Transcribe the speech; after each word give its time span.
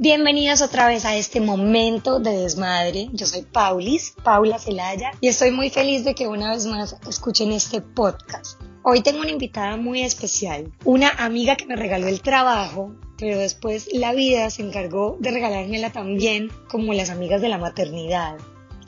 Bienvenidos 0.00 0.62
otra 0.62 0.86
vez 0.86 1.04
a 1.04 1.16
este 1.16 1.40
momento 1.40 2.20
de 2.20 2.30
desmadre. 2.30 3.08
Yo 3.12 3.26
soy 3.26 3.42
Paulis, 3.42 4.14
Paula 4.22 4.60
Celaya, 4.60 5.10
y 5.20 5.26
estoy 5.26 5.50
muy 5.50 5.70
feliz 5.70 6.04
de 6.04 6.14
que 6.14 6.28
una 6.28 6.52
vez 6.52 6.66
más 6.66 6.96
escuchen 7.08 7.50
este 7.50 7.80
podcast. 7.80 8.60
Hoy 8.84 9.02
tengo 9.02 9.22
una 9.22 9.32
invitada 9.32 9.76
muy 9.76 10.02
especial, 10.02 10.72
una 10.84 11.08
amiga 11.08 11.56
que 11.56 11.66
me 11.66 11.74
regaló 11.74 12.06
el 12.06 12.22
trabajo, 12.22 12.94
pero 13.18 13.38
después 13.38 13.88
la 13.92 14.12
vida 14.12 14.48
se 14.50 14.62
encargó 14.62 15.16
de 15.18 15.32
regalármela 15.32 15.90
también 15.90 16.48
como 16.70 16.94
las 16.94 17.10
amigas 17.10 17.40
de 17.42 17.48
la 17.48 17.58
maternidad 17.58 18.36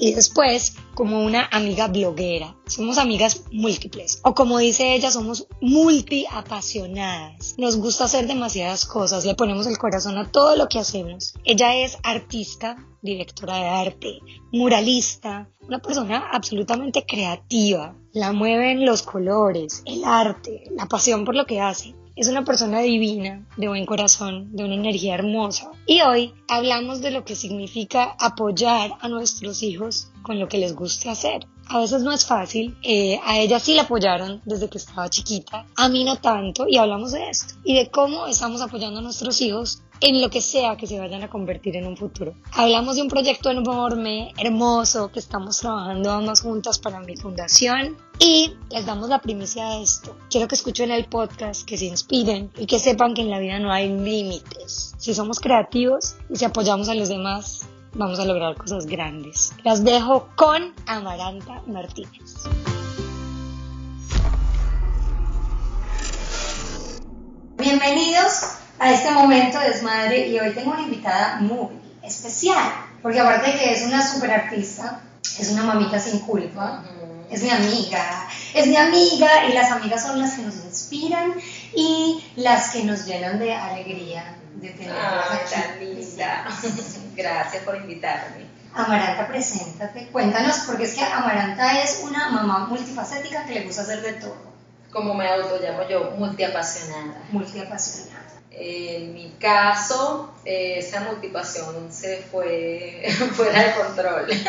y 0.00 0.14
después 0.14 0.74
como 0.94 1.24
una 1.24 1.48
amiga 1.52 1.86
bloguera. 1.88 2.56
Somos 2.66 2.98
amigas 2.98 3.44
múltiples. 3.52 4.20
O 4.24 4.34
como 4.34 4.58
dice 4.58 4.94
ella, 4.94 5.10
somos 5.10 5.46
multiapasionadas. 5.60 7.54
Nos 7.58 7.76
gusta 7.76 8.04
hacer 8.04 8.26
demasiadas 8.26 8.86
cosas, 8.86 9.24
le 9.24 9.34
ponemos 9.34 9.66
el 9.66 9.78
corazón 9.78 10.16
a 10.18 10.32
todo 10.32 10.56
lo 10.56 10.68
que 10.68 10.78
hacemos. 10.78 11.34
Ella 11.44 11.76
es 11.76 11.98
artista, 12.02 12.76
directora 13.02 13.56
de 13.56 13.68
arte, 13.68 14.18
muralista, 14.52 15.50
una 15.60 15.80
persona 15.80 16.30
absolutamente 16.32 17.04
creativa. 17.06 17.94
La 18.12 18.32
mueven 18.32 18.86
los 18.86 19.02
colores, 19.02 19.82
el 19.84 20.04
arte, 20.04 20.64
la 20.74 20.86
pasión 20.86 21.24
por 21.24 21.36
lo 21.36 21.46
que 21.46 21.60
hace. 21.60 21.94
Es 22.20 22.28
una 22.28 22.44
persona 22.44 22.80
divina, 22.80 23.46
de 23.56 23.68
buen 23.68 23.86
corazón, 23.86 24.54
de 24.54 24.64
una 24.64 24.74
energía 24.74 25.14
hermosa. 25.14 25.70
Y 25.86 26.02
hoy 26.02 26.34
hablamos 26.48 27.00
de 27.00 27.12
lo 27.12 27.24
que 27.24 27.34
significa 27.34 28.14
apoyar 28.20 28.90
a 29.00 29.08
nuestros 29.08 29.62
hijos 29.62 30.10
con 30.20 30.38
lo 30.38 30.46
que 30.46 30.58
les 30.58 30.74
guste 30.74 31.08
hacer. 31.08 31.46
A 31.66 31.78
veces 31.78 32.02
no 32.02 32.12
es 32.12 32.26
fácil, 32.26 32.76
eh, 32.82 33.18
a 33.24 33.38
ella 33.38 33.58
sí 33.58 33.72
la 33.72 33.84
apoyaron 33.84 34.42
desde 34.44 34.68
que 34.68 34.76
estaba 34.76 35.08
chiquita, 35.08 35.64
a 35.74 35.88
mí 35.88 36.04
no 36.04 36.16
tanto, 36.16 36.68
y 36.68 36.76
hablamos 36.76 37.12
de 37.12 37.30
esto, 37.30 37.54
y 37.64 37.74
de 37.74 37.90
cómo 37.90 38.26
estamos 38.26 38.60
apoyando 38.60 38.98
a 38.98 39.02
nuestros 39.02 39.40
hijos 39.40 39.80
en 40.00 40.22
lo 40.22 40.30
que 40.30 40.40
sea 40.40 40.76
que 40.76 40.86
se 40.86 40.98
vayan 40.98 41.22
a 41.22 41.28
convertir 41.28 41.76
en 41.76 41.86
un 41.86 41.96
futuro. 41.96 42.34
Hablamos 42.52 42.96
de 42.96 43.02
un 43.02 43.08
proyecto 43.08 43.50
enorme, 43.50 44.32
hermoso, 44.38 45.10
que 45.12 45.18
estamos 45.18 45.58
trabajando 45.58 46.10
ambas 46.10 46.40
juntas 46.40 46.78
para 46.78 47.00
mi 47.00 47.16
fundación 47.16 47.96
y 48.18 48.54
les 48.70 48.86
damos 48.86 49.08
la 49.08 49.20
primicia 49.20 49.66
de 49.70 49.82
esto. 49.82 50.16
Quiero 50.30 50.48
que 50.48 50.54
escuchen 50.54 50.90
el 50.90 51.04
podcast, 51.06 51.66
que 51.66 51.76
se 51.76 51.86
inspiren 51.86 52.50
y 52.56 52.66
que 52.66 52.78
sepan 52.78 53.14
que 53.14 53.22
en 53.22 53.30
la 53.30 53.38
vida 53.38 53.58
no 53.58 53.72
hay 53.72 53.88
límites. 53.88 54.94
Si 54.98 55.14
somos 55.14 55.38
creativos 55.38 56.16
y 56.30 56.36
si 56.36 56.44
apoyamos 56.44 56.88
a 56.88 56.94
los 56.94 57.08
demás, 57.08 57.66
vamos 57.94 58.18
a 58.18 58.24
lograr 58.24 58.56
cosas 58.56 58.86
grandes. 58.86 59.52
Las 59.64 59.84
dejo 59.84 60.28
con 60.36 60.74
Amaranta 60.86 61.62
Martínez. 61.66 62.44
Bienvenidos 67.58 68.59
a 68.80 68.92
este 68.92 69.10
momento 69.10 69.58
de 69.60 69.68
desmadre 69.68 70.26
y 70.26 70.40
hoy 70.40 70.52
tengo 70.54 70.72
una 70.72 70.80
invitada 70.80 71.36
muy 71.40 71.68
especial, 72.02 72.72
porque 73.02 73.20
aparte 73.20 73.52
de 73.52 73.58
que 73.58 73.72
es 73.74 73.82
una 73.82 74.04
super 74.04 74.30
artista, 74.30 75.02
es 75.38 75.50
una 75.50 75.64
mamita 75.64 76.00
sin 76.00 76.20
culpa, 76.20 76.82
es 77.30 77.42
mi 77.42 77.50
amiga, 77.50 78.26
es 78.54 78.66
mi 78.66 78.76
amiga 78.76 79.44
y 79.48 79.52
las 79.52 79.70
amigas 79.70 80.02
son 80.02 80.18
las 80.18 80.32
que 80.32 80.42
nos 80.42 80.56
inspiran 80.64 81.34
y 81.74 82.24
las 82.36 82.70
que 82.70 82.84
nos 82.84 83.04
llenan 83.04 83.38
de 83.38 83.54
alegría 83.54 84.36
de 84.54 84.70
tenerlas 84.70 85.30
aquí. 85.30 85.84
linda. 85.84 86.46
Gracias 87.14 87.62
por 87.62 87.76
invitarme. 87.76 88.46
Amaranta, 88.74 89.28
preséntate, 89.28 90.08
cuéntanos, 90.08 90.60
porque 90.66 90.84
es 90.84 90.94
que 90.94 91.04
Amaranta 91.04 91.82
es 91.82 92.00
una 92.02 92.30
mamá 92.30 92.66
multifacética 92.66 93.44
que 93.44 93.54
le 93.54 93.64
gusta 93.64 93.82
hacer 93.82 94.00
de 94.00 94.14
todo. 94.14 94.50
Como 94.90 95.14
me 95.14 95.28
auto 95.28 95.58
llamo 95.60 95.86
yo, 95.88 96.12
multiapasionada. 96.16 97.20
Multiapasionada. 97.30 98.19
En 98.50 99.14
mi 99.14 99.30
caso, 99.38 100.34
esa 100.44 101.00
multipasión 101.00 101.92
se 101.92 102.18
fue 102.18 103.04
fuera 103.32 103.62
de 103.64 103.74
control. 103.74 104.26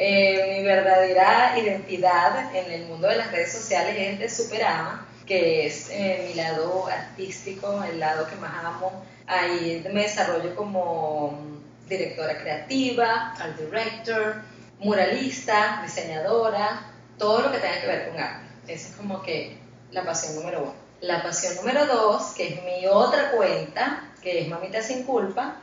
Eh, 0.00 0.54
mi 0.56 0.64
verdadera 0.64 1.58
identidad 1.58 2.54
en 2.54 2.70
el 2.70 2.86
mundo 2.86 3.08
de 3.08 3.16
las 3.16 3.32
redes 3.32 3.50
sociales 3.50 3.96
es 3.98 4.18
de 4.20 4.28
Superama, 4.28 5.08
que 5.26 5.66
es 5.66 5.90
eh, 5.90 6.24
mi 6.28 6.34
lado 6.34 6.86
artístico, 6.86 7.82
el 7.82 7.98
lado 7.98 8.28
que 8.28 8.36
más 8.36 8.64
amo. 8.64 9.04
Ahí 9.26 9.84
me 9.92 10.02
desarrollo 10.02 10.54
como 10.54 11.58
directora 11.88 12.38
creativa, 12.38 13.34
art 13.40 13.58
director, 13.58 14.36
muralista, 14.78 15.80
diseñadora, 15.82 16.92
todo 17.18 17.40
lo 17.40 17.50
que 17.50 17.58
tenga 17.58 17.80
que 17.80 17.86
ver 17.88 18.08
con 18.08 18.20
arte. 18.20 18.72
Esa 18.72 18.90
es 18.90 18.94
como 18.94 19.20
que 19.20 19.58
la 19.90 20.04
pasión 20.04 20.36
número 20.36 20.62
uno. 20.62 20.87
La 21.00 21.22
pasión 21.22 21.54
número 21.56 21.86
dos, 21.86 22.32
que 22.36 22.48
es 22.48 22.64
mi 22.64 22.86
otra 22.86 23.30
cuenta, 23.30 24.10
que 24.20 24.40
es 24.40 24.48
Mamita 24.48 24.82
Sin 24.82 25.04
Culpa, 25.04 25.56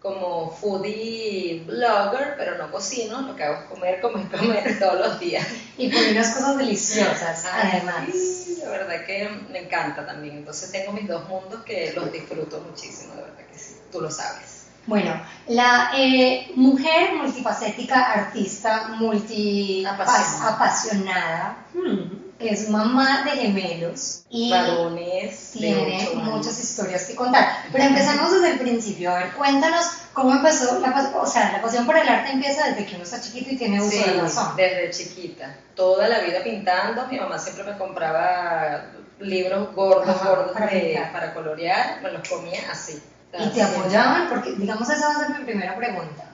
como 0.00 0.50
foodie 0.50 1.62
blogger, 1.66 2.34
pero 2.36 2.58
no 2.58 2.70
cocino, 2.70 3.22
lo 3.22 3.34
que 3.34 3.44
hago 3.44 3.62
es 3.62 3.64
comer, 3.70 4.00
comer, 4.02 4.28
comer 4.28 4.78
todos 4.80 4.98
los 4.98 5.18
días. 5.18 5.46
Y 5.78 5.86
unas 6.10 6.34
cosas 6.34 6.58
deliciosas, 6.58 7.46
además. 7.50 8.04
Sí, 8.12 8.58
la 8.62 8.68
verdad 8.68 9.06
que 9.06 9.28
me 9.50 9.60
encanta 9.60 10.04
también. 10.04 10.38
Entonces 10.38 10.70
tengo 10.72 10.92
mis 10.92 11.08
dos 11.08 11.26
mundos 11.28 11.62
que 11.64 11.92
los 11.94 12.12
disfruto 12.12 12.60
muchísimo, 12.60 13.14
de 13.14 13.22
verdad 13.22 13.46
que 13.50 13.58
sí, 13.58 13.76
tú 13.90 14.00
lo 14.00 14.10
sabes. 14.10 14.66
Bueno, 14.86 15.18
la 15.46 15.92
eh, 15.96 16.50
mujer 16.56 17.14
multifacética, 17.14 18.12
artista, 18.12 18.88
multi 18.98 19.84
apasionada. 19.86 21.64
Hmm 21.72 22.13
es 22.38 22.68
mamá 22.68 23.22
de 23.24 23.30
gemelos 23.30 24.24
y 24.28 24.50
Varones 24.50 25.52
tiene 25.52 26.08
muchas 26.14 26.58
historias 26.62 27.04
que 27.04 27.14
contar. 27.14 27.48
Pero 27.72 27.84
empezamos 27.84 28.32
desde 28.32 28.52
el 28.52 28.58
principio. 28.58 29.10
A 29.12 29.18
ver, 29.18 29.32
cuéntanos 29.32 29.84
cómo 30.12 30.32
empezó 30.32 30.80
la, 30.80 31.12
o 31.20 31.26
sea, 31.26 31.52
la 31.52 31.62
pasión 31.62 31.86
por 31.86 31.96
el 31.96 32.08
arte 32.08 32.32
empieza 32.32 32.68
desde 32.68 32.86
que 32.86 32.96
uno 32.96 33.04
está 33.04 33.20
chiquito 33.20 33.50
y 33.50 33.56
tiene 33.56 33.80
uso 33.80 33.90
sí, 33.90 34.10
de 34.10 34.20
razón. 34.20 34.56
desde 34.56 34.90
chiquita. 34.90 35.56
Toda 35.74 36.08
la 36.08 36.20
vida 36.20 36.42
pintando. 36.42 37.06
Mi 37.06 37.18
mamá 37.18 37.38
siempre 37.38 37.64
me 37.64 37.78
compraba 37.78 38.84
libros 39.20 39.74
gordos, 39.74 40.22
gordos 40.22 40.52
para, 40.52 41.12
para, 41.12 41.34
colorear. 41.34 42.02
Me 42.02 42.10
los 42.10 42.28
comía 42.28 42.60
así. 42.70 43.00
¿Y 43.38 43.48
te 43.48 43.62
apoyaban? 43.62 44.28
Porque, 44.28 44.52
digamos, 44.52 44.88
esa 44.88 45.08
va 45.08 45.14
a 45.14 45.26
ser 45.26 45.38
mi 45.38 45.44
primera 45.44 45.76
pregunta. 45.76 46.30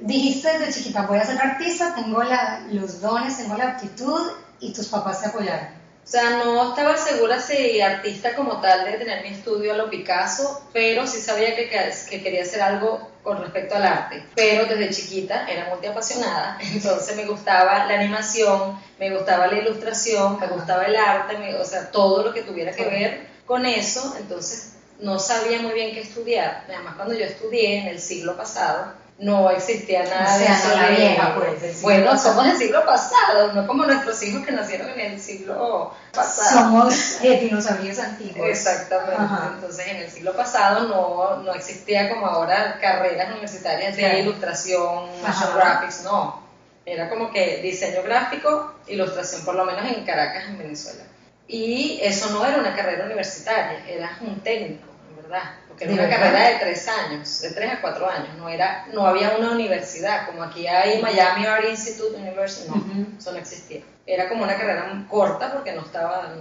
Dijiste 0.00 0.58
desde 0.58 0.72
chiquita, 0.72 1.02
voy 1.02 1.18
a 1.18 1.26
ser 1.26 1.40
artista, 1.40 1.94
tengo 1.94 2.22
la, 2.22 2.60
los 2.70 3.00
dones, 3.00 3.36
tengo 3.36 3.56
la 3.56 3.70
aptitud 3.70 4.30
y 4.60 4.72
tus 4.72 4.86
papás 4.86 5.22
te 5.22 5.28
apoyaron? 5.28 5.78
O 6.08 6.10
sea, 6.10 6.42
no 6.42 6.70
estaba 6.70 6.96
segura 6.96 7.38
si 7.38 7.82
artista 7.82 8.34
como 8.34 8.62
tal 8.62 8.86
de 8.86 8.96
tener 8.96 9.22
mi 9.22 9.28
estudio 9.28 9.74
a 9.74 9.76
lo 9.76 9.90
Picasso, 9.90 10.62
pero 10.72 11.06
sí 11.06 11.20
sabía 11.20 11.54
que, 11.54 11.68
que 11.68 12.22
quería 12.22 12.44
hacer 12.44 12.62
algo 12.62 13.10
con 13.22 13.42
respecto 13.42 13.74
al 13.74 13.84
arte. 13.84 14.24
Pero 14.34 14.64
desde 14.64 14.88
chiquita 14.88 15.46
era 15.46 15.74
muy 15.74 15.86
apasionada, 15.86 16.56
entonces 16.62 17.14
me 17.14 17.26
gustaba 17.26 17.84
la 17.84 18.00
animación, 18.00 18.78
me 18.98 19.14
gustaba 19.14 19.48
la 19.48 19.58
ilustración, 19.58 20.40
me 20.40 20.46
gustaba 20.46 20.86
el 20.86 20.96
arte, 20.96 21.54
o 21.56 21.64
sea, 21.66 21.90
todo 21.90 22.22
lo 22.22 22.32
que 22.32 22.40
tuviera 22.40 22.72
que 22.72 22.86
ver 22.86 23.26
con 23.44 23.66
eso, 23.66 24.14
entonces 24.18 24.76
no 25.00 25.18
sabía 25.18 25.60
muy 25.60 25.72
bien 25.72 25.92
qué 25.92 26.00
estudiar. 26.00 26.64
Además, 26.68 26.94
cuando 26.96 27.12
yo 27.12 27.26
estudié 27.26 27.80
en 27.80 27.88
el 27.88 28.00
siglo 28.00 28.34
pasado, 28.34 28.94
no 29.18 29.50
existía 29.50 30.04
nada 30.04 30.38
de 30.38 30.44
eso. 30.44 30.68
Vieja, 30.96 31.34
pues, 31.34 31.82
bueno, 31.82 32.16
somos 32.16 32.44
del 32.44 32.56
siglo 32.56 32.84
pasado, 32.86 33.52
no 33.52 33.66
como 33.66 33.84
nuestros 33.84 34.22
hijos 34.22 34.46
que 34.46 34.52
nacieron 34.52 34.88
en 34.90 35.00
el 35.00 35.20
siglo 35.20 35.92
pasado. 36.14 36.60
Somos 36.60 37.22
eh, 37.22 37.40
dinosaurios 37.40 37.98
antiguos. 37.98 38.48
Exactamente. 38.48 39.16
Entonces, 39.54 39.86
en 39.88 39.96
el 39.96 40.10
siglo 40.10 40.36
pasado 40.36 40.86
no, 40.86 41.42
no 41.42 41.52
existía 41.52 42.08
como 42.08 42.26
ahora 42.26 42.78
carreras 42.80 43.30
universitarias 43.30 43.96
de 43.96 44.20
ilustración, 44.20 45.06
motion 45.20 45.54
graphics, 45.56 46.04
no. 46.04 46.46
Era 46.86 47.10
como 47.10 47.30
que 47.32 47.60
diseño 47.60 48.02
gráfico, 48.02 48.74
ilustración, 48.86 49.44
por 49.44 49.56
lo 49.56 49.64
menos 49.64 49.84
en 49.84 50.04
Caracas, 50.04 50.44
en 50.44 50.58
Venezuela. 50.58 51.02
Y 51.48 51.98
eso 52.02 52.30
no 52.30 52.46
era 52.46 52.58
una 52.58 52.76
carrera 52.76 53.04
universitaria, 53.04 53.84
era 53.88 54.16
un 54.20 54.40
técnico, 54.40 54.87
verdad 55.28 55.50
que 55.78 55.84
era 55.84 55.94
una 55.94 56.08
carrera 56.08 56.48
de 56.48 56.54
tres 56.56 56.88
años, 56.88 57.40
de 57.40 57.50
tres 57.52 57.72
a 57.72 57.80
cuatro 57.80 58.10
años, 58.10 58.34
no, 58.36 58.48
era, 58.48 58.86
no 58.92 59.06
había 59.06 59.36
una 59.36 59.52
universidad, 59.52 60.26
como 60.26 60.42
aquí 60.42 60.66
hay 60.66 61.00
Miami 61.00 61.46
Art 61.46 61.64
Institute 61.68 62.16
University, 62.16 62.68
no, 62.68 63.16
eso 63.16 63.32
no 63.32 63.38
existía. 63.38 63.82
Era 64.04 64.28
como 64.28 64.42
una 64.42 64.56
carrera 64.56 65.06
corta 65.08 65.52
porque 65.52 65.72
no 65.72 65.82
estaba 65.82 66.34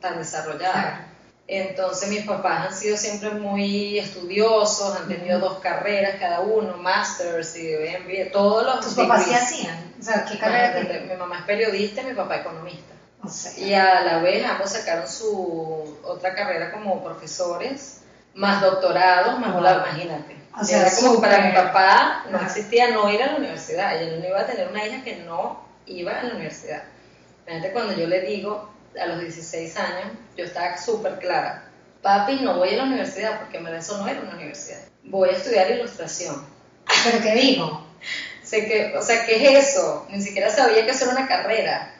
tan 0.00 0.18
desarrollada. 0.18 1.08
Entonces 1.46 2.08
mis 2.08 2.24
papás 2.24 2.68
han 2.68 2.74
sido 2.74 2.96
siempre 2.96 3.30
muy 3.30 3.98
estudiosos, 3.98 4.96
han 4.96 5.08
tenido 5.08 5.38
dos 5.38 5.58
carreras 5.58 6.16
cada 6.18 6.40
uno, 6.40 6.76
masters 6.78 7.56
y 7.56 7.74
MBA, 7.74 8.32
todos 8.32 8.64
los... 8.64 8.80
¿Tus 8.80 8.94
papás 8.94 9.26
qué 9.26 9.34
hacían? 9.34 9.94
O 9.98 10.02
sea, 10.02 10.24
¿qué 10.24 10.38
carrera 10.38 10.82
Mi 11.06 11.16
mamá 11.16 11.38
es 11.38 11.44
periodista 11.44 12.02
y 12.02 12.06
mi 12.06 12.14
papá 12.14 12.36
economista. 12.36 12.94
y 13.58 13.72
a 13.74 14.02
la 14.02 14.18
vez 14.18 14.44
ambos 14.44 14.70
sacaron 14.70 15.08
su 15.08 15.98
otra 16.02 16.34
carrera 16.34 16.72
como 16.72 17.02
profesores 17.02 18.03
más 18.34 18.60
doctorado, 18.60 19.38
más 19.38 19.60
la 19.62 19.86
imagínate. 19.86 20.36
O 20.60 20.64
sea, 20.64 20.88
como 21.00 21.20
para 21.20 21.40
mi 21.40 21.52
papá 21.52 22.26
no 22.30 22.40
existía 22.40 22.90
no 22.90 23.10
ir 23.10 23.22
a 23.22 23.32
la 23.32 23.36
universidad, 23.36 24.00
ella 24.00 24.16
no 24.16 24.26
iba 24.26 24.40
a 24.40 24.46
tener 24.46 24.68
una 24.68 24.86
hija 24.86 25.02
que 25.02 25.16
no 25.16 25.64
iba 25.86 26.12
a 26.12 26.22
la 26.22 26.34
universidad. 26.34 26.84
Fíjate, 27.44 27.72
cuando 27.72 27.94
yo 27.94 28.06
le 28.06 28.20
digo, 28.20 28.72
a 29.00 29.06
los 29.06 29.20
16 29.20 29.76
años, 29.76 30.12
yo 30.36 30.44
estaba 30.44 30.78
súper 30.78 31.18
clara, 31.18 31.68
papi, 32.02 32.36
no 32.36 32.58
voy 32.58 32.74
a 32.74 32.76
la 32.78 32.84
universidad, 32.84 33.40
porque 33.40 33.58
en 33.58 33.64
verdad 33.64 33.80
eso 33.80 33.98
no 33.98 34.06
era 34.06 34.20
una 34.20 34.34
universidad. 34.34 34.78
Voy 35.02 35.30
a 35.30 35.32
estudiar 35.32 35.70
ilustración. 35.70 36.46
¿Pero 37.04 37.22
qué 37.22 37.34
digo? 37.34 37.84
sé 38.44 38.66
que, 38.66 38.96
o 38.96 39.02
sea, 39.02 39.26
¿qué 39.26 39.36
es 39.36 39.68
eso? 39.68 40.06
Ni 40.10 40.20
siquiera 40.20 40.50
sabía 40.50 40.84
que 40.84 40.92
eso 40.92 41.04
era 41.04 41.14
una 41.14 41.28
carrera. 41.28 41.93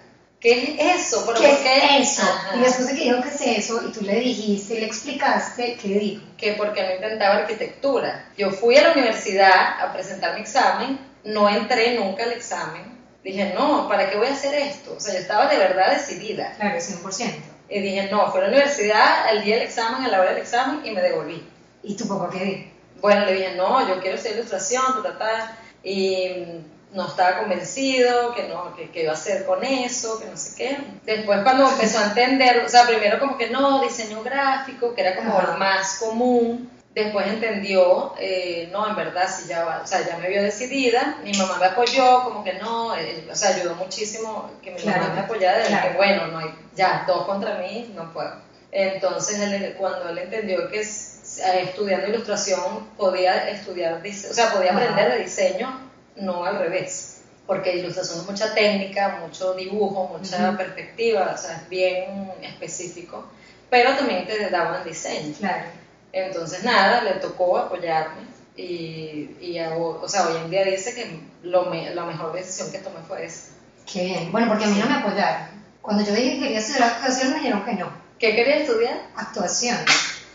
¿Qué 0.45 0.77
es 0.79 1.07
eso? 1.07 1.25
¿Pero 1.27 1.41
¿Qué 1.41 1.53
es 1.53 2.19
eso? 2.19 2.23
Y 2.55 2.59
después 2.59 2.89
de 2.89 2.95
que 2.97 3.05
dijo 3.05 3.23
que 3.23 3.29
es 3.31 3.41
eso, 3.41 3.81
y 3.89 3.91
tú 3.93 4.03
le 4.03 4.21
dijiste 4.21 4.75
y 4.75 4.81
le 4.81 4.87
explicaste, 4.87 5.79
¿qué 5.81 5.89
dijo? 5.89 6.23
Que 6.37 6.53
porque 6.53 6.83
no 6.83 6.97
intentaba 6.97 7.37
arquitectura. 7.37 8.29
Yo 8.37 8.51
fui 8.51 8.77
a 8.77 8.83
la 8.83 8.93
universidad 8.93 9.81
a 9.81 9.91
presentar 9.95 10.35
mi 10.35 10.43
examen, 10.43 11.01
no 11.25 11.49
entré 11.49 11.99
nunca 11.99 12.25
al 12.25 12.33
examen. 12.33 12.83
Dije, 13.25 13.55
no, 13.55 13.89
¿para 13.89 14.11
qué 14.11 14.19
voy 14.19 14.27
a 14.27 14.35
hacer 14.35 14.55
esto? 14.55 14.93
O 14.95 15.01
sea, 15.01 15.15
yo 15.15 15.21
estaba 15.21 15.47
de 15.49 15.57
verdad 15.57 15.93
decidida. 15.93 16.55
Claro, 16.59 16.79
100%. 16.79 17.37
Y 17.71 17.81
dije, 17.81 18.11
no, 18.11 18.31
fui 18.31 18.41
a 18.41 18.43
la 18.43 18.49
universidad 18.51 19.35
el 19.35 19.45
día 19.45 19.57
del 19.57 19.65
examen, 19.65 20.05
a 20.05 20.09
la 20.09 20.21
hora 20.21 20.33
del 20.33 20.43
examen, 20.43 20.85
y 20.85 20.91
me 20.91 21.01
devolví. 21.01 21.43
¿Y 21.83 21.97
tu 21.97 22.07
papá 22.07 22.29
qué 22.31 22.45
dijo? 22.45 22.71
Bueno, 23.01 23.25
le 23.25 23.33
dije, 23.33 23.55
no, 23.57 23.89
yo 23.89 23.99
quiero 23.99 24.19
hacer 24.19 24.35
ilustración, 24.35 25.03
ta, 25.03 25.17
ta, 25.17 25.19
ta 25.19 25.59
y 25.83 26.65
no 26.95 27.09
estaba 27.09 27.41
convencido, 27.41 28.33
que 28.35 28.49
no, 28.49 28.75
que, 28.77 29.03
iba 29.03 29.11
a 29.11 29.15
hacer 29.15 29.45
con 29.45 29.63
eso, 29.65 30.21
que 30.21 30.27
no 30.27 30.37
sé 30.37 30.55
qué. 30.57 30.79
Después 31.05 31.41
cuando 31.43 31.69
empezó 31.69 31.99
a 31.99 32.07
entender, 32.07 32.65
o 32.65 32.69
sea, 32.69 32.87
primero 32.87 33.19
como 33.19 33.37
que 33.37 33.51
no, 33.51 33.83
diseño 33.83 34.23
gráfico, 34.23 34.95
que 34.95 35.01
era 35.01 35.17
como 35.17 35.41
el 35.41 35.59
más 35.59 35.99
común, 35.99 36.71
después 36.95 37.27
entendió, 37.27 38.15
eh, 38.19 38.69
no, 38.71 38.89
en 38.89 38.95
verdad, 38.95 39.29
sí 39.29 39.49
ya, 39.49 39.81
o 39.83 39.87
sea, 39.87 40.07
ya 40.07 40.17
me 40.19 40.29
vio 40.29 40.41
decidida, 40.41 41.19
mi 41.25 41.33
mamá 41.33 41.59
me 41.59 41.67
apoyó, 41.67 42.23
como 42.23 42.45
que 42.45 42.53
no, 42.55 42.97
eh, 42.97 43.27
o 43.29 43.35
sea, 43.35 43.57
ayudó 43.57 43.75
muchísimo 43.75 44.53
que 44.63 44.71
mi 44.71 44.85
mamá 44.85 45.11
me 45.15 45.21
apoyara, 45.23 45.65
de 45.65 45.69
que 45.69 45.97
bueno, 45.97 46.29
no 46.29 46.39
hay, 46.39 46.55
ya, 46.77 47.03
dos 47.09 47.27
contra 47.27 47.59
mí, 47.59 47.93
no 47.97 48.13
puedo. 48.13 48.37
Entonces, 48.71 49.75
cuando 49.77 50.09
él 50.09 50.19
entendió 50.19 50.69
que 50.69 50.81
eh, 50.81 51.63
estudiando 51.63 52.07
ilustración 52.09 52.89
podía 52.97 53.49
estudiar, 53.49 54.01
o 54.05 54.35
sea, 54.35 54.53
podía 54.53 54.73
aprender 54.73 55.13
de 55.13 55.19
diseño, 55.25 55.84
no 56.17 56.45
al 56.45 56.59
revés, 56.59 57.23
porque 57.47 57.77
ilustración 57.77 58.21
es 58.21 58.27
mucha 58.27 58.55
técnica, 58.55 59.21
mucho 59.25 59.55
dibujo, 59.55 60.17
mucha 60.19 60.57
perspectiva, 60.57 61.33
o 61.35 61.39
sea, 61.39 61.57
es 61.57 61.69
bien 61.69 62.33
específico, 62.43 63.27
pero 63.71 63.95
también 63.97 64.27
te 64.27 64.51
daban 64.51 64.85
diseño. 64.85 65.35
Claro. 65.39 65.65
Entonces, 66.13 66.63
nada, 66.63 67.03
le 67.03 67.15
tocó 67.15 67.59
apoyarme 67.59 68.23
y, 68.57 69.37
y 69.41 69.59
o 69.61 70.09
sea, 70.09 70.29
hoy 70.29 70.37
en 70.45 70.51
día 70.51 70.65
dice 70.65 70.95
que 70.95 71.21
lo 71.43 71.73
la 71.73 72.05
mejor 72.05 72.33
decisión 72.33 72.71
que 72.71 72.79
tomé 72.79 73.01
fue 73.07 73.27
esa. 73.27 73.49
Qué 73.91 74.05
bien. 74.05 74.33
Bueno, 74.33 74.49
porque 74.49 74.65
a 74.65 74.69
mí 74.69 74.79
no 74.79 74.87
me 74.87 74.95
apoyaron. 74.95 75.49
Cuando 75.83 76.05
yo 76.05 76.15
dije 76.15 76.35
que 76.35 76.41
quería 76.41 76.59
estudiar 76.61 76.91
actuación, 76.91 77.31
me 77.31 77.37
dijeron 77.37 77.65
que 77.65 77.75
no. 77.75 77.93
¿Qué 78.19 78.35
quería 78.35 78.57
estudiar? 78.57 79.03
Actuación. 79.17 79.77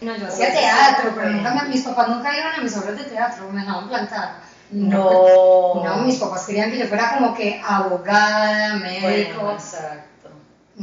No, 0.01 0.15
yo 0.15 0.27
hacía 0.27 0.53
teatro, 0.53 1.11
pero 1.15 1.29
nunca 1.29 1.63
mis 1.63 1.81
papás 1.81 2.07
nunca 2.09 2.37
iban 2.37 2.55
a 2.55 2.63
mis 2.63 2.75
obras 2.77 2.97
de 2.97 3.03
teatro, 3.05 3.49
me 3.49 3.61
dejaban 3.61 3.89
plantar. 3.89 4.35
No. 4.71 5.81
No, 5.83 5.97
mis 6.03 6.17
papás 6.17 6.45
querían 6.45 6.71
que 6.71 6.77
yo 6.77 6.87
fuera 6.87 7.15
como 7.17 7.33
que 7.33 7.61
abogada, 7.65 8.75
médico. 8.75 9.51
exacto. 9.51 10.09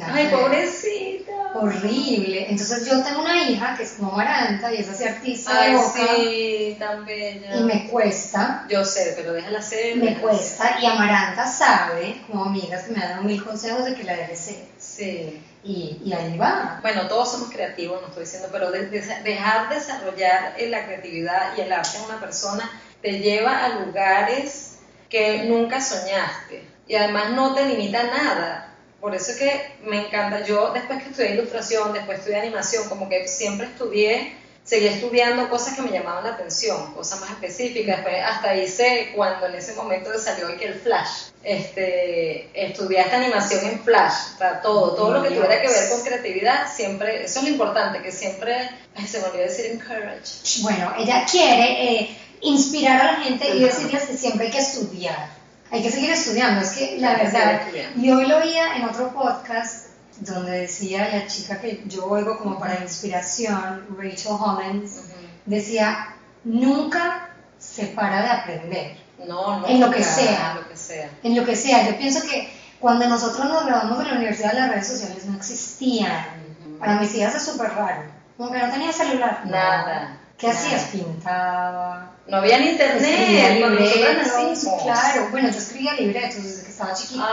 Ay, 0.04 0.28
pobrecita. 0.28 1.32
Horrible. 1.54 2.50
Entonces 2.50 2.86
yo 2.86 3.02
tengo 3.02 3.20
una 3.20 3.48
hija 3.48 3.74
que 3.76 3.84
es 3.84 3.92
como 3.92 4.12
Maranta 4.12 4.72
y 4.72 4.78
es 4.78 4.88
así 4.88 5.04
artista 5.04 5.52
Ay, 5.58 5.72
de 5.72 5.78
boca. 5.78 6.00
sí, 6.16 6.76
tan 6.78 7.06
bella. 7.06 7.56
Y 7.56 7.64
me 7.64 7.88
cuesta. 7.88 8.66
Yo 8.68 8.84
sé, 8.84 9.14
pero 9.16 9.32
déjala 9.32 9.62
ser. 9.62 9.96
Me 9.96 10.18
cuesta. 10.18 10.78
Y 10.80 10.86
Amaranta 10.86 11.46
sabe, 11.46 12.22
como 12.26 12.44
amigas 12.44 12.84
que 12.84 12.92
me 12.92 13.02
han 13.02 13.10
dado 13.10 13.22
mil 13.22 13.42
consejos 13.42 13.84
de 13.86 13.94
que 13.94 14.04
la 14.04 14.16
deje 14.16 14.36
ser. 14.36 14.64
Sí. 14.78 15.42
Y, 15.64 16.12
ahí 16.12 16.38
va. 16.38 16.78
Bueno, 16.80 17.08
todos 17.08 17.32
somos 17.32 17.50
creativos, 17.50 18.00
no 18.00 18.08
estoy 18.08 18.22
diciendo, 18.24 18.48
pero 18.52 18.70
dejar 18.70 19.68
desarrollar 19.68 20.54
la 20.60 20.86
creatividad 20.86 21.56
y 21.56 21.62
el 21.62 21.72
arte 21.72 21.98
en 21.98 22.04
una 22.04 22.20
persona 22.20 22.70
te 23.02 23.20
lleva 23.20 23.64
a 23.64 23.80
lugares 23.80 24.78
que 25.08 25.44
nunca 25.44 25.80
soñaste 25.80 26.64
y 26.88 26.94
además 26.94 27.30
no 27.30 27.54
te 27.54 27.64
limita 27.64 28.02
nada. 28.04 28.74
Por 29.00 29.14
eso 29.14 29.32
es 29.32 29.38
que 29.38 29.76
me 29.84 30.06
encanta, 30.06 30.44
yo 30.44 30.72
después 30.72 31.02
que 31.02 31.10
estudié 31.10 31.34
ilustración, 31.34 31.92
después 31.92 32.18
estudié 32.18 32.40
animación, 32.40 32.88
como 32.88 33.08
que 33.08 33.28
siempre 33.28 33.66
estudié 33.66 34.36
seguí 34.66 34.88
estudiando 34.88 35.48
cosas 35.48 35.76
que 35.76 35.82
me 35.82 35.92
llamaban 35.92 36.24
la 36.24 36.30
atención, 36.30 36.92
cosas 36.92 37.20
más 37.20 37.30
específicas. 37.30 37.98
Después 37.98 38.16
hasta 38.22 38.56
hice, 38.56 39.12
cuando 39.14 39.46
en 39.46 39.54
ese 39.54 39.74
momento 39.74 40.10
salió 40.18 40.58
que 40.58 40.66
el 40.66 40.74
Flash, 40.74 41.30
este, 41.44 42.50
estudiaste 42.52 43.14
animación 43.14 43.64
en 43.64 43.78
Flash, 43.80 44.34
o 44.34 44.38
sea, 44.38 44.60
todo, 44.60 44.96
todo 44.96 45.12
lo 45.12 45.22
que 45.22 45.28
tuviera 45.28 45.62
que 45.62 45.68
ver 45.68 45.88
con 45.88 46.02
creatividad, 46.02 46.66
siempre, 46.74 47.24
eso 47.24 47.38
es 47.38 47.44
lo 47.44 47.50
importante, 47.52 48.02
que 48.02 48.10
siempre, 48.10 48.68
se 49.06 49.20
me 49.20 49.26
olvidó 49.26 49.44
decir 49.44 49.66
encourage. 49.66 50.62
Bueno, 50.62 50.92
ella 50.98 51.24
quiere 51.30 51.92
eh, 51.92 52.18
inspirar 52.40 53.00
a 53.00 53.12
la 53.12 53.20
gente 53.20 53.56
y 53.56 53.60
decirles 53.60 54.04
que 54.04 54.16
siempre 54.16 54.46
hay 54.46 54.52
que 54.52 54.58
estudiar. 54.58 55.30
Hay 55.70 55.82
que 55.82 55.90
seguir 55.90 56.10
estudiando, 56.10 56.60
es 56.60 56.70
que 56.70 56.98
la 56.98 57.16
verdad, 57.16 57.62
yo 57.96 58.22
lo 58.22 58.36
oía 58.38 58.76
en 58.76 58.84
otro 58.84 59.12
podcast 59.12 59.86
donde 60.20 60.52
decía 60.60 61.08
la 61.12 61.26
chica 61.26 61.60
que 61.60 61.82
yo 61.86 62.06
oigo 62.06 62.38
como 62.38 62.58
para 62.58 62.80
inspiración, 62.80 63.84
Rachel 63.98 64.32
Hollins, 64.38 65.02
decía, 65.44 66.14
nunca 66.44 67.30
se 67.58 67.86
para 67.88 68.22
de 68.22 68.28
aprender. 68.28 68.96
No, 69.26 69.60
no. 69.60 69.66
En 69.66 69.80
lo 69.80 69.90
que 69.90 70.02
sea. 70.02 70.52
En 70.52 70.56
lo 70.56 70.68
que 70.68 70.76
sea. 70.76 71.10
En 71.22 71.36
lo 71.36 71.44
que 71.44 71.56
sea. 71.56 71.90
Yo 71.90 71.98
pienso 71.98 72.22
que 72.22 72.52
cuando 72.78 73.08
nosotros 73.08 73.46
nos 73.46 73.66
graduamos 73.66 73.98
de 73.98 74.04
la 74.04 74.14
universidad, 74.16 74.52
las 74.52 74.70
redes 74.70 74.86
sociales 74.86 75.26
no 75.26 75.36
existían. 75.36 76.46
Para 76.78 77.00
mis 77.00 77.14
hijas 77.14 77.34
es 77.34 77.42
súper 77.42 77.70
raro. 77.70 78.04
Como 78.36 78.52
que 78.52 78.58
no 78.58 78.70
tenía 78.70 78.92
celular. 78.92 79.42
Nada. 79.46 80.18
¿Qué 80.36 80.50
hacías? 80.50 80.84
Pintaba. 80.92 82.12
No 82.28 82.38
había 82.38 82.58
ni 82.58 82.70
internet. 82.70 83.60
Cuando 83.60 84.50
nosotros 84.50 84.82
Claro, 84.82 85.28
bueno, 85.30 85.48
yo 85.48 85.58
escribía 85.58 85.94
libretos 85.94 86.42
desde 86.42 86.64
que 86.64 86.70
estaba 86.70 86.92
chiquita. 86.92 87.24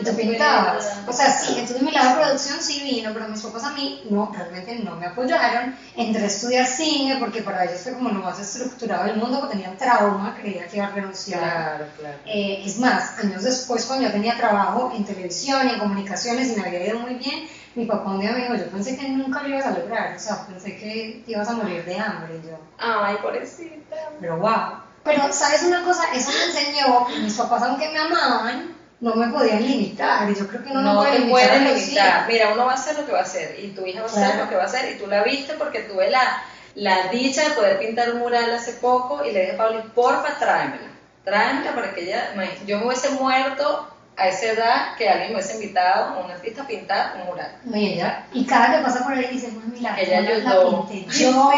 y 0.00 0.04
tú 0.04 0.16
pintabas. 0.16 0.86
O 1.06 1.12
sea, 1.12 1.38
sí, 1.38 1.54
entonces 1.58 1.82
mi 1.82 1.90
lado 1.90 2.10
de 2.10 2.22
producción 2.24 2.58
sí 2.60 2.82
vino, 2.82 3.10
pero 3.14 3.28
mis 3.28 3.40
papás 3.40 3.64
a 3.64 3.70
mí 3.70 4.02
no, 4.10 4.30
realmente 4.34 4.76
no 4.80 4.96
me 4.96 5.06
apoyaron. 5.06 5.74
Entré 5.96 6.22
a 6.22 6.26
estudiar 6.26 6.66
cine 6.66 7.16
porque 7.18 7.42
para 7.42 7.64
ellos 7.64 7.80
fue 7.80 7.94
como 7.94 8.10
lo 8.10 8.20
más 8.20 8.38
estructurado 8.38 9.04
del 9.04 9.16
mundo, 9.16 9.40
porque 9.40 9.56
tenían 9.56 9.78
trauma, 9.78 10.36
creía 10.38 10.66
que 10.66 10.76
iba 10.76 10.86
a 10.86 10.90
renunciar. 10.90 11.40
Claro, 11.40 11.86
claro. 11.98 12.18
Eh, 12.26 12.62
es 12.66 12.78
más, 12.78 13.18
años 13.18 13.42
después, 13.42 13.86
cuando 13.86 14.06
yo 14.06 14.12
tenía 14.12 14.36
trabajo 14.36 14.92
en 14.94 15.04
televisión 15.04 15.68
y 15.68 15.72
en 15.72 15.78
comunicaciones 15.78 16.52
y 16.52 16.60
me 16.60 16.66
había 16.66 16.86
ido 16.86 16.98
muy 16.98 17.14
bien, 17.14 17.48
mi 17.74 17.86
papá 17.86 18.10
un 18.10 18.20
día 18.20 18.32
me 18.32 18.42
dijo, 18.42 18.54
yo 18.54 18.70
pensé 18.70 18.96
que 18.96 19.08
nunca 19.08 19.42
lo 19.42 19.48
ibas 19.48 19.66
a 19.66 19.78
lograr, 19.78 20.14
o 20.16 20.18
sea, 20.18 20.46
pensé 20.46 20.76
que 20.76 21.22
te 21.24 21.32
ibas 21.32 21.48
a 21.48 21.54
morir 21.54 21.84
de 21.84 21.98
hambre. 21.98 22.40
Y 22.42 22.46
yo, 22.46 22.58
ay, 22.78 23.16
pobrecita. 23.20 23.96
Pero 24.20 24.38
wow. 24.38 24.78
Pero, 25.02 25.32
¿sabes 25.32 25.62
una 25.64 25.82
cosa? 25.82 26.04
Eso 26.14 26.30
me 26.30 26.44
enseñó 26.44 27.06
que 27.06 27.18
mis 27.18 27.34
papás, 27.34 27.62
aunque 27.62 27.90
me 27.90 27.98
amaban, 27.98 28.74
no 29.00 29.14
me 29.16 29.28
podían 29.28 29.62
limitar. 29.62 30.30
Y 30.30 30.34
yo 30.34 30.46
creo 30.46 30.62
que 30.62 30.70
uno 30.70 30.80
no, 30.80 30.94
no 30.94 31.00
puede 31.00 31.20
te 31.20 31.26
pueden 31.28 31.64
limitar. 31.64 32.26
Mira, 32.26 32.52
uno 32.52 32.66
va 32.66 32.72
a 32.72 32.76
hacer 32.76 32.98
lo 32.98 33.04
que 33.04 33.12
va 33.12 33.18
a 33.18 33.22
hacer 33.22 33.58
y 33.62 33.68
tu 33.68 33.84
hija 33.84 34.00
va 34.00 34.06
a 34.06 34.10
hacer 34.10 34.36
lo 34.36 34.48
que 34.48 34.56
va 34.56 34.62
a 34.62 34.66
hacer 34.66 34.92
y 34.92 34.98
tú 34.98 35.06
la 35.06 35.22
viste 35.22 35.54
porque 35.54 35.80
tuve 35.80 36.10
la, 36.10 36.42
la 36.74 37.08
dicha 37.08 37.48
de 37.48 37.54
poder 37.54 37.78
pintar 37.78 38.12
un 38.14 38.20
mural 38.20 38.52
hace 38.54 38.72
poco 38.74 39.24
y 39.24 39.32
le 39.32 39.40
dije 39.40 39.52
a 39.52 39.58
Pauli, 39.58 39.82
porfa, 39.94 40.38
tráemela. 40.38 40.90
Tráemela 41.24 41.74
para 41.74 41.92
que 41.92 42.02
ella, 42.02 42.32
yo 42.66 42.78
me 42.78 42.86
hubiese 42.86 43.10
muerto 43.10 43.93
a 44.16 44.28
esa 44.28 44.46
edad 44.46 44.96
que 44.96 45.08
alguien 45.08 45.30
me 45.30 45.36
hubiese 45.36 45.54
invitado 45.54 46.14
a 46.14 46.24
un 46.24 46.30
artista 46.30 46.62
a 46.62 46.66
pintar 46.66 47.16
un 47.20 47.26
mural. 47.26 47.56
Oye, 47.68 47.94
ella, 47.94 48.26
y 48.32 48.44
cada 48.44 48.76
que 48.76 48.82
pasa 48.82 49.04
por 49.04 49.12
ahí 49.12 49.28
dice, 49.30 49.48
mami, 49.52 49.80
la, 49.80 49.98
ella 50.00 50.20
la 50.20 50.86
pinté 50.86 51.06
yo. 51.18 51.50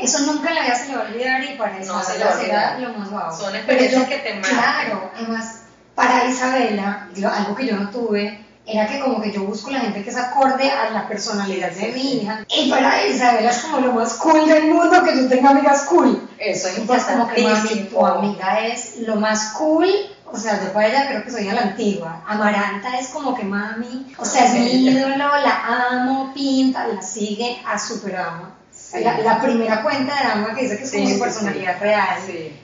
eso 0.00 0.18
nunca 0.20 0.52
la 0.52 0.62
vida 0.62 0.76
se 0.76 0.88
le 0.88 0.96
va 0.96 1.02
a 1.02 1.06
olvidar 1.06 1.44
y 1.44 1.54
para 1.56 1.78
eso 1.78 1.92
no, 1.92 2.02
se 2.02 2.18
le 2.18 2.24
va 2.24 2.30
a 2.30 2.38
olvidar. 2.38 2.80
lo 2.80 2.92
más 2.92 3.10
guau. 3.10 3.36
Son 3.36 3.56
experiencias 3.56 4.08
que 4.08 4.18
te 4.18 4.34
marcan. 4.34 4.54
Claro, 4.54 5.10
además, 5.16 5.62
para 5.94 6.26
Isabela, 6.26 7.08
algo 7.34 7.54
que 7.54 7.66
yo 7.66 7.76
no 7.76 7.90
tuve, 7.90 8.44
era 8.66 8.86
que 8.86 9.00
como 9.00 9.20
que 9.20 9.30
yo 9.30 9.42
busco 9.42 9.70
la 9.70 9.80
gente 9.80 10.02
que 10.02 10.10
es 10.10 10.16
acorde 10.16 10.70
a 10.70 10.90
la 10.90 11.06
personalidad 11.06 11.70
de 11.72 11.92
mi 11.92 12.14
hija. 12.14 12.46
Y 12.48 12.70
para 12.70 13.06
Isabela 13.06 13.50
es 13.50 13.58
como 13.58 13.78
lo 13.78 13.92
más 13.92 14.14
cool 14.14 14.48
del 14.48 14.66
mundo 14.72 15.02
que 15.02 15.16
yo 15.16 15.28
tenga 15.28 15.50
amigas 15.50 15.82
cool. 15.82 16.28
Eso 16.38 16.68
es 16.68 16.78
Entonces 16.78 17.04
como 17.04 17.28
que 17.28 17.42
mami, 17.42 17.88
tu 17.90 18.06
amiga 18.06 18.66
es 18.66 18.96
lo 19.00 19.16
más 19.16 19.52
cool 19.58 19.86
o 20.34 20.36
sea, 20.36 20.60
yo 20.60 20.72
para 20.72 20.88
ella 20.88 21.06
creo 21.06 21.24
que 21.24 21.30
soy 21.30 21.48
a 21.48 21.54
la 21.54 21.62
antigua. 21.62 22.20
Amaranta 22.26 22.98
es 22.98 23.08
como 23.08 23.36
que 23.36 23.44
mami, 23.44 24.12
o 24.18 24.24
sea, 24.24 24.46
es 24.46 24.54
mi 24.54 24.88
ídolo, 24.88 25.16
la 25.16 25.90
amo, 25.92 26.32
pinta, 26.34 26.88
la 26.88 27.00
sigue 27.00 27.62
a 27.64 27.78
super 27.78 28.16
ama. 28.16 28.52
La, 28.94 29.40
primera 29.40 29.82
cuenta 29.82 30.12
de 30.14 30.26
ama 30.32 30.54
que 30.54 30.62
dice 30.62 30.76
que 30.76 30.84
es 30.84 30.92
como 30.92 31.08
su 31.08 31.18
personalidad 31.20 31.80
real, 31.80 32.18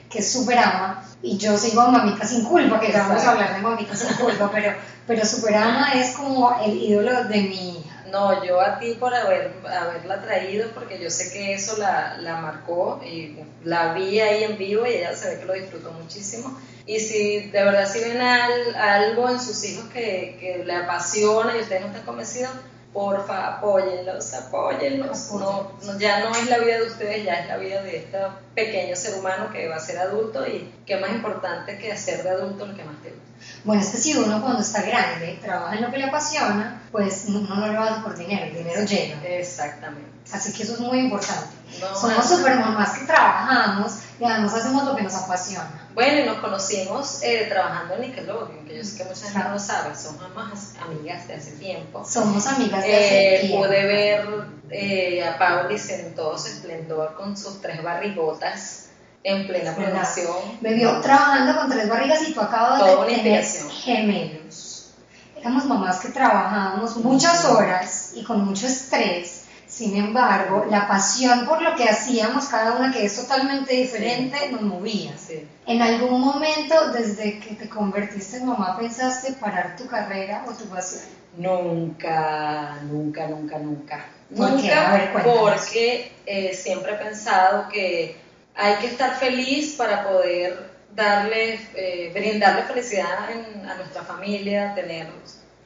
que 0.09 0.19
es 0.19 0.31
super 0.31 0.57
ama. 0.57 1.03
Y 1.21 1.37
yo 1.37 1.57
sigo 1.57 1.81
a 1.81 1.91
Mamita 1.91 2.25
sin 2.25 2.43
culpa, 2.43 2.79
que 2.79 2.91
ya 2.91 3.07
vamos 3.07 3.23
a 3.23 3.31
hablar 3.31 3.55
de 3.55 3.61
Mamita 3.61 3.95
sin 3.95 4.13
culpa, 4.15 4.49
pero, 4.51 4.73
pero 5.07 5.25
super 5.25 5.55
ama 5.55 5.93
es 5.93 6.11
como 6.11 6.59
el 6.61 6.75
ídolo 6.75 7.23
de 7.25 7.41
mi 7.41 7.77
hija. 7.77 8.03
No, 8.11 8.43
yo 8.43 8.59
a 8.59 8.79
ti 8.79 8.95
por 8.99 9.15
haber, 9.15 9.53
haberla 9.65 10.21
traído, 10.21 10.69
porque 10.73 11.01
yo 11.01 11.09
sé 11.09 11.31
que 11.31 11.53
eso 11.53 11.77
la, 11.77 12.17
la 12.17 12.41
marcó 12.41 13.01
y 13.05 13.37
la 13.63 13.93
vi 13.93 14.19
ahí 14.19 14.43
en 14.43 14.57
vivo 14.57 14.85
y 14.85 14.95
ella 14.95 15.15
se 15.15 15.29
ve 15.29 15.39
que 15.39 15.45
lo 15.45 15.53
disfrutó 15.53 15.93
muchísimo 15.93 16.57
y 16.85 16.99
si 16.99 17.49
de 17.49 17.63
verdad 17.63 17.91
si 17.91 17.99
ven 17.99 18.21
algo 18.21 19.29
en 19.29 19.39
sus 19.39 19.63
hijos 19.63 19.85
que, 19.93 20.37
que 20.39 20.63
le 20.65 20.75
apasiona 20.75 21.55
y 21.57 21.61
ustedes 21.61 21.81
no 21.81 21.87
están 21.87 22.03
convencidos, 22.03 22.51
porfa, 22.93 23.55
apóyenlos, 23.55 24.33
apóyenlos. 24.33 25.31
No, 25.31 25.71
ya 25.97 26.19
no 26.19 26.31
es 26.35 26.49
la 26.49 26.59
vida 26.59 26.77
de 26.77 26.83
ustedes, 26.83 27.23
ya 27.23 27.33
es 27.35 27.47
la 27.47 27.57
vida 27.57 27.81
de 27.81 27.97
este 27.97 28.17
pequeño 28.53 28.95
ser 28.95 29.19
humano 29.19 29.51
que 29.51 29.67
va 29.67 29.77
a 29.77 29.79
ser 29.79 29.97
adulto 29.97 30.45
y 30.45 30.73
qué 30.85 30.97
más 30.97 31.11
importante 31.11 31.77
que 31.77 31.91
hacer 31.91 32.23
de 32.23 32.29
adulto 32.29 32.65
lo 32.65 32.75
que 32.75 32.83
más 32.83 33.01
te 33.01 33.09
gusta. 33.09 33.31
Bueno, 33.63 33.81
es 33.81 33.89
que 33.89 33.97
si 33.97 34.15
uno 34.15 34.41
cuando 34.41 34.61
está 34.61 34.81
grande 34.81 35.39
trabaja 35.41 35.75
en 35.75 35.81
lo 35.81 35.91
que 35.91 35.97
le 35.97 36.05
apasiona, 36.05 36.81
pues 36.91 37.25
uno 37.27 37.55
no 37.55 37.67
lo 37.67 37.81
hace 37.81 38.01
por 38.01 38.17
dinero, 38.17 38.45
el 38.45 38.55
dinero 38.55 38.83
llega. 38.83 39.21
Exactamente. 39.23 40.09
Así 40.31 40.53
que 40.53 40.63
eso 40.63 40.73
es 40.73 40.79
muy 40.79 40.99
importante. 40.99 41.55
Somos 41.99 42.27
super 42.27 42.59
mamás 42.59 42.97
que 42.97 43.05
trabajamos 43.05 43.93
y 44.21 44.23
además 44.23 44.53
hacemos 44.53 44.85
lo 44.85 44.95
que 44.95 45.01
nos 45.01 45.15
apasiona. 45.15 45.89
Bueno, 45.95 46.19
y 46.19 46.25
nos 46.25 46.37
conocimos 46.37 47.23
eh, 47.23 47.47
trabajando 47.49 47.95
en 47.95 48.01
Nickelodeon, 48.01 48.65
que 48.65 48.77
yo 48.77 48.83
sé 48.83 48.97
que 48.97 49.05
mucha 49.05 49.31
gente 49.31 49.49
no 49.49 49.57
sabe, 49.57 49.95
somos 49.95 50.29
más 50.35 50.75
amigas 50.79 51.27
de 51.27 51.33
hace 51.33 51.53
tiempo. 51.53 52.05
Somos 52.05 52.45
amigas 52.45 52.83
de 52.83 52.95
hace 52.95 53.35
eh, 53.35 53.39
tiempo. 53.39 53.65
Pude 53.65 53.85
ver 53.87 54.25
eh, 54.69 55.25
a 55.25 55.39
Paulis 55.39 55.89
en 55.89 56.13
todo 56.13 56.37
su 56.37 56.49
esplendor 56.49 57.15
con 57.15 57.35
sus 57.35 57.59
tres 57.61 57.81
barrigotas 57.81 58.89
en 59.23 59.47
plena 59.47 59.75
producción. 59.75 60.59
Me 60.61 60.75
vio 60.75 61.01
trabajando 61.01 61.59
con 61.59 61.71
tres 61.71 61.89
barrigas 61.89 62.21
y 62.29 62.33
tú 62.35 62.41
acabas 62.41 63.07
de 63.07 63.15
tener 63.15 63.43
gemelos. 63.43 64.91
Éramos 65.35 65.65
mamás 65.65 65.99
que 65.99 66.09
trabajábamos 66.09 66.95
muchas 66.97 67.43
horas 67.45 68.11
y 68.13 68.23
con 68.23 68.45
mucho 68.45 68.67
estrés 68.67 69.30
sin 69.81 69.95
embargo, 69.95 70.67
la 70.69 70.87
pasión 70.87 71.47
por 71.47 71.59
lo 71.59 71.75
que 71.75 71.85
hacíamos, 71.85 72.45
cada 72.49 72.73
una 72.73 72.93
que 72.93 73.03
es 73.03 73.15
totalmente 73.15 73.73
diferente, 73.73 74.37
nos 74.51 74.61
movía. 74.61 75.11
¿En 75.65 75.81
algún 75.81 76.21
momento, 76.21 76.91
desde 76.91 77.39
que 77.39 77.55
te 77.55 77.67
convertiste 77.67 78.37
en 78.37 78.45
mamá, 78.45 78.77
pensaste 78.77 79.33
parar 79.33 79.75
tu 79.75 79.87
carrera 79.87 80.45
o 80.47 80.51
tu 80.51 80.65
pasión? 80.65 81.01
Nunca, 81.35 82.77
nunca, 82.83 83.27
nunca, 83.27 83.57
nunca. 83.57 84.05
nunca, 84.29 85.13
porque 85.23 86.11
eh, 86.27 86.53
siempre 86.53 86.93
he 86.93 86.97
pensado 86.97 87.67
que 87.67 88.17
hay 88.53 88.75
que 88.75 88.85
estar 88.85 89.17
feliz 89.17 89.73
para 89.73 90.07
poder 90.07 90.69
darle, 90.93 91.59
eh, 91.73 92.11
brindarle 92.13 92.61
felicidad 92.63 93.17
a 93.67 93.75
nuestra 93.77 94.03
familia, 94.03 94.75
tener 94.75 95.07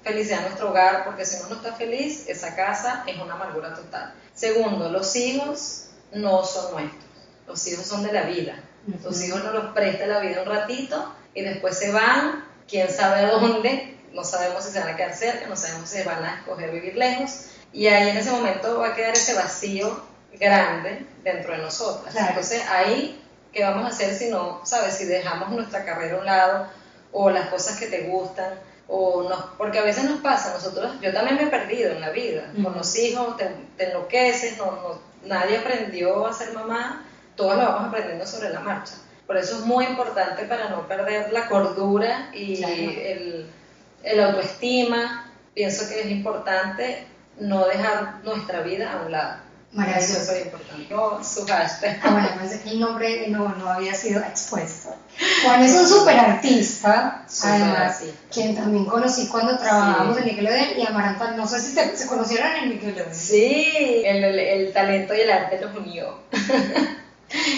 felicidad 0.06 0.40
en 0.40 0.46
nuestro 0.46 0.70
hogar, 0.70 1.04
porque 1.04 1.26
si 1.26 1.38
uno 1.38 1.50
no 1.50 1.56
está 1.56 1.74
feliz, 1.74 2.30
esa 2.30 2.56
casa 2.56 3.04
es 3.08 3.18
una 3.18 3.34
amargura 3.34 3.74
total. 3.74 4.14
Segundo, 4.34 4.90
los 4.90 5.16
hijos 5.16 5.88
no 6.14 6.46
son 6.46 6.74
nuestros, 6.74 7.04
los 7.48 7.68
hijos 7.68 7.86
son 7.86 8.04
de 8.04 8.14
la 8.14 8.24
vida. 8.24 8.56
Los 9.04 9.20
hijos 9.24 9.44
nos 9.44 9.52
los 9.52 9.74
presta 9.74 10.06
la 10.06 10.20
vida 10.20 10.44
un 10.44 10.48
ratito 10.48 11.12
y 11.34 11.42
después 11.42 11.76
se 11.76 11.92
van, 11.92 12.46
quién 12.68 12.88
sabe 12.90 13.22
a 13.22 13.32
dónde, 13.32 13.98
no 14.14 14.24
sabemos 14.24 14.64
si 14.64 14.72
se 14.72 14.80
van 14.80 14.90
a 14.90 14.96
quedar 14.96 15.16
cerca, 15.16 15.48
no 15.48 15.56
sabemos 15.56 15.90
si 15.90 16.04
van 16.04 16.24
a 16.24 16.36
escoger 16.36 16.70
vivir 16.70 16.96
lejos, 16.96 17.48
y 17.74 17.88
ahí 17.88 18.10
en 18.10 18.18
ese 18.18 18.30
momento 18.30 18.80
va 18.80 18.90
a 18.90 18.96
quedar 18.96 19.14
ese 19.14 19.34
vacío 19.34 20.04
grande 20.40 21.04
dentro 21.24 21.54
de 21.54 21.58
nosotras. 21.58 22.16
Entonces 22.16 22.62
ahí, 22.70 23.22
¿qué 23.52 23.64
vamos 23.64 23.86
a 23.86 23.88
hacer 23.88 24.16
si 24.16 24.30
no, 24.30 24.62
sabes, 24.66 24.94
si 24.96 25.06
dejamos 25.06 25.50
nuestra 25.50 25.84
carrera 25.84 26.18
a 26.18 26.20
un 26.20 26.26
lado 26.26 26.68
o 27.12 27.32
las 27.32 27.50
cosas 27.50 27.78
que 27.80 27.88
te 27.88 28.04
gustan? 28.04 28.54
O 28.88 29.28
no, 29.28 29.52
porque 29.58 29.80
a 29.80 29.84
veces 29.84 30.04
nos 30.04 30.20
pasa, 30.20 30.54
nosotros, 30.54 30.94
yo 31.02 31.12
también 31.12 31.38
me 31.38 31.44
he 31.44 31.48
perdido 31.48 31.92
en 31.92 32.02
la 32.02 32.12
vida, 32.12 32.52
con 32.62 32.76
los 32.76 32.96
hijos 32.98 33.36
te, 33.38 33.50
enloqueces, 33.80 34.58
no, 34.58 35.00
nadie 35.26 35.58
aprendió 35.58 36.28
a 36.28 36.34
ser 36.34 36.54
mamá, 36.54 37.06
todos 37.36 37.58
lo 37.58 37.66
vamos 37.66 37.88
aprendiendo 37.88 38.26
sobre 38.26 38.50
la 38.50 38.60
marcha. 38.60 38.94
Por 39.26 39.38
eso 39.38 39.58
es 39.58 39.62
muy 39.62 39.86
importante 39.86 40.46
para 40.46 40.70
no 40.70 40.88
perder 40.88 41.34
la 41.34 41.48
cordura 41.48 42.30
y 42.32 42.64
el, 42.64 43.50
el 44.04 44.20
autoestima, 44.20 45.32
pienso 45.56 45.90
que 45.90 46.02
es 46.02 46.12
importante 46.12 47.08
no 47.40 47.66
dejar 47.66 48.24
nuestra 48.24 48.62
vida 48.62 48.94
a 48.94 49.06
un 49.06 49.12
lado. 49.12 49.45
Maravilloso. 49.76 50.22
Súper 50.22 50.42
importante. 50.46 50.88
No, 50.90 51.22
su 51.22 51.46
hashtag. 51.46 52.00
Ah, 52.02 52.12
bueno, 52.12 52.30
que 52.64 52.70
el 52.70 52.80
nombre 52.80 53.28
no, 53.28 53.50
no 53.56 53.70
había 53.70 53.94
sido 53.94 54.22
expuesto. 54.22 54.96
Juan 55.44 55.64
es 55.64 55.74
un 55.74 55.88
súper 55.88 56.18
artista, 56.18 57.26
además, 57.44 58.02
quien 58.34 58.56
también 58.56 58.86
conocí 58.86 59.28
cuando 59.28 59.58
trabajábamos 59.58 60.18
en 60.18 60.26
Nickelodeon 60.26 60.80
y 60.80 60.86
Amaranta, 60.86 61.32
no 61.32 61.46
sé 61.46 61.60
si 61.60 61.74
se 61.74 62.08
conocieron 62.08 62.56
en 62.56 62.70
Nickelodeon. 62.70 63.14
Sí, 63.14 64.04
el, 64.06 64.24
el, 64.24 64.74
talento 64.74 65.14
y 65.14 65.22
el 65.22 65.32
arte 65.32 65.60
los 65.60 65.76
unió. 65.76 66.20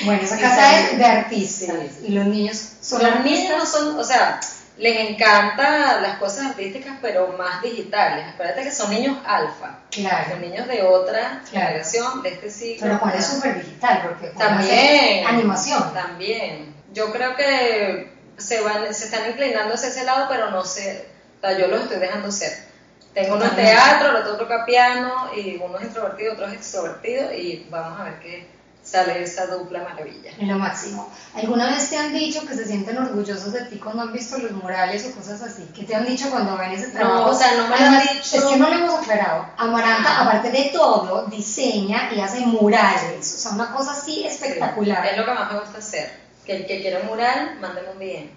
Bueno, 0.05 0.21
esa 0.23 0.37
casa 0.41 0.79
es 0.79 0.97
de 0.97 1.05
artistas 1.05 1.75
y 2.03 2.13
los 2.13 2.25
niños 2.25 2.59
son 2.81 3.03
Los 3.03 3.23
niños 3.23 3.57
no 3.59 3.65
son, 3.65 3.99
o 3.99 4.03
sea, 4.03 4.39
les 4.77 5.09
encanta 5.09 6.01
las 6.01 6.17
cosas 6.17 6.47
artísticas, 6.47 6.97
pero 7.01 7.29
más 7.37 7.61
digitales. 7.61 8.25
Acuérdate 8.33 8.63
que 8.63 8.71
son 8.71 8.91
niños 8.91 9.17
alfa. 9.25 9.79
Claro. 9.89 10.31
Son 10.31 10.41
niños 10.41 10.67
de 10.67 10.83
otra 10.83 11.41
generación, 11.49 12.21
de 12.21 12.29
este 12.29 12.51
siglo. 12.51 12.79
Pero 12.81 12.97
Juan 12.99 13.15
es 13.15 13.25
súper 13.25 13.63
digital, 13.63 14.01
porque 14.03 14.27
también 14.37 15.25
animación. 15.25 15.93
También. 15.93 16.75
Yo 16.93 17.11
creo 17.11 17.35
que 17.35 18.11
se 18.37 18.61
van, 18.61 18.93
se 18.93 19.05
están 19.05 19.29
inclinando 19.29 19.73
hacia 19.73 19.89
ese 19.89 20.03
lado, 20.03 20.27
pero 20.29 20.51
no 20.51 20.63
sé, 20.63 21.07
o 21.37 21.41
sea, 21.41 21.57
yo 21.57 21.67
los 21.67 21.81
estoy 21.81 21.97
dejando 21.97 22.31
ser. 22.31 22.67
Tengo 23.13 23.35
uno 23.35 23.45
en 23.45 23.55
teatro, 23.55 24.09
el 24.09 24.15
otro 24.17 24.37
toca 24.37 24.63
piano, 24.63 25.31
y 25.35 25.55
uno 25.55 25.79
es 25.79 25.85
introvertido, 25.85 26.33
otro 26.33 26.47
es 26.47 26.53
extrovertido, 26.53 27.33
y 27.33 27.67
vamos 27.71 27.99
a 27.99 28.03
ver 28.03 28.19
qué 28.19 28.56
sale 28.89 29.21
esa 29.21 29.47
dupla 29.47 29.83
maravilla. 29.83 30.31
En 30.37 30.47
lo 30.47 30.57
máximo. 30.57 31.09
¿Alguna 31.35 31.67
vez 31.67 31.89
te 31.89 31.97
han 31.97 32.13
dicho 32.13 32.45
que 32.45 32.55
se 32.55 32.65
sienten 32.65 32.97
orgullosos 32.97 33.51
de 33.51 33.65
ti 33.65 33.77
cuando 33.77 34.03
han 34.03 34.13
visto 34.13 34.37
los 34.37 34.51
murales 34.51 35.05
o 35.05 35.15
cosas 35.15 35.41
así? 35.41 35.67
¿Qué 35.75 35.83
te 35.83 35.95
han 35.95 36.05
dicho 36.05 36.29
cuando 36.29 36.57
ven 36.57 36.71
ese 36.71 36.87
trabajo? 36.91 37.25
No, 37.25 37.31
o 37.31 37.33
sea, 37.33 37.55
no 37.57 37.67
me 37.67 37.77
lo 37.77 37.85
han 37.85 38.01
dicho. 38.01 38.37
Es 38.37 38.43
que 38.43 38.57
no 38.57 38.69
lo 38.69 38.75
hemos 38.75 39.01
aclarado. 39.01 39.45
Amaranta, 39.57 40.21
aparte 40.21 40.51
de 40.51 40.71
todo, 40.73 41.25
diseña 41.27 42.13
y 42.13 42.21
hace 42.21 42.39
murales. 42.41 43.33
O 43.35 43.37
sea, 43.37 43.51
una 43.51 43.73
cosa 43.73 43.91
así 43.91 44.25
espectacular. 44.25 45.05
es 45.05 45.17
lo 45.17 45.25
que 45.25 45.33
más 45.33 45.51
me 45.51 45.59
gusta 45.59 45.79
hacer. 45.79 46.11
Que 46.45 46.57
el 46.57 46.65
que 46.65 46.81
quiera 46.81 47.01
un 47.01 47.07
mural, 47.07 47.57
mándeme 47.59 47.89
un 47.91 47.99
bien. 47.99 48.31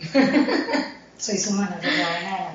Soy 1.22 1.38
su 1.38 1.52
mano, 1.52 1.76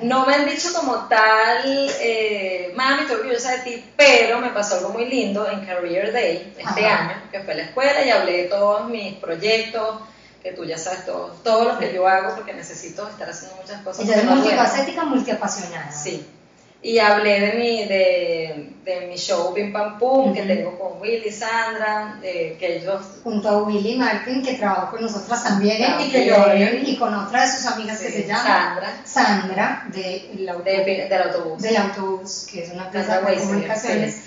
No 0.02 0.26
me 0.26 0.34
han 0.34 0.46
dicho 0.46 0.74
como 0.74 1.08
tal, 1.08 1.90
eh, 2.00 2.70
mami, 2.76 3.00
estoy 3.00 3.16
orgullosa 3.16 3.52
de 3.52 3.58
ti, 3.60 3.84
pero 3.96 4.40
me 4.40 4.50
pasó 4.50 4.76
algo 4.76 4.90
muy 4.90 5.06
lindo 5.06 5.48
en 5.48 5.64
Career 5.64 6.12
Day 6.12 6.54
este 6.58 6.86
año, 6.86 7.14
que 7.32 7.40
fue 7.40 7.54
a 7.54 7.56
la 7.56 7.62
escuela 7.62 8.04
y 8.04 8.10
hablé 8.10 8.42
de 8.42 8.44
todos 8.44 8.86
mis 8.90 9.14
proyectos, 9.14 10.00
que 10.42 10.52
tú 10.52 10.66
ya 10.66 10.76
sabes 10.76 11.06
todo, 11.06 11.34
todo 11.42 11.64
lo 11.64 11.78
que 11.78 11.94
yo 11.94 12.06
hago 12.06 12.34
porque 12.34 12.52
necesito 12.52 13.08
estar 13.08 13.30
haciendo 13.30 13.56
muchas 13.56 13.80
cosas. 13.80 14.04
Ella 14.04 14.16
es 14.16 14.24
multifacética, 14.24 15.04
multiapasionada. 15.04 15.90
Sí, 15.90 16.28
y 16.80 16.98
hablé 17.00 17.40
de 17.40 17.52
mi, 17.54 17.84
de, 17.86 18.72
de 18.84 19.06
mi 19.08 19.16
show 19.16 19.52
Pim 19.52 19.72
Pam 19.72 19.98
Pum, 19.98 20.32
que 20.32 20.42
tengo 20.42 20.78
con 20.78 21.00
Willy, 21.00 21.30
Sandra, 21.30 22.18
que 22.22 22.76
ellos... 22.76 23.02
Junto 23.24 23.48
a 23.48 23.62
Willy 23.64 23.96
Martin, 23.96 24.42
que 24.44 24.54
trabaja 24.54 24.90
con 24.90 25.02
nosotras 25.02 25.42
también 25.42 25.98
Nickelodeon, 25.98 26.86
y 26.86 26.96
con 26.96 27.12
otra 27.12 27.44
de 27.44 27.52
sus 27.52 27.66
amigas 27.66 27.98
que 27.98 28.10
se 28.10 28.26
llama 28.26 28.44
Sandra. 28.44 29.00
Sandra, 29.04 29.88
de, 29.92 31.08
del 31.08 31.22
autobús. 31.22 31.62
Del 31.62 31.76
autobús, 31.76 32.46
que 32.50 32.62
es 32.62 32.70
una 32.70 32.84
empresa 32.84 33.20
de 33.22 33.36
comunicaciones. 33.36 34.22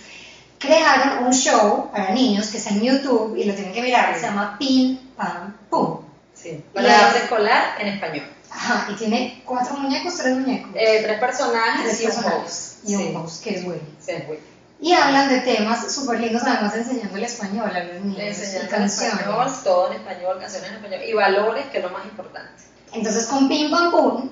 Crearon 0.60 1.26
un 1.26 1.34
show 1.34 1.90
para 1.92 2.12
niños 2.12 2.50
que 2.50 2.58
está 2.58 2.72
en 2.72 2.82
YouTube 2.82 3.36
y 3.36 3.46
lo 3.46 3.54
tienen 3.54 3.74
que 3.74 3.82
mirar, 3.82 4.14
se 4.14 4.28
llama 4.28 4.58
Pim 4.60 4.98
Pam 5.16 5.56
Pum. 5.70 6.02
Sí, 6.34 6.64
para 6.74 7.08
arte 7.08 7.20
escolar 7.20 7.76
en 7.80 7.88
español. 7.88 8.26
Ajá, 8.64 8.92
y 8.92 8.96
tiene 8.96 9.42
cuatro 9.44 9.76
muñecos, 9.76 10.18
tres 10.18 10.38
muñecos. 10.38 10.72
Eh, 10.76 11.00
tres 11.02 11.20
personajes 11.20 12.00
y 12.00 12.06
un 12.06 12.12
host. 12.12 12.88
Y 12.88 12.96
un 12.96 13.16
host, 13.16 13.44
que 13.44 13.56
es 13.56 13.66
Willy. 13.66 13.82
Sí, 14.00 14.12
es 14.12 14.30
Willy. 14.30 14.40
Y 14.80 14.94
hablan 14.94 15.30
de 15.30 15.40
temas 15.40 15.92
súper 15.92 16.20
lindos, 16.20 16.44
además 16.44 16.76
enseñando 16.76 17.18
el 17.18 17.24
español 17.24 17.76
a 17.76 17.84
los 17.84 18.02
niños. 18.04 18.20
Enseñando 18.20 18.70
canciones. 18.70 19.20
Español, 19.20 19.52
todo 19.64 19.92
en 19.92 20.00
español, 20.00 20.38
canciones 20.40 20.70
en 20.70 20.76
español. 20.76 21.02
Y 21.08 21.14
valores, 21.14 21.66
que 21.68 21.78
es 21.80 21.84
lo 21.84 21.90
más 21.90 22.06
importante. 22.06 22.64
Entonces, 22.94 23.26
con 23.26 23.48
Pim 23.48 23.72
Pam 23.72 23.92
Pum, 23.92 24.30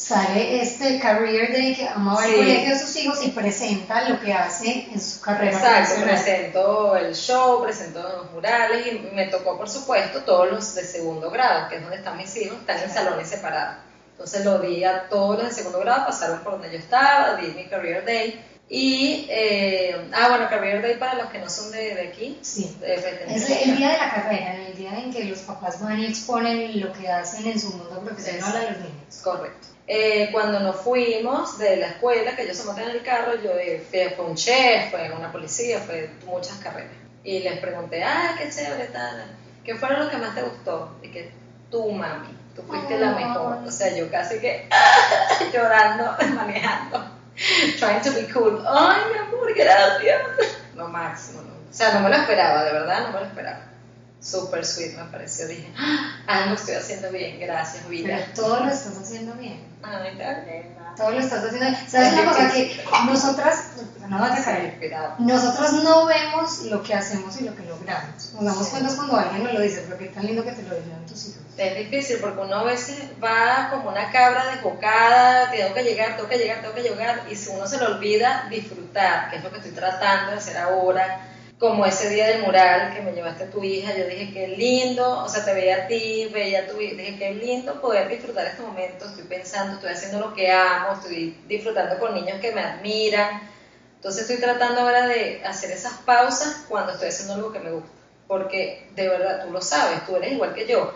sale 0.00 0.62
este 0.62 0.98
Career 0.98 1.52
Day 1.52 1.74
que 1.74 1.86
amaba 1.86 2.26
el 2.26 2.36
colegio 2.36 2.70
de 2.70 2.78
sus 2.78 2.96
hijos 2.96 3.22
y 3.22 3.30
presenta 3.30 4.08
lo 4.08 4.18
que 4.18 4.32
hace 4.32 4.88
en 4.90 4.98
su 4.98 5.20
carrera. 5.20 5.52
Exacto, 5.52 6.02
presentó 6.02 6.96
el 6.96 7.14
show, 7.14 7.62
presentó 7.62 8.02
los 8.02 8.32
murales 8.32 8.86
y 8.86 9.14
me 9.14 9.26
tocó, 9.26 9.58
por 9.58 9.68
supuesto, 9.68 10.22
todos 10.22 10.50
los 10.50 10.74
de 10.74 10.84
segundo 10.84 11.30
grado, 11.30 11.68
que 11.68 11.76
es 11.76 11.82
donde 11.82 11.98
están 11.98 12.16
mis 12.16 12.34
hijos, 12.38 12.58
están 12.60 12.78
en 12.82 12.90
salones 12.90 13.28
separados. 13.28 13.76
Entonces 14.12 14.44
lo 14.44 14.58
di 14.58 14.84
a 14.84 15.06
todos 15.08 15.38
los 15.38 15.48
de 15.48 15.54
segundo 15.54 15.80
grado, 15.80 16.06
pasaron 16.06 16.40
por 16.40 16.52
donde 16.52 16.72
yo 16.72 16.78
estaba, 16.78 17.36
di 17.36 17.48
mi 17.48 17.66
Career 17.68 18.04
Day. 18.04 18.42
Y, 18.72 19.26
eh, 19.28 20.10
ah, 20.14 20.28
bueno, 20.28 20.48
Career 20.48 20.80
Day 20.80 20.96
para 20.96 21.14
los 21.14 21.26
que 21.26 21.40
no 21.40 21.50
son 21.50 21.72
de, 21.72 21.92
de 21.92 22.08
aquí. 22.08 22.38
Sí. 22.40 22.78
es 22.80 23.50
el 23.50 23.76
día 23.76 23.90
de 23.90 23.98
la 23.98 24.14
carrera, 24.14 24.54
el 24.64 24.76
día 24.76 24.96
en 24.96 25.12
que 25.12 25.24
los 25.24 25.40
papás 25.40 25.82
van 25.82 25.98
y 25.98 26.06
exponen 26.06 26.80
lo 26.80 26.92
que 26.92 27.08
hacen 27.08 27.48
en 27.48 27.58
su 27.58 27.70
mundo 27.70 28.00
profesional 28.00 28.56
a 28.56 28.70
los 28.70 28.78
niños. 28.78 29.20
Correcto. 29.24 29.66
Eh, 29.88 30.28
cuando 30.30 30.60
nos 30.60 30.76
fuimos 30.76 31.58
de 31.58 31.78
la 31.78 31.88
escuela, 31.88 32.36
que 32.36 32.44
ellos 32.44 32.58
se 32.58 32.64
montan 32.64 32.90
en 32.90 32.90
el 32.92 33.02
carro, 33.02 33.34
yo 33.42 33.50
eh, 33.58 33.84
fui, 33.90 34.24
un 34.24 34.36
chef, 34.36 34.92
fue 34.92 35.10
una 35.10 35.32
policía, 35.32 35.80
fue 35.80 36.08
muchas 36.24 36.56
carreras. 36.58 36.92
Y 37.24 37.40
les 37.40 37.58
pregunté, 37.58 38.04
ah, 38.04 38.36
qué 38.38 38.48
chévere, 38.50 38.84
tal. 38.92 39.36
¿Qué 39.64 39.74
fueron 39.74 39.98
los 39.98 40.10
que 40.10 40.16
más 40.18 40.32
te 40.32 40.42
gustó? 40.42 40.96
Y 41.02 41.08
que 41.08 41.32
tú, 41.72 41.90
mami, 41.90 42.28
tú 42.54 42.62
fuiste 42.62 43.00
la 43.00 43.14
mejor. 43.16 43.64
O 43.66 43.70
sea, 43.72 43.92
yo 43.96 44.08
casi 44.12 44.38
que 44.38 44.68
llorando, 45.52 46.16
manejando. 46.36 47.19
trying 47.78 48.02
to 48.02 48.10
be 48.12 48.26
cool. 48.32 48.62
Ay, 48.66 49.00
mi 49.12 49.18
amor, 49.18 49.54
gracias. 49.54 50.22
Lo 50.76 50.88
máximo, 50.88 51.42
¿no? 51.42 51.52
O 51.52 51.72
sea, 51.72 51.94
no 51.94 52.00
me 52.00 52.10
lo 52.10 52.16
esperaba, 52.16 52.64
de 52.64 52.72
verdad, 52.72 53.06
no 53.06 53.12
me 53.12 53.20
lo 53.20 53.26
esperaba. 53.26 53.60
Super 54.22 54.66
sweet 54.66 54.96
me 54.96 55.04
pareció. 55.04 55.48
Dije, 55.48 55.72
ah, 55.78 56.46
lo 56.46 56.54
estoy 56.54 56.74
haciendo 56.74 57.10
bien, 57.10 57.40
gracias, 57.40 57.88
vida. 57.88 58.18
Pero 58.18 58.32
todo 58.34 58.64
lo 58.64 58.70
estás 58.70 58.96
haciendo 58.98 59.32
bien. 59.34 59.64
Ay, 59.82 60.14
bien. 60.14 60.76
Todo 60.94 61.10
lo 61.12 61.18
estás 61.18 61.44
haciendo 61.44 61.66
bien. 61.66 61.88
¿Sabes 61.88 62.12
una 62.12 62.24
cosa? 62.26 62.52
Que 62.52 62.84
nosotras, 63.06 63.64
no 64.08 64.18
vas 64.18 64.40
a 64.40 64.44
caer, 64.44 65.16
nosotros 65.20 65.84
no 65.84 66.04
vemos 66.04 66.62
lo 66.64 66.82
que 66.82 66.94
hacemos 66.94 67.40
y 67.40 67.44
lo 67.44 67.56
que 67.56 67.62
logramos. 67.62 68.34
Nos 68.34 68.44
damos 68.44 68.68
cuenta 68.68 68.94
cuando 68.94 69.16
alguien 69.16 69.44
nos 69.44 69.54
lo 69.54 69.60
dice, 69.60 69.84
pero 69.86 69.98
qué 69.98 70.06
tan 70.06 70.26
lindo 70.26 70.44
que 70.44 70.52
te 70.52 70.62
lo 70.64 70.76
dijeron 70.76 71.06
tus 71.06 71.28
hijos. 71.28 71.40
Es 71.56 71.76
difícil 71.76 72.18
porque 72.20 72.40
uno 72.40 72.56
a 72.56 72.64
veces 72.64 72.98
va 73.22 73.68
como 73.70 73.88
una 73.88 74.10
cabra 74.10 74.54
desbocada, 74.54 75.50
tengo 75.50 75.74
que 75.74 75.82
llegar, 75.82 76.16
tengo 76.16 76.28
que 76.28 76.38
llegar, 76.38 76.60
tengo 76.60 76.74
que 76.74 76.82
llegar, 76.82 77.22
y 77.30 77.36
si 77.36 77.50
uno 77.50 77.66
se 77.66 77.78
le 77.78 77.86
olvida 77.86 78.46
disfrutar, 78.50 79.30
que 79.30 79.36
es 79.36 79.44
lo 79.44 79.50
que 79.50 79.58
estoy 79.58 79.72
tratando 79.72 80.32
de 80.32 80.38
hacer 80.38 80.56
ahora, 80.58 81.29
como 81.60 81.84
ese 81.84 82.08
día 82.08 82.26
del 82.28 82.42
mural 82.42 82.94
que 82.94 83.02
me 83.02 83.12
llevaste 83.12 83.44
a 83.44 83.50
tu 83.50 83.62
hija, 83.62 83.94
yo 83.94 84.06
dije, 84.06 84.32
qué 84.32 84.48
lindo, 84.48 85.22
o 85.22 85.28
sea, 85.28 85.44
te 85.44 85.52
veía 85.52 85.84
a 85.84 85.86
ti, 85.86 86.26
veía 86.32 86.60
a 86.60 86.66
tu 86.66 86.80
hija, 86.80 86.96
dije, 86.96 87.18
qué 87.18 87.34
lindo 87.34 87.82
poder 87.82 88.08
disfrutar 88.08 88.46
este 88.46 88.62
momento, 88.62 89.04
estoy 89.04 89.24
pensando, 89.24 89.74
estoy 89.74 89.90
haciendo 89.90 90.20
lo 90.20 90.32
que 90.34 90.50
amo, 90.50 90.94
estoy 90.94 91.38
disfrutando 91.46 91.98
con 91.98 92.14
niños 92.14 92.40
que 92.40 92.52
me 92.52 92.62
admiran, 92.62 93.42
entonces 93.94 94.22
estoy 94.22 94.38
tratando 94.38 94.80
ahora 94.80 95.06
de 95.06 95.44
hacer 95.44 95.70
esas 95.70 95.92
pausas 95.98 96.64
cuando 96.66 96.92
estoy 96.92 97.08
haciendo 97.08 97.34
algo 97.34 97.52
que 97.52 97.60
me 97.60 97.72
gusta, 97.72 97.90
porque 98.26 98.88
de 98.94 99.08
verdad, 99.10 99.44
tú 99.44 99.52
lo 99.52 99.60
sabes, 99.60 100.06
tú 100.06 100.16
eres 100.16 100.32
igual 100.32 100.54
que 100.54 100.66
yo, 100.66 100.94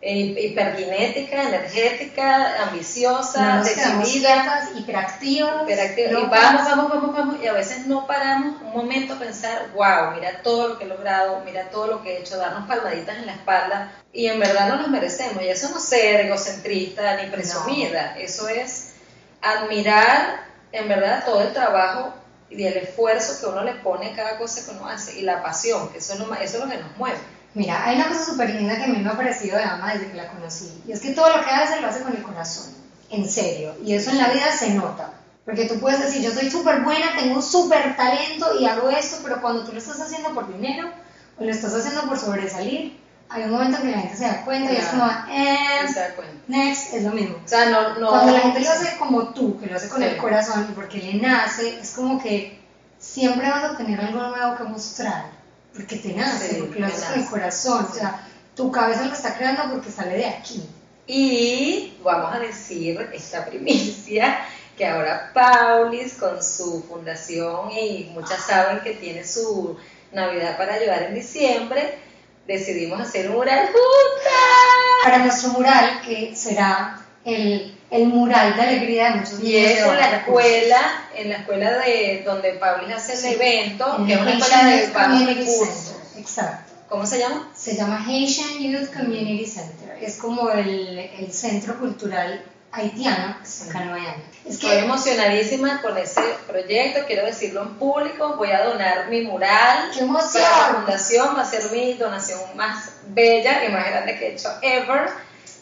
hiperkinética, 0.00 1.42
energética, 1.42 2.62
ambiciosa, 2.62 3.62
decidida, 3.62 4.70
hiperactiva. 4.76 5.64
y 5.68 6.26
vamos, 6.30 6.64
vamos, 6.64 6.88
vamos, 6.88 7.12
vamos, 7.16 7.36
y 7.42 7.48
a 7.48 7.52
veces 7.52 7.86
no 7.86 8.06
paramos 8.06 8.62
un 8.62 8.72
momento 8.72 9.14
a 9.14 9.18
pensar, 9.18 9.70
wow, 9.74 10.12
mira 10.14 10.40
todo 10.42 10.68
lo 10.68 10.78
que 10.78 10.84
he 10.84 10.88
logrado, 10.88 11.42
mira 11.44 11.68
todo 11.70 11.88
lo 11.88 12.02
que 12.02 12.14
he 12.14 12.20
hecho, 12.20 12.36
darnos 12.36 12.68
palmaditas 12.68 13.16
en 13.16 13.26
la 13.26 13.32
espalda, 13.32 13.92
y 14.12 14.26
en 14.26 14.38
verdad 14.38 14.68
no 14.68 14.76
nos 14.76 14.88
merecemos, 14.88 15.42
y 15.42 15.48
eso 15.48 15.68
no 15.70 15.78
es 15.78 15.84
ser 15.84 16.26
egocentrista 16.26 17.16
ni 17.16 17.30
presumida, 17.30 18.16
eso 18.18 18.48
es 18.48 18.94
admirar 19.42 20.46
en 20.70 20.88
verdad 20.88 21.24
todo 21.24 21.42
el 21.42 21.52
trabajo 21.52 22.14
y 22.50 22.64
el 22.64 22.76
esfuerzo 22.76 23.40
que 23.40 23.46
uno 23.46 23.64
le 23.64 23.74
pone 23.74 24.10
a 24.10 24.16
cada 24.16 24.38
cosa 24.38 24.64
que 24.64 24.76
uno 24.76 24.88
hace, 24.88 25.18
y 25.18 25.22
la 25.22 25.42
pasión, 25.42 25.90
que 25.90 25.98
eso 25.98 26.12
es 26.12 26.20
lo, 26.20 26.32
eso 26.34 26.58
es 26.58 26.64
lo 26.64 26.70
que 26.70 26.78
nos 26.78 26.96
mueve. 26.96 27.18
Mira, 27.58 27.84
hay 27.84 27.96
una 27.96 28.06
cosa 28.06 28.24
súper 28.24 28.50
linda 28.50 28.76
que 28.76 28.84
a 28.84 28.86
mí 28.86 28.98
me 28.98 29.10
ha 29.10 29.16
parecido 29.16 29.58
de 29.58 29.64
Ama 29.64 29.92
desde 29.92 30.12
que 30.12 30.16
la 30.16 30.28
conocí, 30.28 30.80
y 30.86 30.92
es 30.92 31.00
que 31.00 31.10
todo 31.10 31.36
lo 31.36 31.44
que 31.44 31.50
hace 31.50 31.80
lo 31.80 31.88
hace 31.88 32.02
con 32.04 32.16
el 32.16 32.22
corazón, 32.22 32.66
en 33.10 33.28
serio, 33.28 33.74
y 33.82 33.94
eso 33.94 34.10
en 34.10 34.18
la 34.18 34.28
vida 34.28 34.52
se 34.56 34.74
nota. 34.74 35.14
Porque 35.44 35.64
tú 35.64 35.80
puedes 35.80 35.98
decir, 35.98 36.22
yo 36.22 36.30
soy 36.30 36.48
súper 36.48 36.82
buena, 36.82 37.16
tengo 37.18 37.34
un 37.34 37.42
súper 37.42 37.96
talento 37.96 38.60
y 38.60 38.64
hago 38.64 38.88
esto, 38.90 39.16
pero 39.24 39.40
cuando 39.40 39.64
tú 39.64 39.72
lo 39.72 39.78
estás 39.78 40.00
haciendo 40.00 40.32
por 40.34 40.46
dinero 40.52 40.88
o 41.36 41.42
lo 41.42 41.50
estás 41.50 41.74
haciendo 41.74 42.02
por 42.02 42.16
sobresalir, 42.16 42.96
hay 43.28 43.42
un 43.42 43.50
momento 43.50 43.78
en 43.78 43.82
que 43.82 43.90
la 43.90 43.98
gente 44.02 44.16
se 44.16 44.24
da 44.26 44.44
cuenta 44.44 44.72
y 44.72 44.76
es 44.76 44.86
como, 44.86 45.04
eh, 45.28 45.88
se 45.92 45.98
da 45.98 46.14
cuenta. 46.14 46.34
next, 46.46 46.94
es 46.94 47.02
lo 47.02 47.10
mismo. 47.10 47.38
O 47.44 47.48
sea, 47.48 47.70
no, 47.70 47.98
no, 47.98 48.10
Cuando 48.10 48.34
la 48.34 48.40
gente 48.40 48.60
lo 48.60 48.70
hace 48.70 48.96
como 48.98 49.30
tú, 49.30 49.58
que 49.58 49.66
lo 49.66 49.74
hace 49.74 49.88
con 49.88 50.00
el 50.00 50.16
corazón 50.16 50.64
y 50.70 50.74
porque 50.74 50.98
le 50.98 51.14
nace, 51.14 51.80
es 51.80 51.90
como 51.90 52.22
que 52.22 52.60
siempre 53.00 53.50
vas 53.50 53.64
a 53.64 53.76
tener 53.76 54.00
algo 54.00 54.28
nuevo 54.28 54.56
que 54.56 54.62
mostrar 54.62 55.37
porque 55.74 55.96
te 55.96 56.12
nace, 56.12 56.54
porque 56.56 56.80
lo 56.80 56.86
haces 56.86 57.04
con 57.04 57.20
el 57.20 57.26
corazón, 57.26 57.86
o 57.90 57.94
sea, 57.94 58.26
tu 58.54 58.72
cabeza 58.72 59.04
lo 59.04 59.12
está 59.12 59.36
creando 59.36 59.72
porque 59.72 59.90
sale 59.90 60.16
de 60.16 60.26
aquí. 60.26 60.62
Y 61.06 61.96
vamos 62.02 62.34
a 62.34 62.40
decir 62.40 63.08
esta 63.12 63.46
primicia 63.46 64.40
que 64.76 64.86
ahora 64.86 65.30
Paulis 65.32 66.14
con 66.14 66.42
su 66.42 66.82
fundación 66.82 67.70
y 67.70 68.10
muchas 68.12 68.44
saben 68.44 68.80
que 68.80 68.94
tiene 68.94 69.24
su 69.24 69.76
Navidad 70.12 70.56
para 70.56 70.74
ayudar 70.74 71.04
en 71.04 71.14
diciembre, 71.14 71.98
decidimos 72.46 73.00
hacer 73.00 73.30
un 73.30 73.36
mural 73.36 73.66
juntas. 73.66 75.04
Para 75.04 75.18
nuestro 75.18 75.50
mural, 75.50 76.00
que 76.02 76.34
será 76.34 77.00
el, 77.24 77.77
el 77.90 78.06
mural 78.06 78.54
de 78.56 78.62
alegría 78.62 79.10
de 79.10 79.16
muchos 79.16 79.38
niños. 79.40 79.48
Y 79.48 79.56
es 79.56 79.78
en 79.80 79.96
la 79.96 80.16
escuela, 80.16 81.04
en 81.14 81.28
la 81.30 81.36
escuela 81.36 81.70
de 81.78 82.22
donde 82.24 82.52
Paulis 82.54 82.94
hace 82.94 83.14
el 83.14 83.34
evento, 83.40 84.04
que 84.06 84.12
es 84.12 84.20
una 84.20 84.32
escuela 84.32 84.64
de 84.64 84.86
bajos 84.88 85.26
recursos. 85.26 85.94
Exacto. 86.16 86.72
¿Cómo 86.88 87.06
se 87.06 87.18
llama? 87.18 87.50
Se 87.54 87.76
llama 87.76 88.02
Haitian 88.06 88.58
Youth 88.60 88.92
Community 88.94 89.46
Center. 89.46 89.98
Es 90.00 90.16
como 90.16 90.50
el, 90.50 90.98
el 90.98 91.32
centro 91.32 91.78
cultural 91.78 92.42
haitiano 92.72 93.36
acá 93.68 93.82
en 93.82 93.90
Miami. 93.90 94.22
Estoy 94.46 94.76
emocionadísima 94.78 95.80
con 95.82 95.96
ese 95.96 96.22
proyecto, 96.46 97.00
quiero 97.06 97.24
decirlo 97.26 97.62
en 97.62 97.74
público, 97.74 98.36
voy 98.36 98.50
a 98.50 98.64
donar 98.64 99.08
mi 99.08 99.22
mural 99.22 99.90
¡Qué 99.92 100.00
emoción! 100.00 100.42
para 100.42 100.72
la 100.72 100.74
fundación, 100.78 101.36
va 101.36 101.42
a 101.42 101.44
ser 101.44 101.70
mi 101.70 101.94
donación 101.94 102.40
más 102.56 102.90
bella 103.08 103.64
y 103.64 103.72
más 103.72 103.86
grande 103.86 104.18
que 104.18 104.28
he 104.28 104.32
hecho 104.32 104.50
ever 104.62 105.10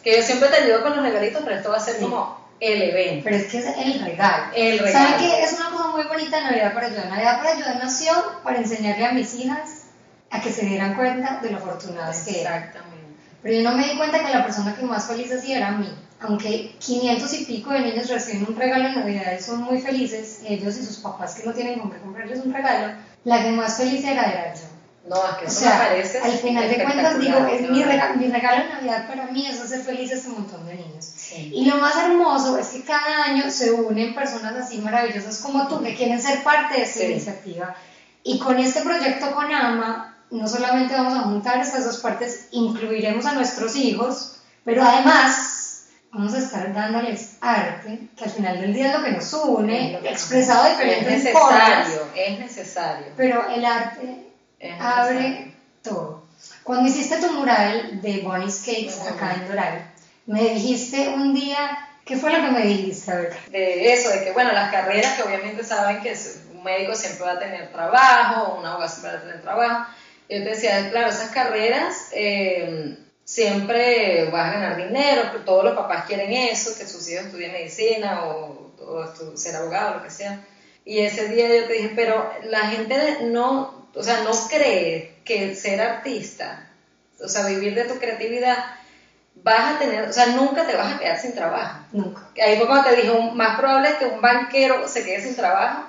que 0.06 0.16
yo 0.16 0.22
siempre 0.22 0.48
te 0.50 0.62
ayudo 0.62 0.84
con 0.84 0.94
los 0.94 1.04
regalitos, 1.04 1.42
pero 1.44 1.56
esto 1.56 1.70
va 1.70 1.78
a 1.78 1.80
ser 1.80 1.98
como 1.98 2.38
el 2.60 2.80
evento. 2.80 3.24
Pero 3.24 3.36
es 3.38 3.46
que 3.50 3.58
es 3.58 3.66
el 3.76 4.00
regalo. 4.00 4.52
El 4.54 4.78
regalo. 4.78 4.98
¿Saben 4.98 5.18
qué? 5.18 5.42
Es 5.42 5.52
una 5.54 5.70
cosa 5.70 5.88
muy 5.88 6.04
bonita 6.04 6.40
Navidad 6.42 6.74
para 6.74 6.86
ayudar. 6.86 7.08
Navidad 7.08 7.38
para 7.38 7.50
ayudar 7.50 7.76
nació 7.82 8.12
para 8.44 8.58
enseñarle 8.58 9.04
a 9.04 9.10
mis 9.10 9.34
hijas 9.34 9.86
a 10.30 10.40
que 10.40 10.52
se 10.52 10.64
dieran 10.64 10.94
cuenta 10.94 11.40
de 11.42 11.50
lo 11.50 11.56
afortunadas 11.56 12.22
que 12.22 12.40
eran. 12.40 12.54
Exactamente. 12.54 13.16
Pero 13.42 13.56
yo 13.56 13.68
no 13.68 13.76
me 13.76 13.84
di 13.84 13.96
cuenta 13.96 14.24
que 14.24 14.32
la 14.32 14.44
persona 14.44 14.76
que 14.76 14.84
más 14.84 15.08
feliz 15.08 15.32
hacía 15.32 15.56
era 15.56 15.68
a 15.70 15.72
mí. 15.72 15.92
Aunque 16.20 16.76
500 16.78 17.34
y 17.34 17.44
pico 17.44 17.72
de 17.72 17.80
niños 17.80 18.08
reciben 18.08 18.46
un 18.48 18.54
regalo 18.54 18.86
en 18.86 18.94
Navidad 18.94 19.32
y 19.36 19.42
son 19.42 19.62
muy 19.62 19.80
felices, 19.80 20.42
ellos 20.46 20.76
y 20.76 20.84
sus 20.84 20.98
papás 20.98 21.34
que 21.34 21.44
no 21.44 21.52
tienen 21.52 21.80
con 21.80 21.90
qué 21.90 21.98
comprarles 21.98 22.44
un 22.44 22.54
regalo, 22.54 22.94
la 23.24 23.42
que 23.42 23.50
más 23.50 23.76
feliz 23.76 24.04
era 24.04 24.22
era 24.22 24.54
yo. 24.54 24.65
No, 25.08 25.16
es 25.24 25.36
que 25.36 25.44
eso 25.46 25.64
me 25.64 25.70
parece 25.70 26.18
Al 26.18 26.32
final 26.32 26.68
de 26.68 26.82
cuentas, 26.82 27.18
digo, 27.20 27.38
es 27.46 27.70
mi 27.70 27.82
regalo, 27.82 28.16
mi 28.16 28.28
regalo 28.28 28.64
de 28.64 28.68
Navidad 28.70 29.06
para 29.06 29.26
mí 29.26 29.46
es 29.46 29.60
hacer 29.60 29.82
feliz 29.82 30.10
a 30.10 30.14
este 30.14 30.28
montón 30.30 30.66
de 30.66 30.74
niños. 30.74 31.12
Y 31.32 31.64
lo 31.64 31.76
más 31.76 31.96
hermoso 31.96 32.58
es 32.58 32.68
que 32.68 32.82
cada 32.82 33.24
año 33.24 33.50
se 33.50 33.70
unen 33.70 34.14
personas 34.14 34.56
así 34.56 34.78
maravillosas 34.78 35.38
como 35.38 35.68
tú 35.68 35.82
que 35.82 35.94
quieren 35.94 36.20
ser 36.20 36.42
parte 36.42 36.74
de 36.74 36.82
esta 36.82 37.04
iniciativa. 37.04 37.76
Y 38.24 38.38
con 38.40 38.58
este 38.58 38.80
proyecto 38.80 39.32
con 39.32 39.52
AMA, 39.52 40.16
no 40.30 40.48
solamente 40.48 40.94
vamos 40.94 41.14
a 41.14 41.22
juntar 41.22 41.60
estas 41.60 41.84
dos 41.84 41.98
partes, 41.98 42.48
incluiremos 42.50 43.24
a 43.26 43.34
nuestros 43.34 43.76
hijos, 43.76 44.40
pero 44.64 44.82
además 44.82 45.84
vamos 46.12 46.34
a 46.34 46.38
estar 46.38 46.74
dándoles 46.74 47.36
arte, 47.40 48.08
que 48.16 48.24
al 48.24 48.30
final 48.30 48.60
del 48.60 48.74
día 48.74 48.88
es 48.88 48.98
lo 48.98 49.04
que 49.04 49.12
nos 49.12 49.32
une, 49.34 50.00
expresado 50.08 50.64
de 50.64 50.70
diferentes 50.70 51.12
es 51.12 51.24
necesario, 51.24 52.00
Es 52.16 52.38
necesario. 52.40 53.06
Pero 53.16 53.48
el 53.48 53.64
arte 53.64 54.26
abre 54.78 55.54
todo. 55.82 56.26
Cuando 56.62 56.88
hiciste 56.88 57.18
tu 57.18 57.32
mural 57.32 58.00
de 58.02 58.20
Bonnie 58.20 58.50
Skates 58.50 59.00
acá 59.00 59.34
en 59.34 59.48
Doral, 59.48 59.92
me 60.26 60.42
dijiste 60.50 61.08
un 61.08 61.32
día, 61.32 61.88
¿qué 62.04 62.16
fue 62.16 62.32
lo 62.32 62.44
que 62.44 62.52
me 62.52 62.62
dijiste? 62.62 63.12
De 63.50 63.92
eso, 63.92 64.10
de 64.10 64.24
que 64.24 64.32
bueno, 64.32 64.52
las 64.52 64.70
carreras 64.70 65.14
que 65.14 65.22
obviamente 65.22 65.64
saben 65.64 66.02
que 66.02 66.16
un 66.52 66.62
médico 66.62 66.94
siempre 66.94 67.26
va 67.26 67.32
a 67.32 67.38
tener 67.38 67.72
trabajo, 67.72 68.56
un 68.58 68.66
abogado 68.66 68.90
siempre 68.90 69.12
va 69.12 69.18
a 69.18 69.22
tener 69.22 69.42
trabajo. 69.42 69.86
Yo 70.28 70.42
te 70.42 70.50
decía, 70.50 70.90
claro, 70.90 71.08
esas 71.08 71.30
carreras 71.30 72.08
eh, 72.12 72.98
siempre 73.24 74.28
vas 74.30 74.48
a 74.48 74.58
ganar 74.58 74.76
dinero, 74.76 75.22
todos 75.44 75.64
los 75.64 75.76
papás 75.76 76.06
quieren 76.06 76.32
eso, 76.32 76.76
que 76.76 76.86
sus 76.86 77.08
hijos 77.08 77.26
estudien 77.26 77.52
medicina 77.52 78.24
o, 78.24 78.72
o 78.80 79.36
ser 79.36 79.56
abogado, 79.56 79.98
lo 79.98 80.02
que 80.02 80.10
sea. 80.10 80.44
Y 80.84 81.00
ese 81.00 81.28
día 81.28 81.48
yo 81.48 81.66
te 81.66 81.72
dije, 81.74 81.92
pero 81.94 82.32
la 82.44 82.68
gente 82.68 83.18
no 83.22 83.75
o 83.96 84.02
sea, 84.02 84.22
no 84.22 84.30
crees 84.48 85.10
que 85.24 85.54
ser 85.54 85.80
artista, 85.80 86.68
o 87.22 87.28
sea, 87.28 87.46
vivir 87.46 87.74
de 87.74 87.84
tu 87.84 87.98
creatividad, 87.98 88.56
vas 89.36 89.74
a 89.74 89.78
tener, 89.78 90.08
o 90.08 90.12
sea, 90.12 90.26
nunca 90.26 90.66
te 90.66 90.76
vas 90.76 90.94
a 90.94 90.98
quedar 90.98 91.18
sin 91.18 91.34
trabajo. 91.34 91.80
Nunca. 91.92 92.22
Ahí 92.42 92.58
fue 92.58 92.66
cuando 92.66 92.90
te 92.90 92.96
dijo, 92.96 93.20
más 93.32 93.58
probable 93.58 93.88
es 93.88 93.94
que 93.96 94.06
un 94.06 94.20
banquero 94.20 94.86
se 94.86 95.04
quede 95.04 95.22
sin 95.22 95.34
trabajo 95.34 95.84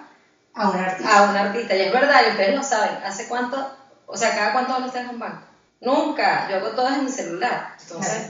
a 0.54 0.70
un 0.70 0.80
artista. 0.80 1.17
A 1.17 1.30
un 1.30 1.38
artista. 1.38 1.76
Y 1.76 1.82
es 1.82 1.91
verdad, 1.91 2.22
y 2.26 2.32
ustedes 2.32 2.56
lo 2.56 2.63
saben, 2.63 2.98
¿hace 3.06 3.28
cuánto, 3.28 3.78
o 4.06 4.15
sea, 4.15 4.34
cada 4.34 4.54
cuánto 4.54 4.74
van 4.74 4.84
ustedes 4.84 5.06
en 5.06 5.12
un 5.12 5.20
banco? 5.20 5.43
Nunca, 5.82 6.48
yo 6.50 6.58
hago 6.58 6.70
todas 6.70 6.98
en 6.98 7.06
mi 7.06 7.12
celular. 7.12 7.76
Entonces, 7.82 8.30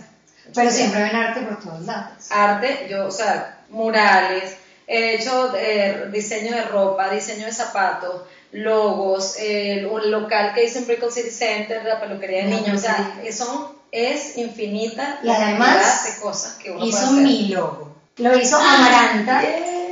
Pero 0.53 0.71
siempre 0.71 1.03
ven 1.03 1.15
arte 1.15 1.41
por 1.41 1.59
todos 1.59 1.81
lados. 1.81 2.31
Arte, 2.31 2.87
yo, 2.89 3.07
o 3.07 3.11
sea, 3.11 3.59
murales, 3.69 4.57
he 4.87 5.15
hecho 5.15 5.53
eh, 5.55 6.09
diseño 6.11 6.55
de 6.55 6.63
ropa, 6.63 7.09
diseño 7.09 7.45
de 7.45 7.53
zapatos, 7.53 8.23
logos, 8.51 9.35
el, 9.39 9.85
un 9.85 10.09
local 10.11 10.53
que 10.53 10.65
hizo 10.65 10.79
en 10.79 10.87
Brickell 10.87 11.11
City 11.11 11.31
Center, 11.31 11.83
la 11.83 11.99
peluquería 11.99 12.43
de 12.43 12.49
niños, 12.49 12.77
o 12.77 12.79
sea, 12.79 13.19
eso 13.23 13.75
es 13.91 14.37
infinita 14.37 15.19
y 15.23 15.29
además 15.29 16.05
de 16.05 16.21
cosas 16.21 16.53
que 16.53 16.71
uno 16.71 16.85
hizo 16.85 16.97
puede 16.97 17.11
hacer. 17.11 17.23
mi 17.23 17.47
logo. 17.49 17.95
Lo 18.17 18.37
hizo 18.37 18.57
Amaranta, 18.57 19.43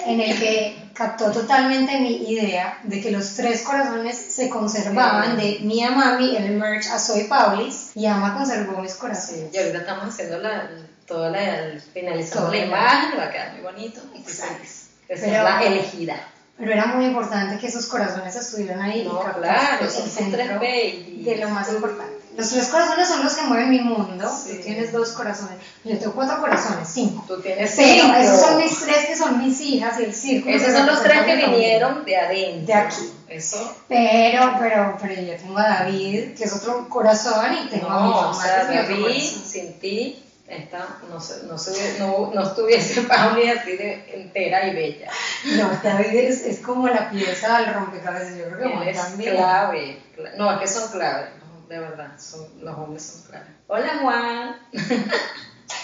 en 0.05 0.19
el 0.19 0.39
que 0.39 0.85
captó 0.93 1.31
totalmente 1.31 1.99
mi 1.99 2.31
idea 2.31 2.79
de 2.83 3.01
que 3.01 3.11
los 3.11 3.35
tres 3.35 3.61
corazones 3.61 4.17
se 4.17 4.49
conservaban 4.49 5.37
de 5.37 5.59
Mia 5.61 5.91
Mami, 5.91 6.35
el 6.35 6.51
merch 6.51 6.87
a 6.87 6.97
Soy 6.97 7.25
Paulis, 7.25 7.91
y 7.93 8.05
Ama 8.07 8.33
conservó 8.33 8.81
mis 8.81 8.95
corazones. 8.95 9.53
y 9.53 9.57
ahorita 9.57 9.79
estamos 9.79 10.05
haciendo 10.05 10.39
la, 10.39 10.69
toda 11.05 11.29
la, 11.29 11.79
finalizando 11.93 12.49
la 12.49 12.57
imagen, 12.57 13.19
va 13.19 13.25
a 13.25 13.31
quedar 13.31 13.53
muy 13.53 13.61
bonito 13.61 14.01
y 14.15 14.23
feliz. 14.23 14.89
de 15.07 15.17
ser 15.17 15.43
la 15.43 15.61
elegida. 15.61 16.15
Pero 16.57 16.71
era 16.71 16.85
muy 16.85 17.05
importante 17.05 17.57
que 17.57 17.67
esos 17.67 17.85
corazones 17.87 18.33
estuvieran 18.35 18.81
ahí. 18.81 19.03
No, 19.03 19.19
claro, 19.19 19.89
son 19.89 20.31
tres 20.31 20.49
babies. 20.49 21.25
De 21.25 21.37
lo 21.37 21.49
más 21.49 21.67
importante. 21.69 22.15
Los 22.37 22.49
tres 22.49 22.67
corazones 22.67 23.07
son 23.07 23.23
los 23.23 23.33
que 23.33 23.41
mueven 23.43 23.69
mi 23.69 23.79
mundo. 23.79 24.29
Tú 24.29 24.55
tienes 24.61 24.91
dos 24.91 25.11
corazones. 25.11 25.57
Yo 25.83 25.97
tengo 25.97 26.13
cuatro 26.13 26.39
corazones, 26.39 26.87
cinco. 26.87 27.23
Tú 27.27 27.41
tienes 27.41 27.71
cinco. 27.71 28.13
esos 28.13 28.39
son 28.41 28.57
mis 28.57 28.79
tres 28.79 29.05
que 29.05 29.17
son 29.17 29.43
mis 29.43 29.59
hijas 29.61 29.99
y 29.99 30.03
el 30.03 30.13
círculo. 30.13 30.55
Esos 30.55 30.73
son 30.73 30.85
los 30.85 31.01
tres 31.01 31.23
que 31.23 31.35
vinieron 31.35 32.03
de 32.03 32.17
adentro. 32.17 32.65
De 32.65 32.73
aquí. 32.73 33.11
Eso. 33.27 33.75
Pero, 33.87 34.55
pero, 34.59 34.97
pero 35.01 35.21
yo 35.21 35.35
tengo 35.35 35.57
a 35.57 35.63
David, 35.63 36.35
que 36.35 36.43
es 36.43 36.53
otro 36.53 36.87
corazón, 36.89 37.53
y 37.53 37.69
tengo 37.69 37.89
a 37.89 38.03
mi 38.03 38.09
mamá. 38.09 38.29
O 38.29 38.33
sea, 38.33 38.65
David, 38.65 39.21
sin 39.21 39.79
ti, 39.79 40.24
esta 40.47 40.99
no, 41.09 41.19
se, 41.19 41.43
no, 41.47 41.57
no, 41.99 42.31
no 42.33 42.43
estuviese 42.43 43.01
Pauli 43.07 43.49
así 43.49 43.77
de 43.77 44.05
entera 44.13 44.67
y 44.67 44.75
bella. 44.75 45.09
No, 45.57 45.71
David 45.83 46.15
es, 46.15 46.45
es 46.45 46.59
como 46.59 46.87
la 46.87 47.09
pieza 47.09 47.59
del 47.59 47.73
rompecabezas, 47.73 48.37
yo 48.37 48.49
creo 48.51 48.79
que 48.79 48.89
es 48.91 48.99
clave. 49.17 50.01
No, 50.37 50.51
es 50.51 50.59
que 50.59 50.67
son 50.67 50.91
claves, 50.91 51.29
de 51.67 51.79
verdad, 51.79 52.11
son, 52.19 52.47
los 52.61 52.77
hombres 52.77 53.03
son 53.03 53.21
claves. 53.23 53.49
Hola 53.67 53.99
Juan. 54.01 54.55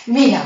Mira, 0.05 0.41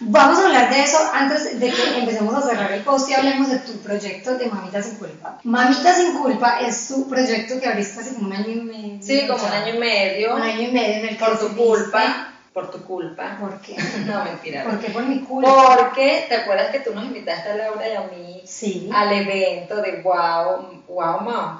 vamos 0.00 0.38
a 0.38 0.46
hablar 0.46 0.70
de 0.70 0.82
eso 0.82 0.98
antes 1.12 1.60
de 1.60 1.70
que 1.70 1.98
empecemos 1.98 2.34
a 2.34 2.48
cerrar 2.48 2.72
el 2.72 2.82
post 2.82 3.10
y 3.10 3.14
hablemos 3.14 3.50
de 3.50 3.58
tu 3.58 3.72
proyecto 3.80 4.38
de 4.38 4.46
Mamita 4.46 4.82
sin 4.82 4.94
Culpa. 4.94 5.40
Mamita 5.44 5.94
sin 5.94 6.16
Culpa 6.16 6.60
es 6.60 6.88
tu 6.88 7.06
proyecto 7.06 7.60
que 7.60 7.68
abriste 7.68 8.00
hace 8.00 8.14
como 8.14 8.28
un 8.28 8.32
año 8.32 8.48
y 8.48 8.60
medio. 8.62 9.02
Sí, 9.02 9.26
como 9.28 9.44
un 9.44 9.52
año 9.52 9.74
y 9.74 9.78
medio. 9.78 10.36
Un 10.36 10.42
año 10.42 10.68
y 10.68 10.72
medio 10.72 10.94
en 11.00 11.08
el 11.08 11.18
que 11.18 11.24
Por 11.24 11.38
tu 11.38 11.54
culpa 11.54 12.27
por 12.58 12.72
tu 12.72 12.84
culpa. 12.84 13.36
¿Por 13.40 13.60
qué? 13.60 13.76
no, 14.06 14.24
mentira. 14.24 14.64
¿Por 14.64 14.80
qué 14.80 14.90
por 14.90 15.04
mi 15.04 15.20
culpa? 15.20 15.76
Porque, 15.76 16.26
¿te 16.28 16.34
acuerdas 16.34 16.72
que 16.72 16.80
tú 16.80 16.92
nos 16.92 17.04
invitaste 17.04 17.50
a 17.50 17.56
Laura 17.56 17.88
y 17.88 17.94
a 17.94 18.00
mí 18.02 18.42
sí. 18.44 18.90
al 18.92 19.12
evento 19.12 19.76
de 19.76 20.02
Wow, 20.02 20.82
Wow 20.88 21.20
Mom, 21.20 21.58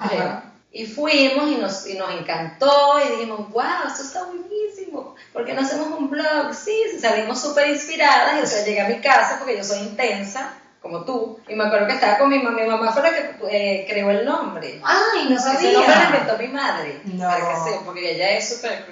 Y 0.72 0.86
fuimos 0.86 1.50
y 1.52 1.54
nos, 1.54 1.86
y 1.86 1.94
nos 1.94 2.10
encantó 2.10 2.98
y 2.98 3.12
dijimos, 3.12 3.48
wow, 3.50 3.86
esto 3.86 4.02
está 4.02 4.24
buenísimo, 4.24 5.14
¿por 5.32 5.44
qué 5.44 5.54
no 5.54 5.60
hacemos 5.60 5.86
un 5.96 6.10
blog? 6.10 6.52
Sí, 6.52 6.76
salimos 7.00 7.40
súper 7.40 7.68
inspiradas 7.68 8.40
y 8.40 8.42
o 8.42 8.46
sea, 8.46 8.64
llegué 8.64 8.80
a 8.80 8.88
mi 8.88 9.00
casa 9.00 9.38
porque 9.38 9.56
yo 9.56 9.62
soy 9.62 9.78
intensa 9.78 10.52
como 10.80 11.04
tú, 11.04 11.40
y 11.48 11.54
me 11.54 11.64
acuerdo 11.64 11.86
que 11.86 11.94
estaba 11.94 12.18
con 12.18 12.28
mi 12.28 12.38
mamá, 12.38 12.60
mi 12.60 12.68
mamá 12.68 12.92
fue 12.92 13.02
la 13.02 13.10
que 13.10 13.34
eh, 13.50 13.86
creó 13.88 14.10
el 14.10 14.24
nombre. 14.24 14.80
Ay, 14.84 15.28
no 15.28 15.38
sabía. 15.38 15.70
Ese 15.70 15.72
nombre 15.72 15.96
lo 15.96 16.04
inventó 16.04 16.38
mi 16.38 16.48
madre, 16.48 17.00
no. 17.04 17.28
para 17.28 17.48
que 17.48 17.70
sea, 17.70 17.80
porque 17.84 18.14
ella 18.14 18.30
es 18.30 18.48
súper, 18.48 18.86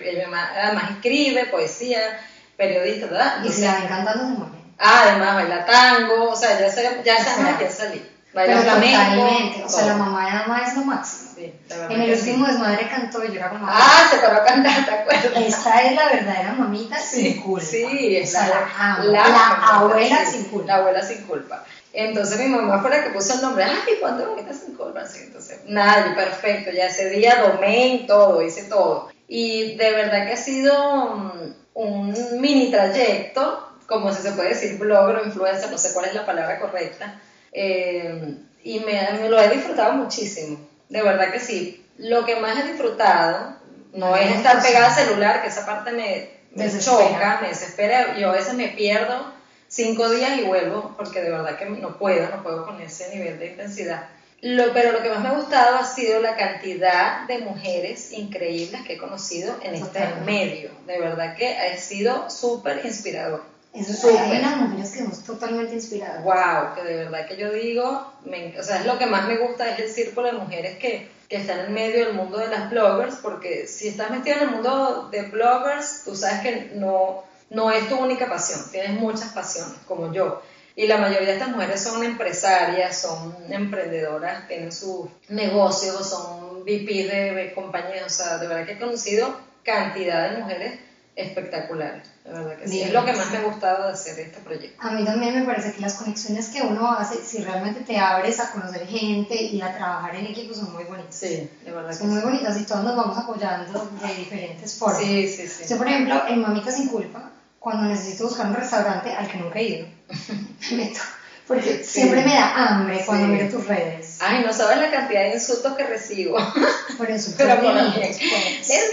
además 0.62 0.90
escribe 0.90 1.46
poesía, 1.46 2.20
periodista, 2.56 3.06
¿verdad? 3.06 3.44
Y 3.44 3.52
se 3.52 3.66
la 3.66 3.74
ven 3.74 3.88
cantando 3.88 4.24
de 4.24 4.30
mujer. 4.30 4.60
Ah, 4.78 5.04
además 5.06 5.34
baila 5.36 5.64
tango, 5.64 6.30
o 6.30 6.36
sea, 6.36 6.58
ya, 6.60 6.70
sé, 6.70 7.00
ya 7.04 7.24
sabemos 7.24 7.54
a 7.54 7.58
quién 7.58 7.72
salí. 7.72 8.10
Baila 8.34 8.56
Pero 8.56 8.74
totalmente, 8.74 9.64
o 9.64 9.68
sea, 9.68 9.86
la 9.86 9.94
mamá 9.94 10.26
de 10.26 10.32
mamá 10.32 10.62
es 10.66 10.76
lo 10.76 10.84
máximo. 10.84 11.30
Sí, 11.36 11.52
en 11.70 12.00
el 12.02 12.12
último 12.12 12.46
desmadre 12.46 12.88
cantó 12.88 13.24
y 13.24 13.28
yo 13.28 13.34
era 13.34 13.48
como. 13.48 13.66
Ah, 13.66 14.06
se 14.10 14.18
paró 14.18 14.36
a 14.36 14.44
cantar, 14.44 14.84
¿te 14.84 14.90
acuerdas? 14.90 15.32
Esta 15.36 15.82
es 15.82 15.94
la 15.94 16.08
verdadera 16.08 16.52
mamita 16.52 16.98
sí, 16.98 17.22
sin 17.22 17.42
culpa. 17.42 17.66
Sí, 17.66 18.20
o 18.22 18.26
sea, 18.26 18.48
la, 18.48 19.04
la, 19.04 19.28
la 19.28 19.68
abuela 19.78 20.26
sin 20.26 20.44
culpa. 20.44 20.66
La 20.66 20.76
abuela 20.76 21.02
sin 21.02 21.22
culpa. 21.22 21.64
Entonces 21.98 22.38
mi 22.38 22.48
mamá 22.48 22.82
fue 22.82 22.90
la 22.90 23.02
que 23.02 23.08
puso 23.08 23.32
el 23.32 23.40
nombre, 23.40 23.64
ay, 23.64 23.94
¿cuándo 23.98 24.26
mamita 24.26 24.52
sin 24.52 24.74
culpa? 24.74 25.00
Así, 25.00 25.22
entonces, 25.22 25.60
nada, 25.64 26.14
perfecto, 26.14 26.70
ya 26.70 26.88
ese 26.88 27.08
día 27.08 27.42
domé 27.42 28.04
todo, 28.06 28.42
hice 28.42 28.64
todo. 28.64 29.08
Y 29.26 29.76
de 29.76 29.92
verdad 29.92 30.26
que 30.26 30.34
ha 30.34 30.36
sido 30.36 30.74
mm, 31.06 31.54
un 31.72 32.14
mini 32.38 32.70
trayecto, 32.70 33.66
como 33.86 34.12
si 34.12 34.20
se 34.20 34.32
puede 34.32 34.50
decir 34.50 34.76
blogger 34.76 35.16
o 35.16 35.24
influencer, 35.24 35.70
no 35.70 35.78
sé 35.78 35.94
cuál 35.94 36.04
es 36.04 36.14
la 36.14 36.26
palabra 36.26 36.60
correcta, 36.60 37.18
eh, 37.50 38.40
y 38.62 38.80
me, 38.80 39.30
lo 39.30 39.40
he 39.40 39.48
disfrutado 39.48 39.94
muchísimo, 39.94 40.58
de 40.90 41.00
verdad 41.02 41.32
que 41.32 41.40
sí. 41.40 41.82
Lo 41.96 42.26
que 42.26 42.36
más 42.36 42.58
he 42.58 42.68
disfrutado 42.68 43.56
no 43.94 44.14
es 44.16 44.36
estar 44.36 44.62
pegada 44.62 44.88
al 44.88 44.94
celular, 44.94 45.40
que 45.40 45.48
esa 45.48 45.64
parte 45.64 45.92
me, 45.92 46.28
me 46.50 46.78
choca, 46.78 47.38
me 47.40 47.48
desespera, 47.48 48.18
yo 48.18 48.28
a 48.28 48.32
veces 48.32 48.52
me 48.52 48.68
pierdo 48.68 49.34
cinco 49.76 50.08
días 50.08 50.38
y 50.38 50.42
vuelvo, 50.44 50.94
porque 50.96 51.20
de 51.20 51.30
verdad 51.30 51.58
que 51.58 51.66
no 51.66 51.98
puedo, 51.98 52.28
no 52.34 52.42
puedo 52.42 52.64
con 52.64 52.80
ese 52.80 53.14
nivel 53.14 53.38
de 53.38 53.48
intensidad. 53.48 54.08
Lo, 54.40 54.72
pero 54.72 54.92
lo 54.92 55.02
que 55.02 55.10
más 55.10 55.20
me 55.20 55.28
ha 55.28 55.34
gustado 55.34 55.76
ha 55.76 55.84
sido 55.84 56.20
la 56.20 56.36
cantidad 56.36 57.26
de 57.26 57.38
mujeres 57.38 58.12
increíbles 58.12 58.82
que 58.82 58.94
he 58.94 58.98
conocido 58.98 59.56
en 59.62 59.74
este 59.74 60.00
medio. 60.24 60.70
De 60.86 60.98
verdad 60.98 61.36
que 61.36 61.56
ha 61.58 61.76
sido 61.76 62.30
súper 62.30 62.84
inspirador. 62.84 63.42
Eso 63.74 64.08
es, 64.08 64.18
hay 64.18 64.38
unas 64.38 64.56
mujeres 64.56 64.92
que 64.92 65.02
nos 65.02 65.22
totalmente 65.24 65.74
inspiradas. 65.74 66.24
Wow, 66.24 66.74
que 66.74 66.82
de 66.82 66.96
verdad 66.96 67.26
que 67.26 67.36
yo 67.36 67.52
digo, 67.52 67.84
o 67.84 68.62
sea, 68.62 68.80
es 68.80 68.86
lo 68.86 68.98
que 68.98 69.06
más 69.06 69.28
me 69.28 69.36
gusta 69.36 69.68
es 69.70 69.78
el 69.78 69.90
círculo 69.90 70.28
de 70.28 70.38
mujeres 70.38 70.78
que, 70.78 71.08
que 71.28 71.36
están 71.36 71.60
en 71.60 71.74
medio 71.74 72.06
del 72.06 72.14
mundo 72.14 72.38
de 72.38 72.48
las 72.48 72.70
bloggers, 72.70 73.16
porque 73.16 73.66
si 73.66 73.88
estás 73.88 74.10
metido 74.10 74.36
en 74.36 74.42
el 74.44 74.50
mundo 74.50 75.08
de 75.10 75.22
bloggers, 75.22 76.04
tú 76.04 76.14
sabes 76.14 76.40
que 76.40 76.70
no, 76.74 77.24
no 77.50 77.70
es 77.70 77.88
tu 77.88 77.96
única 77.96 78.28
pasión, 78.28 78.60
tienes 78.70 79.00
muchas 79.00 79.30
pasiones, 79.32 79.78
como 79.86 80.12
yo. 80.12 80.42
Y 80.78 80.86
la 80.86 80.98
mayoría 80.98 81.28
de 81.28 81.32
estas 81.34 81.48
mujeres 81.48 81.82
son 81.82 82.04
empresarias, 82.04 83.00
son 83.00 83.34
emprendedoras, 83.48 84.46
tienen 84.46 84.70
sus 84.70 85.08
negocios, 85.30 86.08
son 86.08 86.60
VP 86.64 87.04
de, 87.04 87.52
compañías, 87.54 88.04
o 88.04 88.10
sea, 88.10 88.38
de 88.38 88.46
verdad 88.46 88.66
que 88.66 88.72
he 88.72 88.78
conocido 88.78 89.34
cantidad 89.62 90.30
de 90.30 90.38
mujeres 90.38 90.78
espectaculares. 91.16 92.06
De 92.24 92.30
verdad 92.30 92.56
que 92.58 92.68
sí. 92.68 92.82
Es 92.82 92.92
lo 92.92 93.06
que 93.06 93.14
más 93.14 93.30
me 93.30 93.38
ha 93.38 93.42
gustado 93.44 93.86
de 93.86 93.92
hacer 93.94 94.18
este 94.20 94.38
proyecto. 94.40 94.76
A 94.86 94.90
mí 94.90 95.02
también 95.02 95.34
me 95.34 95.46
parece 95.46 95.72
que 95.72 95.80
las 95.80 95.94
conexiones 95.94 96.48
que 96.48 96.60
uno 96.60 96.92
hace, 96.92 97.24
si 97.24 97.42
realmente 97.42 97.80
te 97.80 97.98
abres 97.98 98.38
a 98.38 98.52
conocer 98.52 98.86
gente 98.86 99.34
y 99.34 99.62
a 99.62 99.74
trabajar 99.74 100.14
en 100.16 100.26
equipo, 100.26 100.52
son 100.52 100.74
muy 100.74 100.84
bonitas. 100.84 101.14
Sí, 101.14 101.48
de 101.64 101.72
verdad. 101.72 101.96
Son 101.96 102.10
muy 102.10 102.20
bonitas 102.20 102.60
y 102.60 102.66
todos 102.66 102.84
nos 102.84 102.96
vamos 102.96 103.16
apoyando 103.16 103.90
de 104.02 104.14
diferentes 104.14 104.74
formas. 104.74 105.00
Sí, 105.00 105.26
sí, 105.26 105.48
sí. 105.48 105.64
Yo, 105.66 105.78
por 105.78 105.88
ejemplo, 105.88 106.22
en 106.28 106.42
Mamita 106.42 106.70
Sin 106.70 106.88
Culpa, 106.88 107.30
cuando 107.66 107.82
necesito 107.88 108.28
buscar 108.28 108.46
un 108.46 108.54
restaurante 108.54 109.12
al 109.12 109.26
que 109.26 109.38
nunca 109.38 109.58
he 109.58 109.64
ido, 109.64 109.88
me 110.70 110.76
meto. 110.76 111.00
Porque 111.48 111.82
siempre 111.82 112.24
me 112.24 112.32
da 112.32 112.54
hambre 112.54 113.02
cuando 113.04 113.26
miro 113.26 113.48
tus 113.48 113.66
redes. 113.66 114.18
Ay, 114.20 114.44
no 114.46 114.52
sabes 114.52 114.78
la 114.78 114.88
cantidad 114.88 115.22
de 115.22 115.34
insultos 115.34 115.76
que 115.76 115.82
recibo. 115.82 116.36
Por 116.98 117.10
eso, 117.10 117.32
pero 117.36 117.60
por 117.60 117.74
bien. 117.74 117.82
Desgraciada, 118.00 118.92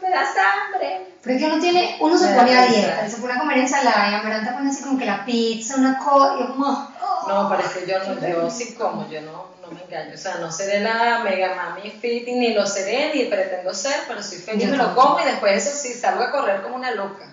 me 0.00 0.08
das 0.08 0.30
hambre. 0.36 1.06
Pero 1.20 1.34
es 1.34 1.42
que 1.42 1.48
uno 1.48 1.60
tiene, 1.60 1.96
uno 1.98 2.16
se 2.16 2.28
pone 2.28 2.56
a 2.56 2.66
dieta, 2.66 3.08
se 3.08 3.16
pone 3.16 3.34
a 3.34 3.38
comer 3.38 3.58
ensalada 3.58 4.10
y 4.10 4.14
Amaranta 4.14 4.54
pone 4.54 4.70
así 4.70 4.84
como 4.84 4.98
que 4.98 5.04
la 5.04 5.24
pizza, 5.24 5.76
una 5.76 5.98
cosa, 5.98 6.36
y 6.40 6.46
como... 6.46 6.92
Oh". 7.00 7.28
No, 7.28 7.48
parece 7.48 7.86
yo 7.86 7.98
no, 8.04 8.28
yo 8.28 8.50
sí 8.50 8.74
como, 8.74 9.08
yo 9.08 9.20
no, 9.20 9.46
no 9.62 9.70
me 9.70 9.82
engaño. 9.82 10.14
O 10.14 10.18
sea, 10.18 10.36
no 10.36 10.50
seré 10.50 10.80
la 10.80 11.20
mega 11.20 11.54
mami 11.54 11.90
fit, 11.90 12.26
ni 12.26 12.54
lo 12.54 12.66
seré, 12.66 13.12
ni 13.14 13.24
pretendo 13.26 13.72
ser, 13.72 13.94
pero 14.08 14.22
soy 14.22 14.38
feliz, 14.38 14.68
me 14.68 14.76
lo 14.76 14.94
como 14.94 15.20
y 15.20 15.24
después 15.24 15.64
eso 15.64 15.76
sí, 15.76 15.94
salgo 15.94 16.24
a 16.24 16.32
correr 16.32 16.62
como 16.62 16.76
una 16.76 16.92
loca. 16.92 17.31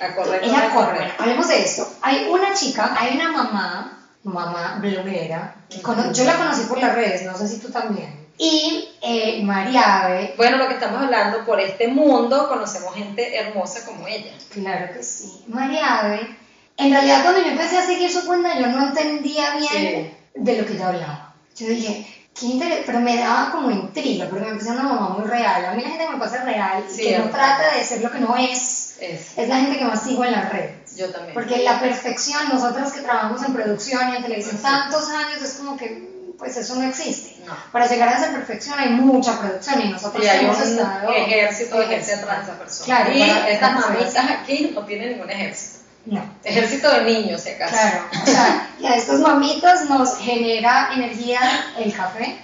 A 0.00 0.14
correr, 0.14 0.42
Ella 0.42 0.70
corre. 0.74 1.12
Hablemos 1.18 1.48
de 1.48 1.62
esto. 1.62 1.86
Hay 2.02 2.26
una 2.30 2.54
chica, 2.54 2.96
hay 2.98 3.16
una 3.16 3.32
mamá, 3.32 4.08
mamá 4.24 4.78
bloguera, 4.80 5.54
que 5.68 5.78
yo 5.78 6.24
la 6.24 6.36
conocí 6.36 6.62
por 6.62 6.78
las 6.78 6.94
redes, 6.94 7.24
no 7.24 7.36
sé 7.36 7.46
si 7.46 7.58
tú 7.58 7.70
también. 7.70 8.28
Y 8.38 8.88
eh, 9.02 9.42
Mariabe. 9.42 10.32
Bueno, 10.38 10.56
lo 10.56 10.66
que 10.66 10.74
estamos 10.74 11.02
hablando, 11.02 11.44
por 11.44 11.60
este 11.60 11.88
mundo 11.88 12.48
conocemos 12.48 12.94
gente 12.94 13.36
hermosa 13.36 13.84
como 13.84 14.08
ella. 14.08 14.32
Claro 14.48 14.94
que 14.94 15.02
sí. 15.02 15.44
Mariabe, 15.48 16.34
en 16.78 16.90
realidad 16.90 17.22
cuando 17.22 17.42
yo 17.42 17.48
empecé 17.48 17.76
a 17.76 17.86
seguir 17.86 18.10
su 18.10 18.24
cuenta, 18.26 18.58
yo 18.58 18.68
no 18.68 18.88
entendía 18.88 19.56
bien 19.56 20.16
de 20.34 20.56
lo 20.56 20.66
que 20.66 20.72
ella 20.72 20.88
hablaba. 20.88 21.34
Yo 21.54 21.66
dije, 21.66 22.06
qué 22.34 22.46
interés, 22.46 22.84
pero 22.86 23.00
me 23.00 23.18
daba 23.18 23.50
como 23.50 23.70
intriga, 23.70 24.26
porque 24.30 24.46
me 24.46 24.52
empecé 24.52 24.70
una 24.70 24.84
mamá 24.84 25.10
muy 25.10 25.28
real. 25.28 25.66
A 25.66 25.74
mí 25.74 25.82
la 25.82 25.90
gente 25.90 26.08
me 26.08 26.18
pasa 26.18 26.42
real, 26.42 26.84
que 26.96 27.18
no 27.18 27.28
trata 27.28 27.74
de 27.76 27.84
ser 27.84 28.00
lo 28.00 28.10
que 28.10 28.20
no 28.20 28.34
es 28.36 28.58
es. 29.00 29.48
la 29.48 29.56
gente 29.56 29.78
que 29.78 29.84
más 29.84 30.02
sigo 30.02 30.24
en 30.24 30.32
las 30.32 30.50
redes. 30.50 30.96
Yo 30.96 31.10
también. 31.10 31.34
Porque 31.34 31.62
la 31.62 31.80
perfección, 31.80 32.48
nosotros 32.48 32.92
que 32.92 33.00
trabajamos 33.00 33.42
en 33.42 33.52
producción 33.52 34.12
y 34.12 34.16
en 34.16 34.22
televisión 34.22 34.58
tantos 34.58 35.08
años, 35.08 35.42
es 35.42 35.54
como 35.54 35.76
que 35.76 36.10
pues 36.40 36.56
eso 36.56 36.74
no 36.76 36.88
existe. 36.88 37.36
Para 37.70 37.86
llegar 37.86 38.08
a 38.08 38.16
esa 38.16 38.32
perfección 38.32 38.78
hay 38.78 38.88
mucha 38.90 39.38
producción 39.38 39.82
y 39.82 39.88
nosotros 39.88 40.24
y 40.24 40.28
hay 40.28 40.44
hemos 40.44 40.56
un 40.56 40.62
estado... 40.62 41.12
ejército 41.12 41.78
de 41.78 41.86
gente 41.86 42.14
atrás 42.14 42.44
esa 42.44 42.58
persona. 42.58 42.86
Claro, 42.86 43.12
y 43.12 43.22
estas 43.22 43.74
mamitas 43.74 44.30
aquí 44.30 44.72
no 44.74 44.84
tienen 44.86 45.12
ningún 45.12 45.30
ejército. 45.30 45.80
No. 46.06 46.34
Ejército 46.42 46.90
de 46.90 47.04
niños, 47.04 47.42
si 47.42 47.50
acaso. 47.50 47.74
Claro, 47.74 48.04
o 48.10 48.26
sea, 48.26 48.70
y 48.80 48.86
a 48.86 48.96
estos 48.96 49.20
mamitas 49.20 49.88
nos 49.90 50.16
genera 50.16 50.90
energía 50.94 51.40
el 51.78 51.94
café 51.94 52.38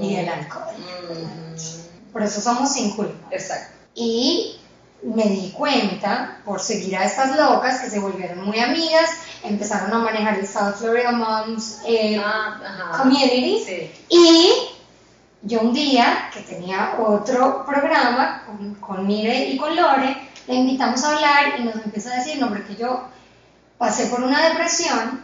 y 0.00 0.16
el 0.16 0.28
alcohol. 0.28 0.74
Por 2.12 2.22
eso 2.22 2.40
somos 2.40 2.72
sin 2.72 2.96
culpa. 2.96 3.28
Exacto. 3.30 3.74
Y 3.94 4.60
me 5.04 5.24
di 5.24 5.50
cuenta, 5.50 6.38
por 6.44 6.60
seguir 6.60 6.96
a 6.96 7.04
estas 7.04 7.36
locas 7.36 7.80
que 7.80 7.90
se 7.90 8.00
volvieron 8.00 8.44
muy 8.44 8.58
amigas, 8.58 9.10
empezaron 9.42 9.92
a 9.92 9.98
manejar 9.98 10.38
el 10.38 10.46
South 10.46 10.76
Florida 10.78 11.12
Moms 11.12 11.82
eh, 11.86 12.20
ah, 12.24 12.96
Community. 12.96 13.90
Y 14.08 14.50
yo 15.42 15.60
un 15.60 15.74
día, 15.74 16.30
que 16.32 16.40
tenía 16.40 16.94
otro 16.98 17.66
programa 17.66 18.44
con, 18.46 18.74
con 18.76 19.06
Mire 19.06 19.50
y 19.50 19.58
con 19.58 19.76
Lore, 19.76 20.16
le 20.46 20.54
invitamos 20.54 21.04
a 21.04 21.14
hablar 21.14 21.60
y 21.60 21.64
nos 21.64 21.76
empieza 21.76 22.12
a 22.12 22.18
decir, 22.18 22.40
no, 22.40 22.48
porque 22.48 22.76
yo 22.76 23.04
pasé 23.78 24.06
por 24.06 24.22
una 24.22 24.48
depresión 24.48 25.22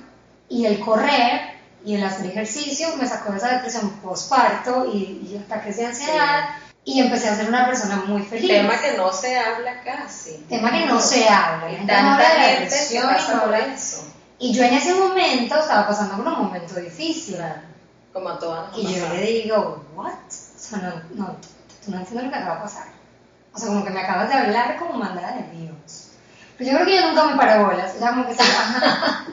Y 0.49 0.67
el 0.67 0.81
correr 0.81 1.59
y 1.85 1.95
el 1.95 2.05
hacer 2.05 2.27
ejercicio 2.27 2.89
me 2.99 3.07
sacó 3.07 3.33
de 3.33 3.39
esa 3.39 3.55
depresión 3.55 3.89
postparto 4.03 4.91
y, 4.93 5.31
y 5.31 5.43
ataques 5.43 5.77
de 5.79 5.87
ansiedad. 5.87 6.51
Y 6.85 7.01
empecé 7.01 7.29
a 7.29 7.37
ser 7.37 7.49
una 7.49 7.67
persona 7.67 7.97
muy 8.07 8.23
feliz. 8.23 8.49
Tema 8.49 8.81
que 8.81 8.97
no 8.97 9.13
se 9.13 9.39
habla 9.39 9.83
casi. 9.83 10.45
Tema 10.49 10.73
que 10.73 10.87
no 10.87 11.01
se 11.01 11.29
habla. 11.29 11.73
Y 11.73 11.87
tanta 11.87 12.25
gente 12.25 12.77
que 12.91 13.01
pasa 13.01 13.45
por 13.45 13.55
eso. 13.55 14.05
Y 14.39 14.53
yo 14.53 14.65
en 14.65 14.75
ese 14.75 14.95
momento 14.95 15.59
estaba 15.59 15.87
pasando 15.87 16.17
por 16.17 16.33
un 16.33 16.47
momento 16.47 16.75
difícil. 16.81 17.37
Como 18.13 18.31
a 18.31 18.39
todas 18.39 18.77
Y 18.77 18.95
yo 18.95 19.09
le 19.09 19.23
digo, 19.23 19.85
¿what? 19.95 20.15
O 20.15 20.59
sea, 20.59 20.79
no, 20.79 20.95
no, 21.15 21.37
tú 21.85 21.91
no 21.91 21.99
entiendes 21.99 22.25
lo 22.25 22.31
que 22.31 22.37
acaba 22.37 22.57
de 22.57 22.63
pasar. 22.63 22.87
O 23.53 23.59
sea, 23.59 23.69
como 23.69 23.85
que 23.85 23.91
me 23.91 24.01
acabas 24.01 24.29
de 24.29 24.35
hablar 24.35 24.77
como 24.79 24.95
mandada 24.95 25.33
de 25.33 25.43
Dios. 25.59 26.00
Pero 26.61 26.73
yo 26.73 26.77
creo 26.77 26.87
que 26.89 26.99
ella 26.99 27.09
nunca 27.09 27.25
me 27.25 27.37
paró 27.37 27.65
bolas. 27.65 27.95
Ella 27.97 28.11
como 28.11 28.27
que 28.29 28.35
se 28.35 28.43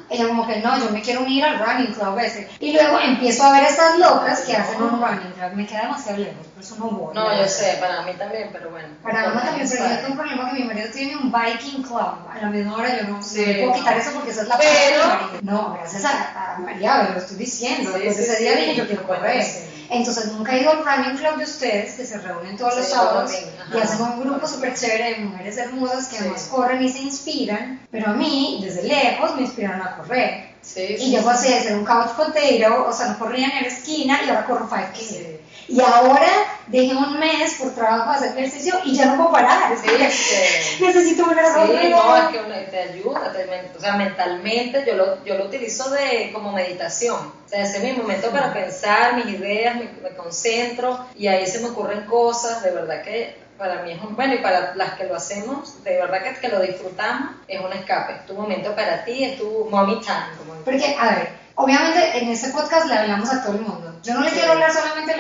Ella 0.10 0.28
como 0.30 0.48
que 0.48 0.62
no, 0.62 0.80
yo 0.80 0.90
me 0.92 1.02
quiero 1.02 1.20
unir 1.24 1.44
al 1.44 1.60
running 1.60 1.92
club 1.92 2.18
ese. 2.20 2.48
Y 2.62 2.72
luego 2.72 3.02
empiezo 3.02 3.44
a 3.44 3.52
ver 3.52 3.64
estas 3.64 4.00
locas 4.00 4.40
que 4.42 4.56
hacen 4.56 4.82
un 4.82 5.02
running 5.02 5.34
club. 5.34 5.52
Me 5.56 5.68
queda 5.68 5.82
demasiado 5.82 6.20
lejos, 6.20 6.48
por 6.48 6.64
eso 6.64 6.76
no 6.78 6.86
voy. 6.90 7.14
No, 7.14 7.38
yo 7.38 7.46
sé, 7.50 7.78
para 7.82 8.04
mí 8.04 8.14
también, 8.14 8.48
pero 8.54 8.70
bueno. 8.70 8.88
Para 9.04 9.30
mí 9.32 9.42
también, 9.42 9.68
pero 9.70 9.90
yo 9.90 9.96
tengo 9.98 10.12
un 10.12 10.18
problema 10.18 10.50
que 10.50 10.60
mi 10.62 10.64
marido 10.64 10.88
tiene 10.94 11.18
un 11.18 11.30
biking 11.30 11.84
club. 11.84 12.00
A 12.00 12.38
la 12.42 12.50
misma 12.50 12.78
hora 12.78 12.98
yo 12.98 13.08
no, 13.10 13.22
sí, 13.22 13.44
puedo 13.44 13.74
quitar 13.74 13.98
eso 13.98 14.12
porque 14.14 14.32
esa 14.32 14.44
es 14.44 14.48
la 14.48 14.58
pero... 14.58 15.02
de 15.02 15.08
marido. 15.08 15.40
No, 15.42 15.74
gracias 15.74 16.06
a, 16.06 16.56
a 16.56 16.60
María, 16.60 17.10
lo 17.14 17.20
estoy 17.20 17.36
diciendo. 17.36 17.92
Sí, 17.94 18.08
ese 18.08 18.38
día 18.38 18.56
dije 18.56 18.76
yo 18.76 18.88
quiero 18.88 19.06
correr. 19.06 19.44
Entonces 19.90 20.32
nunca 20.32 20.56
he 20.56 20.62
ido 20.62 20.72
al 20.72 20.86
running 20.86 21.18
club 21.18 21.38
de 21.38 21.44
ustedes, 21.44 21.96
que 21.96 22.06
se 22.06 22.18
reúnen 22.20 22.58
todos 22.58 22.76
los 22.76 22.88
sábados 22.88 23.32
y 23.74 23.78
hacen 23.78 24.02
un 24.02 24.22
grupo 24.22 24.48
súper 24.48 24.74
chévere 24.76 25.16
de 25.16 25.26
mujeres 25.26 25.58
hermosas 25.58 26.08
que 26.08 26.18
además 26.18 26.50
corren 26.52 26.84
y 26.84 26.90
se 26.90 27.00
inspiran, 27.00 27.80
pero 27.90 28.12
a 28.12 28.14
mí, 28.14 28.60
desde 28.62 28.84
lejos, 28.84 29.36
me 29.36 29.44
inspiraron 29.44 29.82
a 29.82 29.98
correr. 29.98 30.56
y 30.76 31.12
yo 31.12 31.24
pasé 31.24 31.54
de 31.56 31.62
ser 31.62 31.78
un 31.78 31.86
couch 31.86 32.12
potato, 32.12 32.86
o 32.88 32.94
sea, 32.94 33.08
no 33.08 33.20
corría 33.20 33.48
en 33.48 33.64
la 33.64 33.68
esquina 33.68 34.20
y 34.26 34.30
ahora 34.30 34.46
corro 34.46 34.70
5K. 34.70 35.37
Y 35.68 35.82
ahora 35.82 36.28
dejé 36.68 36.96
un 36.96 37.20
mes 37.20 37.56
por 37.56 37.74
trabajo 37.76 38.12
de 38.12 38.28
hacer 38.28 38.38
ejercicio 38.38 38.76
y 38.86 38.96
ya 38.96 39.06
no 39.08 39.18
puedo 39.18 39.32
parar. 39.32 39.76
Que 39.82 39.98
necesito 40.80 41.26
volver 41.26 41.46
a 41.46 41.54
correr. 41.54 41.82
Sí, 41.82 41.90
no, 41.90 42.16
es 42.16 42.28
que 42.30 42.72
te 42.72 42.80
ayuda, 42.80 43.34
te, 43.34 43.78
o 43.78 43.80
sea, 43.80 43.94
mentalmente 43.98 44.84
yo 44.86 44.96
lo, 44.96 45.24
yo 45.26 45.38
lo 45.38 45.46
utilizo 45.46 45.90
de, 45.90 46.32
como 46.34 46.52
meditación. 46.52 47.34
O 47.46 47.50
sea, 47.50 47.64
ese 47.64 47.78
es 47.78 47.84
mi 47.84 48.02
momento 48.02 48.30
para 48.30 48.54
pensar 48.54 49.16
mis 49.16 49.28
ideas, 49.28 49.76
me, 49.76 49.90
me, 50.02 50.16
concentro 50.16 51.06
y 51.16 51.28
ahí 51.28 51.46
se 51.46 51.60
me 51.60 51.70
ocurren 51.70 52.06
cosas, 52.06 52.64
de 52.64 52.72
verdad 52.72 53.02
que 53.04 53.48
para 53.58 53.82
mí 53.82 53.92
es 53.92 54.02
un, 54.02 54.16
bueno, 54.16 54.36
y 54.36 54.38
para 54.38 54.76
las 54.76 54.94
que 54.94 55.06
lo 55.06 55.16
hacemos, 55.16 55.84
de 55.84 55.98
verdad 55.98 56.22
que, 56.22 56.40
que 56.40 56.48
lo 56.50 56.62
disfrutamos, 56.62 57.36
es 57.48 57.60
un 57.60 57.74
escape, 57.74 58.14
es 58.14 58.26
tu 58.26 58.36
momento 58.36 58.76
para 58.76 59.04
ti, 59.04 59.24
es 59.24 59.38
tu 59.38 59.68
mommy 59.70 60.00
time. 60.00 60.62
Porque, 60.64 60.96
a 61.00 61.16
ver, 61.16 61.30
obviamente 61.56 62.20
en 62.20 62.30
este 62.30 62.50
podcast 62.50 62.86
le 62.88 62.96
hablamos 62.96 63.32
a 63.32 63.42
todo 63.44 63.54
el 63.54 63.62
mundo. 63.62 64.00
Yo 64.04 64.14
no 64.14 64.22
le 64.22 64.30
quiero 64.32 64.54
hablar 64.54 64.72
solamente 64.72 65.14
a 65.14 65.18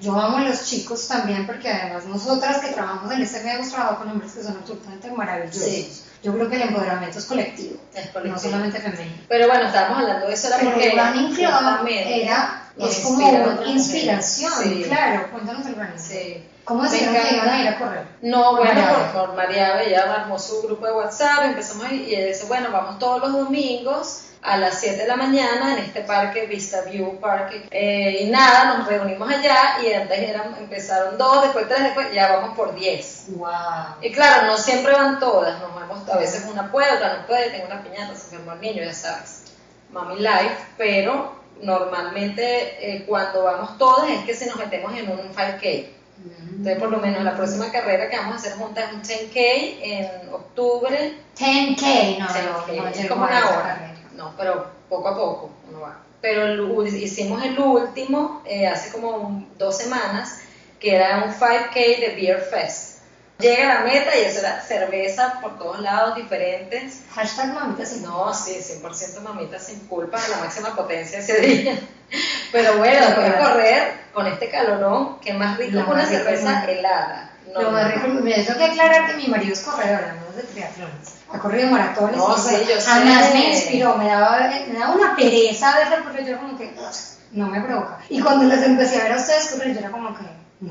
yo 0.00 0.18
amo 0.18 0.38
a 0.38 0.42
los 0.42 0.64
chicos 0.64 1.08
también 1.08 1.46
porque 1.46 1.68
además 1.68 2.04
nosotras 2.06 2.58
que 2.58 2.72
trabajamos 2.72 3.12
en 3.12 3.22
este 3.22 3.40
medio 3.40 3.58
hemos 3.58 3.70
trabajado 3.70 3.98
con 3.98 4.10
hombres 4.10 4.32
que 4.32 4.42
son 4.42 4.56
absolutamente 4.56 5.10
maravillosos. 5.10 5.62
Sí. 5.62 6.02
Yo 6.22 6.32
creo 6.34 6.48
que 6.48 6.56
el 6.56 6.62
empoderamiento 6.62 7.18
es 7.18 7.26
colectivo, 7.26 7.76
es 7.94 8.08
colectivo. 8.08 8.34
no 8.34 8.40
solamente 8.40 8.80
femenino. 8.80 9.22
Pero 9.28 9.46
bueno, 9.46 9.66
estábamos 9.66 9.98
hablando 9.98 10.26
de 10.26 10.34
eso 10.34 10.48
era 10.48 10.58
Pero 10.58 10.70
porque 10.72 10.88
el 10.90 10.98
running 10.98 11.34
club 11.34 11.88
era, 11.88 12.70
es 12.76 12.98
como 13.00 13.28
una 13.28 13.66
inspiración, 13.66 14.52
sí. 14.62 14.84
claro. 14.88 15.30
Cuéntanos 15.30 15.66
el 15.66 15.76
running. 15.76 15.98
Sí. 15.98 16.44
¿Cómo 16.64 16.82
decidieron 16.82 17.14
que 17.14 17.34
iban 17.34 17.48
a 17.48 17.62
ir 17.62 17.68
a 17.68 17.78
correr? 17.78 18.06
No, 18.20 18.56
bueno, 18.56 18.82
por, 19.14 19.26
por 19.26 19.36
María 19.36 19.80
ella 19.82 20.12
armó 20.12 20.38
su 20.38 20.60
grupo 20.62 20.86
de 20.86 20.92
WhatsApp, 20.92 21.44
empezamos 21.44 21.90
y 21.92 22.14
ella 22.14 22.26
dice, 22.26 22.46
bueno, 22.46 22.70
vamos 22.70 22.98
todos 22.98 23.20
los 23.22 23.32
domingos 23.32 24.24
a 24.42 24.56
las 24.56 24.80
7 24.80 24.96
de 24.96 25.06
la 25.08 25.16
mañana 25.16 25.74
en 25.74 25.84
este 25.84 26.02
parque, 26.02 26.46
Vista 26.46 26.82
View 26.82 27.18
Park. 27.20 27.68
Eh, 27.70 28.18
y 28.22 28.30
nada, 28.30 28.76
nos 28.76 28.86
reunimos 28.86 29.28
allá 29.30 29.78
y 29.82 29.92
antes 29.92 30.18
eran, 30.18 30.56
empezaron 30.58 31.18
dos, 31.18 31.42
después 31.42 31.68
tres, 31.68 31.82
después 31.82 32.12
ya 32.12 32.36
vamos 32.36 32.56
por 32.56 32.74
10. 32.74 33.24
Wow. 33.36 33.48
Y 34.00 34.12
claro, 34.12 34.46
no 34.46 34.56
siempre 34.56 34.92
van 34.92 35.18
todas, 35.18 35.60
nos 35.60 35.74
vemos, 35.74 36.08
a 36.08 36.18
veces 36.18 36.46
una 36.50 36.70
puede, 36.70 36.92
otra 36.92 37.18
no 37.18 37.26
puede, 37.26 37.50
tengo 37.50 37.66
una 37.66 37.82
piñata, 37.82 38.14
se 38.14 38.24
enfermó 38.26 38.52
el 38.52 38.60
niño, 38.60 38.82
ya 38.82 38.94
sabes. 38.94 39.42
Mami 39.92 40.16
Life, 40.16 40.56
pero 40.76 41.36
normalmente 41.62 42.76
eh, 42.80 43.04
cuando 43.06 43.42
vamos 43.44 43.78
todas 43.78 44.08
es 44.10 44.24
que 44.24 44.34
se 44.34 44.46
nos 44.46 44.56
metemos 44.56 44.96
en 44.96 45.10
un 45.10 45.34
5K. 45.34 45.86
Entonces, 46.50 46.78
por 46.78 46.90
lo 46.90 46.98
menos 46.98 47.22
la 47.22 47.36
próxima 47.36 47.70
carrera 47.70 48.10
que 48.10 48.16
vamos 48.16 48.34
a 48.34 48.36
hacer 48.38 48.54
juntas 48.54 48.86
es 48.88 48.92
un 48.92 49.02
10K 49.02 49.78
en 49.82 50.34
octubre. 50.34 51.14
10K, 51.38 52.18
no, 52.18 52.26
10K. 52.26 52.76
no, 52.76 52.88
es 52.88 53.06
como 53.06 53.24
una 53.24 53.48
hora 53.48 53.94
no, 54.18 54.34
pero 54.36 54.66
poco 54.88 55.08
a 55.08 55.16
poco 55.16 55.50
uno 55.70 55.80
va. 55.80 55.96
Pero 56.20 56.84
hicimos 56.84 57.42
el 57.44 57.58
último 57.58 58.42
eh, 58.44 58.66
hace 58.66 58.90
como 58.90 59.46
dos 59.56 59.78
semanas, 59.78 60.40
que 60.80 60.96
era 60.96 61.24
un 61.24 61.32
5K 61.32 62.00
de 62.00 62.14
Beer 62.16 62.40
Fest. 62.40 62.98
Llega 63.38 63.70
a 63.70 63.74
la 63.76 63.80
meta 63.84 64.18
y 64.18 64.22
eso 64.22 64.40
era 64.40 64.60
cerveza 64.60 65.38
por 65.40 65.56
todos 65.56 65.78
lados 65.78 66.16
diferentes. 66.16 67.02
Hashtag 67.14 67.54
mamita 67.54 67.86
sin 67.86 68.02
No, 68.02 68.34
sí, 68.34 68.56
100% 68.58 69.20
mamita 69.20 69.60
sin 69.60 69.78
culpa, 69.86 70.18
la 70.28 70.38
máxima 70.38 70.74
potencia 70.74 71.20
ese 71.20 71.40
día. 71.40 71.78
Pero 72.52 72.78
bueno, 72.78 73.06
después 73.06 73.32
de 73.32 73.38
correr 73.38 73.92
con 74.12 74.26
este 74.26 74.50
calorón, 74.50 75.20
que 75.20 75.32
más 75.34 75.56
rico 75.56 75.84
que 75.84 75.90
una 75.90 76.04
cerveza 76.04 76.64
helada. 76.64 77.30
No, 77.54 77.62
lo 77.62 77.70
más 77.70 77.94
rico, 77.94 78.08
me 78.08 78.42
tengo 78.42 78.58
que 78.58 78.64
aclarar 78.64 79.06
que 79.06 79.16
mi 79.16 79.28
marido 79.28 79.52
es 79.52 79.60
corredor, 79.60 80.00
no 80.26 80.36
de 80.36 80.42
triatlones 80.42 81.17
ha 81.32 81.38
corrido 81.38 81.68
maratones. 81.68 82.16
No, 82.16 82.36
sí, 82.38 82.56
yo 82.68 82.80
Jamás 82.84 83.34
me 83.34 83.50
inspiró, 83.50 83.96
me 83.96 84.06
daba, 84.06 84.50
me 84.66 84.78
daba 84.78 84.94
una 84.94 85.16
pereza 85.16 85.74
verlo 85.76 86.04
correr, 86.04 86.24
yo 86.24 86.30
era 86.30 86.38
como 86.38 86.58
que 86.58 86.74
no 87.32 87.46
me 87.48 87.60
provoca. 87.60 87.98
Y 88.08 88.20
cuando 88.20 88.44
les 88.46 88.62
empecé 88.62 89.00
a 89.00 89.04
ver 89.04 89.12
a 89.12 89.16
ustedes 89.16 89.48
correr, 89.48 89.74
yo 89.74 89.80
era 89.80 89.90
como 89.90 90.16
que. 90.16 90.24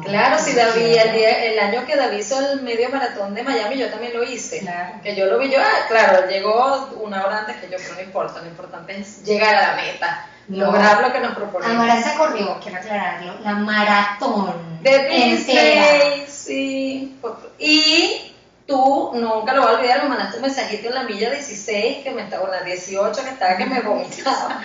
claro, 0.04 0.40
si 0.40 0.54
David, 0.54 0.98
el, 0.98 1.12
día, 1.14 1.46
el, 1.46 1.60
año 1.60 1.86
que 1.86 1.96
David 1.96 2.20
hizo 2.20 2.40
el 2.40 2.62
medio 2.62 2.90
maratón 2.90 3.36
de 3.36 3.44
Miami, 3.44 3.78
yo 3.78 3.90
también 3.90 4.14
lo 4.14 4.24
hice. 4.24 4.60
Claro. 4.60 5.00
Que 5.04 5.16
yo 5.16 5.28
lo 5.28 5.38
vi, 5.38 5.52
yo, 5.52 5.60
ah, 5.62 5.88
claro, 5.88 6.28
llegó 6.28 6.90
una 7.02 7.24
hora 7.24 7.40
antes 7.40 7.58
que 7.58 7.70
yo, 7.70 7.78
pero 7.78 7.96
no 7.96 8.02
importa, 8.02 8.42
lo 8.42 8.48
importante 8.48 9.00
es 9.00 9.24
llegar 9.24 9.56
a 9.56 9.68
la 9.70 9.76
meta. 9.76 10.30
Lograr 10.50 11.02
lo 11.02 11.12
que 11.12 11.20
nos 11.20 11.36
proponemos. 11.36 11.76
Amaranta 11.76 12.16
corrió, 12.16 12.58
quiero 12.64 12.78
aclararlo, 12.78 13.40
la 13.42 13.54
maratón. 13.56 14.82
De 14.82 15.10
Disney, 15.10 16.26
sí. 16.30 17.20
Y 17.60 18.34
tú 18.68 19.12
nunca 19.16 19.54
lo 19.54 19.62
vas 19.62 19.76
a 19.76 19.78
olvidar, 19.78 20.04
me 20.04 20.10
mandaste 20.10 20.38
un 20.38 20.44
mensajito 20.44 20.90
en 20.90 20.96
la 20.96 21.04
milla 21.04 21.32
16, 21.32 22.04
que 22.04 22.12
me 22.12 22.24
estaba, 22.24 22.44
o 22.44 22.52
la 22.52 22.62
18, 22.62 23.24
que 23.24 23.30
estaba 23.30 23.58
que 23.58 23.66
me 23.66 23.82
vomitaba. 23.82 24.62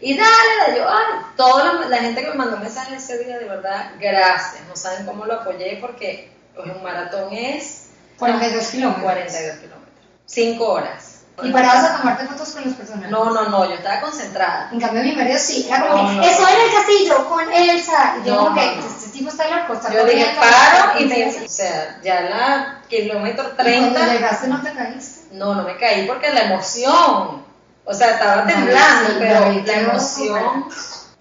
Y 0.00 0.16
dale, 0.16 0.78
yo, 0.78 0.88
ay, 0.88 1.20
toda 1.36 1.74
la, 1.74 1.96
gente 1.98 2.22
que 2.22 2.30
me 2.30 2.36
mandó 2.36 2.56
mensajes 2.56 3.04
ese 3.04 3.22
día, 3.22 3.38
de 3.38 3.44
verdad, 3.44 3.90
gracias. 4.00 4.66
No 4.66 4.74
saben 4.74 5.04
cómo 5.04 5.26
lo 5.26 5.34
apoyé 5.34 5.76
porque 5.78 6.32
pues, 6.54 6.74
un 6.74 6.82
maratón 6.82 7.32
es 7.34 7.88
42 8.18 8.66
kilómetros. 8.68 9.04
42 9.04 9.56
kilómetros. 9.56 9.90
5 10.24 10.64
horas. 10.64 11.20
¿Y 11.42 11.52
parabas 11.52 11.84
a 11.84 11.96
tomarte 11.98 12.26
fotos 12.26 12.50
con 12.50 12.64
los 12.64 12.74
personajes? 12.74 13.10
No, 13.10 13.30
no, 13.30 13.48
no, 13.48 13.68
yo 13.68 13.74
estaba 13.74 14.00
concentrada. 14.00 14.68
En 14.72 14.80
cambio, 14.80 15.02
mi 15.02 15.14
marido 15.14 15.38
sí, 15.38 15.66
era 15.68 15.86
como 15.86 16.02
no, 16.02 16.22
eso 16.22 16.48
era 16.48 16.64
el 16.64 16.72
castillo 16.72 17.28
con 17.28 17.52
Elsa. 17.52 18.16
Y 18.22 18.28
yo, 18.28 18.36
como 18.36 18.54
que, 18.54 18.78
este 18.78 19.10
tipo 19.10 19.30
está 19.30 19.48
loco, 19.48 19.74
está 19.74 19.92
Yo 19.92 20.04
dije, 20.04 20.34
paro 20.38 21.00
y 21.00 21.04
me. 21.06 21.39
O 21.60 21.62
sea, 21.62 22.00
ya 22.02 22.22
la 22.22 22.80
kilómetro 22.88 23.50
30. 23.50 23.88
¿Y 23.88 23.92
cuando 23.92 24.12
llegaste 24.14 24.48
no 24.48 24.62
te 24.62 24.72
caíste? 24.72 25.34
No, 25.36 25.54
no 25.54 25.62
me 25.62 25.76
caí 25.76 26.06
porque 26.06 26.32
la 26.32 26.44
emoción. 26.44 27.44
O 27.84 27.92
sea, 27.92 28.12
estaba 28.12 28.46
temblando, 28.46 29.10
pero 29.18 29.52
la 29.66 29.80
emoción. 29.80 30.64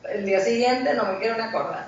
El 0.09 0.25
día 0.25 0.39
siguiente 0.39 0.93
no 0.93 1.03
me 1.03 1.17
quiero 1.17 1.43
acordar. 1.43 1.87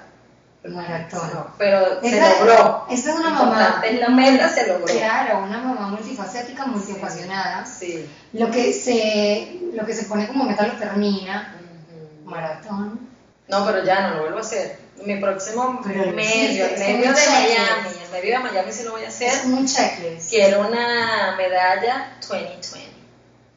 Maratón. 0.65 1.45
pero 1.57 2.01
se 2.01 2.19
logró. 2.19 2.87
Esta 2.89 3.11
es 3.11 3.15
una 3.15 3.29
mamá. 3.29 3.81
En 3.85 4.01
la 4.01 4.09
meta 4.09 4.49
se 4.49 4.67
logró. 4.67 4.85
Claro, 4.85 5.43
una 5.43 5.59
mamá 5.59 5.87
multifacética, 5.87 6.65
multiapasionada. 6.65 7.65
Sí. 7.65 8.05
Lo 8.33 8.51
que 8.51 8.73
se, 8.73 9.61
lo 9.73 9.85
que 9.85 9.93
se 9.93 10.03
pone 10.07 10.27
como 10.27 10.43
meta 10.43 10.67
lo 10.67 10.73
termina. 10.73 11.55
Maratón. 12.25 12.99
No, 13.47 13.65
pero 13.65 13.85
ya 13.85 14.09
no 14.09 14.15
lo 14.15 14.21
vuelvo 14.23 14.39
a 14.39 14.41
hacer. 14.41 14.77
Mi 15.05 15.15
próximo 15.21 15.79
medio, 15.83 16.65
medio 16.77 17.13
de 17.13 17.29
Miami, 17.29 18.00
el 18.11 18.21
medio 18.21 18.37
de 18.37 18.43
Miami 18.43 18.71
sí 18.71 18.83
lo 18.83 18.91
voy 18.91 19.03
a 19.05 19.07
hacer. 19.07 19.29
Es 19.29 19.45
un 19.45 19.65
checklist. 19.65 20.29
Quiero 20.29 20.67
una 20.67 21.35
medalla 21.37 22.17
2020. 22.27 22.91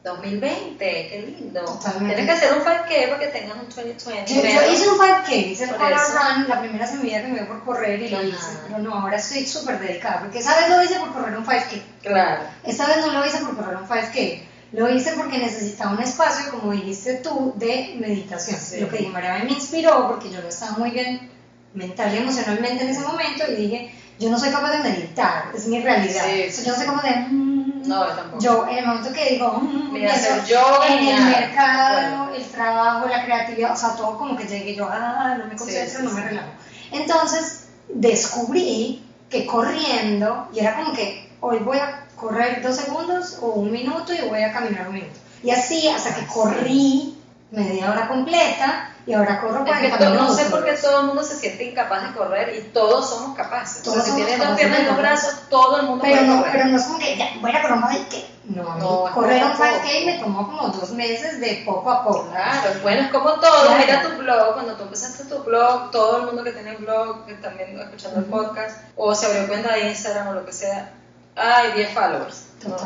2020, 0.03 0.77
qué 0.77 1.35
lindo. 1.39 1.61
Totalmente. 1.61 2.15
Tienes 2.15 2.25
que 2.25 2.45
hacer 2.45 2.57
un 2.57 2.63
5K 2.63 3.09
para 3.09 3.19
que 3.19 3.27
tengas 3.27 3.57
un 3.57 3.65
2020. 3.65 4.33
Yo, 4.35 4.41
yo 4.41 4.71
hice 4.71 4.87
un 4.87 4.99
5K, 4.99 5.47
hice 5.47 5.63
el 5.63 5.71
Run 5.71 6.47
la 6.47 6.59
primera 6.59 6.85
semilla 6.85 7.21
que 7.23 7.27
me 7.27 7.39
dio 7.39 7.47
por 7.47 7.63
correr 7.63 7.99
y 7.99 8.09
lo 8.09 8.21
hice. 8.21 8.57
Pero 8.67 8.79
no, 8.79 8.93
ahora 8.93 9.17
estoy 9.17 9.45
súper 9.47 9.79
dedicada, 9.79 10.19
porque 10.19 10.39
esa 10.39 10.55
vez 10.55 10.69
lo 10.69 10.83
hice 10.83 10.99
por 10.99 11.11
correr 11.11 11.35
un 11.35 11.45
5K. 11.45 11.81
Claro. 12.03 12.43
Esta 12.63 12.85
vez 12.85 12.97
no 12.97 13.13
lo 13.13 13.25
hice 13.25 13.39
por 13.39 13.55
correr 13.57 13.77
un 13.77 13.87
5K. 13.87 14.43
Lo 14.73 14.89
hice 14.89 15.13
porque 15.13 15.39
necesitaba 15.39 15.91
un 15.91 16.03
espacio, 16.03 16.51
como 16.51 16.71
dijiste 16.71 17.15
tú, 17.15 17.53
de 17.55 17.95
meditación. 17.99 18.59
Lo 18.81 18.89
que 18.89 19.07
María 19.07 19.43
me 19.43 19.53
inspiró 19.53 20.07
porque 20.07 20.29
yo 20.29 20.39
no 20.41 20.49
estaba 20.49 20.77
muy 20.77 20.91
bien 20.91 21.31
mental 21.73 22.13
y 22.13 22.17
emocionalmente 22.17 22.83
en 22.83 22.89
ese 22.89 23.01
momento 23.01 23.43
y 23.51 23.55
dije, 23.55 23.95
yo 24.19 24.29
no 24.29 24.39
soy 24.39 24.49
capaz 24.49 24.71
de 24.71 24.89
meditar, 24.89 25.51
es 25.53 25.67
mi 25.67 25.81
realidad. 25.81 26.23
yo 26.27 26.71
no 26.71 26.77
soy 26.77 26.85
capaz 26.85 27.03
de... 27.03 27.15
Mm, 27.15 27.87
no, 27.87 28.07
yo 28.07 28.15
tampoco. 28.15 28.43
Yo, 28.43 28.67
en 28.67 28.77
el 28.77 28.85
momento 28.85 29.13
que 29.13 29.29
digo, 29.31 29.51
mm, 29.51 29.93
Mira, 29.93 30.13
hacer 30.13 30.45
yoga 30.45 30.87
en 30.87 31.07
el 31.07 31.23
mercado, 31.25 32.33
el 32.33 32.43
trabajo, 32.45 33.07
la 33.07 33.25
creatividad, 33.25 33.73
o 33.73 33.75
sea, 33.75 33.95
todo 33.95 34.17
como 34.17 34.35
que 34.35 34.47
llegué 34.47 34.75
yo, 34.75 34.87
ah, 34.89 35.35
no 35.37 35.47
me 35.47 35.55
concentro, 35.55 36.03
no 36.03 36.11
me 36.11 36.21
relajo. 36.21 36.49
Entonces 36.91 37.67
descubrí 37.89 39.03
que 39.29 39.45
corriendo, 39.45 40.47
y 40.53 40.59
era 40.59 40.75
como 40.75 40.93
que 40.93 41.29
hoy 41.41 41.59
voy 41.59 41.77
a 41.77 42.05
correr 42.15 42.61
dos 42.61 42.75
segundos 42.75 43.39
o 43.41 43.47
un 43.47 43.71
minuto 43.71 44.13
y 44.13 44.27
voy 44.27 44.41
a 44.41 44.53
caminar 44.53 44.87
un 44.87 44.95
minuto. 44.95 45.19
Y 45.43 45.51
así 45.51 45.87
hasta 45.87 46.15
que 46.15 46.25
corrí 46.27 47.14
media 47.55 47.91
hora 47.91 48.07
completa 48.07 48.91
y 49.07 49.13
ahora 49.13 49.39
corro 49.39 49.63
40 49.63 49.97
es 49.97 50.13
No 50.13 50.33
sé 50.33 50.45
por 50.45 50.65
qué 50.65 50.73
todo 50.73 51.01
el 51.01 51.07
mundo 51.07 51.23
se 51.23 51.35
siente 51.35 51.63
incapaz 51.63 52.07
de 52.07 52.17
correr 52.17 52.55
y 52.55 52.61
todos 52.69 53.07
somos 53.09 53.37
capaces. 53.37 53.83
Todos 53.83 53.97
o 53.97 54.01
sea, 54.01 54.13
si 54.13 54.15
tienes 54.15 54.39
dos 54.39 54.57
piernas 54.57 54.79
y 54.81 54.85
dos 54.85 54.97
brazos, 54.97 55.39
todo 55.49 55.79
el 55.79 55.85
mundo 55.85 56.03
pero 56.03 56.17
puede 56.17 56.27
no, 56.27 56.37
correr. 56.39 56.51
Pero 56.53 56.65
no 56.65 56.77
es 56.77 56.83
como 56.83 56.99
que 56.99 57.17
ya, 57.17 57.29
voy 57.39 57.51
a 57.51 57.61
correr 57.61 57.77
un 57.77 58.05
que 58.09 58.35
no, 58.45 58.75
no 58.77 59.11
correr 59.13 59.43
un 59.43 59.51
5K 59.53 60.05
me 60.05 60.19
tomó 60.19 60.45
como 60.45 60.67
dos 60.69 60.91
meses 60.91 61.39
de 61.39 61.63
poco 61.65 61.91
a 61.91 62.03
poco. 62.03 62.29
Claro, 62.29 62.79
bueno, 62.81 63.01
es 63.01 63.11
como 63.11 63.33
todo. 63.33 63.77
Mira 63.77 64.01
tu 64.01 64.17
blog, 64.17 64.53
cuando 64.53 64.75
tú 64.75 64.83
empezaste 64.83 65.25
tu 65.25 65.43
blog, 65.43 65.91
todo 65.91 66.17
el 66.17 66.25
mundo 66.25 66.43
que 66.43 66.51
tiene 66.51 66.75
blog, 66.77 67.25
que 67.25 67.35
también 67.35 67.79
escuchando 67.79 68.19
el 68.19 68.25
podcast, 68.25 68.79
o 68.95 69.13
se 69.13 69.27
abrió 69.27 69.47
cuenta 69.47 69.73
de 69.73 69.89
Instagram 69.89 70.29
o 70.29 70.33
lo 70.33 70.45
que 70.45 70.53
sea, 70.53 70.91
hay 71.35 71.71
10 71.73 71.93
followers 71.93 72.45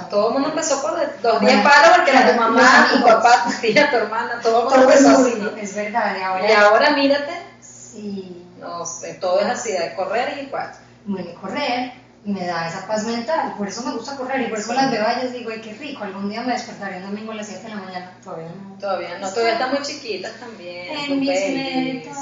todo 0.09 0.27
el 0.27 0.33
mundo 0.33 0.49
empezó 0.49 0.81
por 0.81 1.21
dos 1.21 1.41
días 1.41 1.63
palos 1.63 1.97
porque 1.97 2.11
era 2.11 2.31
tu 2.31 2.39
mamá, 2.39 2.89
tu 2.91 3.03
papá, 3.03 3.45
tu 3.45 3.61
tía, 3.61 3.89
tu 3.89 3.97
hermana, 3.97 4.39
todo 4.41 4.73
el 4.73 4.79
mundo 4.79 4.91
empezó 4.91 5.09
así. 5.09 5.61
Es 5.61 5.75
verdad, 5.75 6.15
y 6.17 6.21
ahora, 6.21 6.49
y 6.49 6.53
ahora 6.53 6.89
mírate. 6.91 7.33
Sí. 7.61 8.45
No 8.59 8.85
sé, 8.85 9.15
todo 9.15 9.39
es 9.39 9.47
así, 9.47 9.71
de 9.71 9.95
correr 9.95 10.37
y 10.37 10.41
igual. 10.41 10.71
Bueno, 11.05 11.29
correr 11.39 11.93
me 12.25 12.45
da 12.45 12.67
esa 12.67 12.85
paz 12.85 13.05
mental, 13.05 13.53
por 13.57 13.67
eso 13.67 13.81
me 13.83 13.93
gusta 13.93 14.17
correr 14.17 14.41
y 14.41 14.47
por 14.47 14.59
eso 14.59 14.73
las 14.73 14.91
veo 14.91 15.07
a 15.07 15.13
ellas 15.13 15.31
digo, 15.31 15.51
ay, 15.51 15.61
qué 15.61 15.73
rico, 15.73 16.03
algún 16.03 16.29
día 16.29 16.41
me 16.41 16.51
despertaré 16.51 16.97
un 16.97 17.03
domingo 17.03 17.31
a 17.31 17.35
las 17.35 17.47
7 17.47 17.63
de 17.63 17.69
la 17.69 17.75
mañana, 17.77 18.11
todavía 18.21 18.49
no. 18.49 18.77
Todavía 18.77 19.17
no, 19.17 19.29
todavía 19.29 19.53
están 19.53 19.73
muy 19.73 19.81
chiquitas 19.81 20.33
también. 20.33 20.97
En 20.97 21.19
mis 21.19 21.29
metas. 21.29 22.17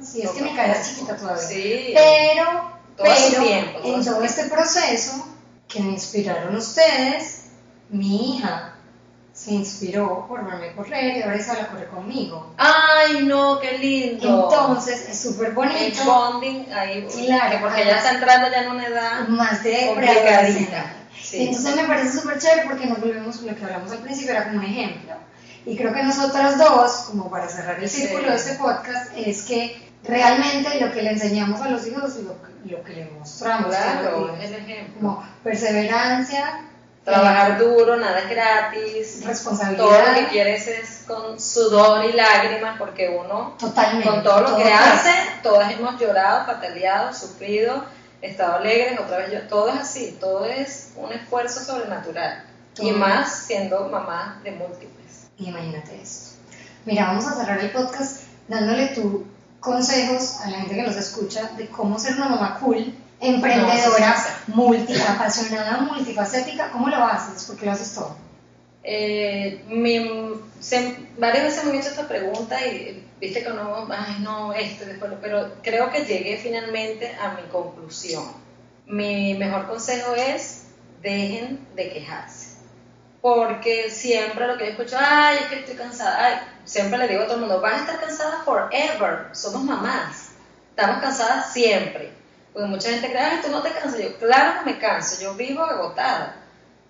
Sí, 0.00 0.22
es 0.22 0.30
que 0.30 0.42
mi 0.42 0.54
cara 0.54 0.72
es 0.74 0.88
chiquita 0.88 1.16
todavía. 1.16 1.42
Sí. 1.42 1.92
Pero, 1.94 2.70
pero 2.96 3.42
tiempo, 3.42 3.80
en 3.82 4.04
todo 4.04 4.22
este 4.22 4.44
proceso 4.44 5.31
que 5.72 5.80
me 5.80 5.92
inspiraron 5.92 6.54
ustedes, 6.54 7.44
mi 7.88 8.36
hija 8.36 8.74
se 9.32 9.52
inspiró 9.52 10.26
por 10.28 10.44
verme 10.44 10.74
correr 10.74 11.16
y 11.16 11.22
ahora 11.22 11.36
Isabela 11.36 11.68
corre 11.68 11.86
conmigo. 11.88 12.52
¡Ay, 12.58 13.24
no! 13.24 13.58
¡Qué 13.58 13.78
lindo! 13.78 14.50
Entonces, 14.50 15.08
es 15.08 15.20
súper 15.20 15.52
bonito. 15.52 16.02
El 16.02 16.06
bonding 16.06 16.72
ahí, 16.72 17.06
claro, 17.26 17.60
porque 17.62 17.82
ella 17.82 17.96
está 17.96 18.10
entrando 18.10 18.50
ya 18.50 18.64
en 18.64 18.70
una 18.70 18.86
edad 18.86 19.28
más 19.28 19.64
de 19.64 19.86
complicadita. 19.86 20.96
Sí. 21.18 21.44
Entonces 21.46 21.76
me 21.76 21.84
parece 21.84 22.18
súper 22.18 22.38
chévere 22.38 22.64
porque 22.66 22.86
nos 22.86 23.00
volvemos, 23.00 23.40
lo 23.40 23.56
que 23.56 23.64
hablamos 23.64 23.90
al 23.92 23.98
principio 23.98 24.32
era 24.32 24.44
como 24.44 24.58
un 24.58 24.64
ejemplo. 24.64 25.14
Y 25.64 25.76
creo 25.76 25.94
que 25.94 26.02
nosotras 26.02 26.58
dos, 26.58 26.92
como 27.08 27.30
para 27.30 27.48
cerrar 27.48 27.82
el 27.82 27.88
círculo 27.88 28.30
de 28.30 28.36
este 28.36 28.54
podcast, 28.54 29.12
es 29.16 29.42
que 29.42 29.91
realmente 30.04 30.80
lo 30.80 30.92
que 30.92 31.02
le 31.02 31.10
enseñamos 31.10 31.60
a 31.60 31.68
los 31.68 31.86
hijos 31.86 32.16
y 32.18 32.22
lo, 32.22 32.36
lo, 32.76 32.84
que 32.84 32.92
le 32.92 33.10
mostramos. 33.10 33.68
Claro, 33.68 34.34
ejemplo. 34.40 34.94
Como 35.00 35.28
perseverancia. 35.42 36.68
Trabajar 37.04 37.58
duro, 37.58 37.96
nada 37.96 38.20
es 38.20 38.30
gratis. 38.30 39.26
Responsabilidad. 39.26 39.84
Todo 39.84 39.98
lo 39.98 40.14
que 40.14 40.26
quieres 40.28 40.68
es 40.68 41.04
con 41.04 41.40
sudor 41.40 42.04
y 42.04 42.12
lágrimas, 42.12 42.78
porque 42.78 43.08
uno, 43.08 43.56
Totalmente, 43.58 44.08
con 44.08 44.22
todo 44.22 44.40
lo 44.42 44.56
que 44.56 44.72
hace, 44.72 45.10
todas 45.42 45.72
hemos 45.72 45.98
llorado, 46.00 46.46
pataleado, 46.46 47.12
sufrido, 47.12 47.84
estado 48.20 48.54
alegres, 48.54 49.00
otra 49.00 49.18
vez 49.18 49.32
yo, 49.32 49.40
todo 49.48 49.70
es 49.70 49.80
así, 49.80 50.16
todo 50.20 50.44
es 50.44 50.92
un 50.94 51.12
esfuerzo 51.12 51.58
sobrenatural. 51.64 52.44
Y 52.78 52.92
más 52.92 53.46
siendo 53.46 53.88
mamá 53.88 54.40
de 54.44 54.52
múltiples. 54.52 55.26
Imagínate 55.38 56.00
esto. 56.00 56.36
Mira, 56.84 57.06
vamos 57.06 57.26
a 57.26 57.34
cerrar 57.34 57.58
el 57.58 57.70
podcast 57.70 58.22
dándole 58.46 58.88
tu 58.88 59.26
consejos 59.62 60.40
a 60.40 60.50
la 60.50 60.58
gente 60.58 60.74
que 60.74 60.82
nos 60.82 60.96
escucha 60.96 61.52
de 61.56 61.68
cómo 61.68 61.98
ser 61.98 62.16
una 62.16 62.28
mamá 62.28 62.58
cool, 62.60 62.92
emprendedora, 63.20 64.16
multi, 64.48 64.94
apasionada, 65.00 65.78
multifacética. 65.78 66.70
¿Cómo 66.72 66.88
lo 66.88 66.96
haces? 66.96 67.44
¿Por 67.44 67.56
qué 67.56 67.66
lo 67.66 67.72
haces 67.72 67.94
todo? 67.94 68.16
Eh, 68.84 69.62
varias 71.16 71.44
veces 71.44 71.64
me 71.64 71.72
he 71.72 71.78
hecho 71.78 71.90
esta 71.90 72.08
pregunta 72.08 72.66
y 72.66 73.06
viste 73.20 73.44
que 73.44 73.50
no, 73.50 73.86
ay 73.88 74.16
no, 74.20 74.52
esto, 74.52 74.84
después, 74.84 75.12
pero 75.22 75.54
creo 75.62 75.90
que 75.92 76.04
llegué 76.04 76.36
finalmente 76.36 77.14
a 77.14 77.34
mi 77.34 77.48
conclusión. 77.48 78.24
Mi 78.86 79.34
mejor 79.34 79.68
consejo 79.68 80.14
es 80.16 80.64
dejen 81.00 81.60
de 81.76 81.90
quejarse. 81.92 82.41
Porque 83.22 83.88
siempre 83.88 84.48
lo 84.48 84.58
que 84.58 84.64
yo 84.64 84.70
escucho, 84.72 84.96
ay, 84.98 85.38
es 85.42 85.46
que 85.46 85.60
estoy 85.60 85.76
cansada, 85.76 86.24
ay, 86.24 86.34
siempre 86.64 86.98
le 86.98 87.06
digo 87.06 87.22
a 87.22 87.26
todo 87.26 87.36
el 87.36 87.40
mundo, 87.42 87.60
van 87.60 87.74
a 87.74 87.76
estar 87.78 88.00
cansadas 88.00 88.44
forever, 88.44 89.28
somos 89.32 89.62
mamás, 89.62 90.30
estamos 90.70 91.00
cansadas 91.00 91.52
siempre. 91.52 92.12
Porque 92.52 92.68
mucha 92.68 92.90
gente 92.90 93.08
cree, 93.08 93.22
ay, 93.22 93.40
tú 93.40 93.50
no 93.50 93.62
te 93.62 93.70
cansas, 93.70 94.00
yo, 94.00 94.18
claro 94.18 94.58
que 94.58 94.72
me 94.72 94.78
canso, 94.78 95.22
yo 95.22 95.34
vivo 95.34 95.62
agotada, 95.62 96.34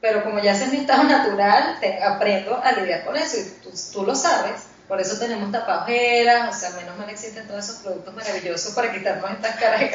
pero 0.00 0.24
como 0.24 0.40
ya 0.40 0.52
es 0.52 0.72
mi 0.72 0.78
estado 0.78 1.02
natural, 1.04 1.78
aprendo 2.02 2.60
a 2.62 2.72
lidiar 2.72 3.04
con 3.04 3.14
eso. 3.14 3.36
Y 3.38 3.62
tú, 3.62 3.70
tú 3.92 4.04
lo 4.04 4.14
sabes. 4.14 4.62
Por 4.88 5.00
eso 5.00 5.18
tenemos 5.18 5.52
tapajeras, 5.52 6.54
o 6.54 6.58
sea, 6.58 6.70
menos 6.70 6.98
mal 6.98 7.08
existen 7.08 7.46
todos 7.46 7.64
esos 7.64 7.82
productos 7.82 8.14
maravillosos 8.14 8.74
para 8.74 8.92
quitarnos 8.92 9.30
estas 9.30 9.56
caras 9.56 9.80
de 9.80 9.90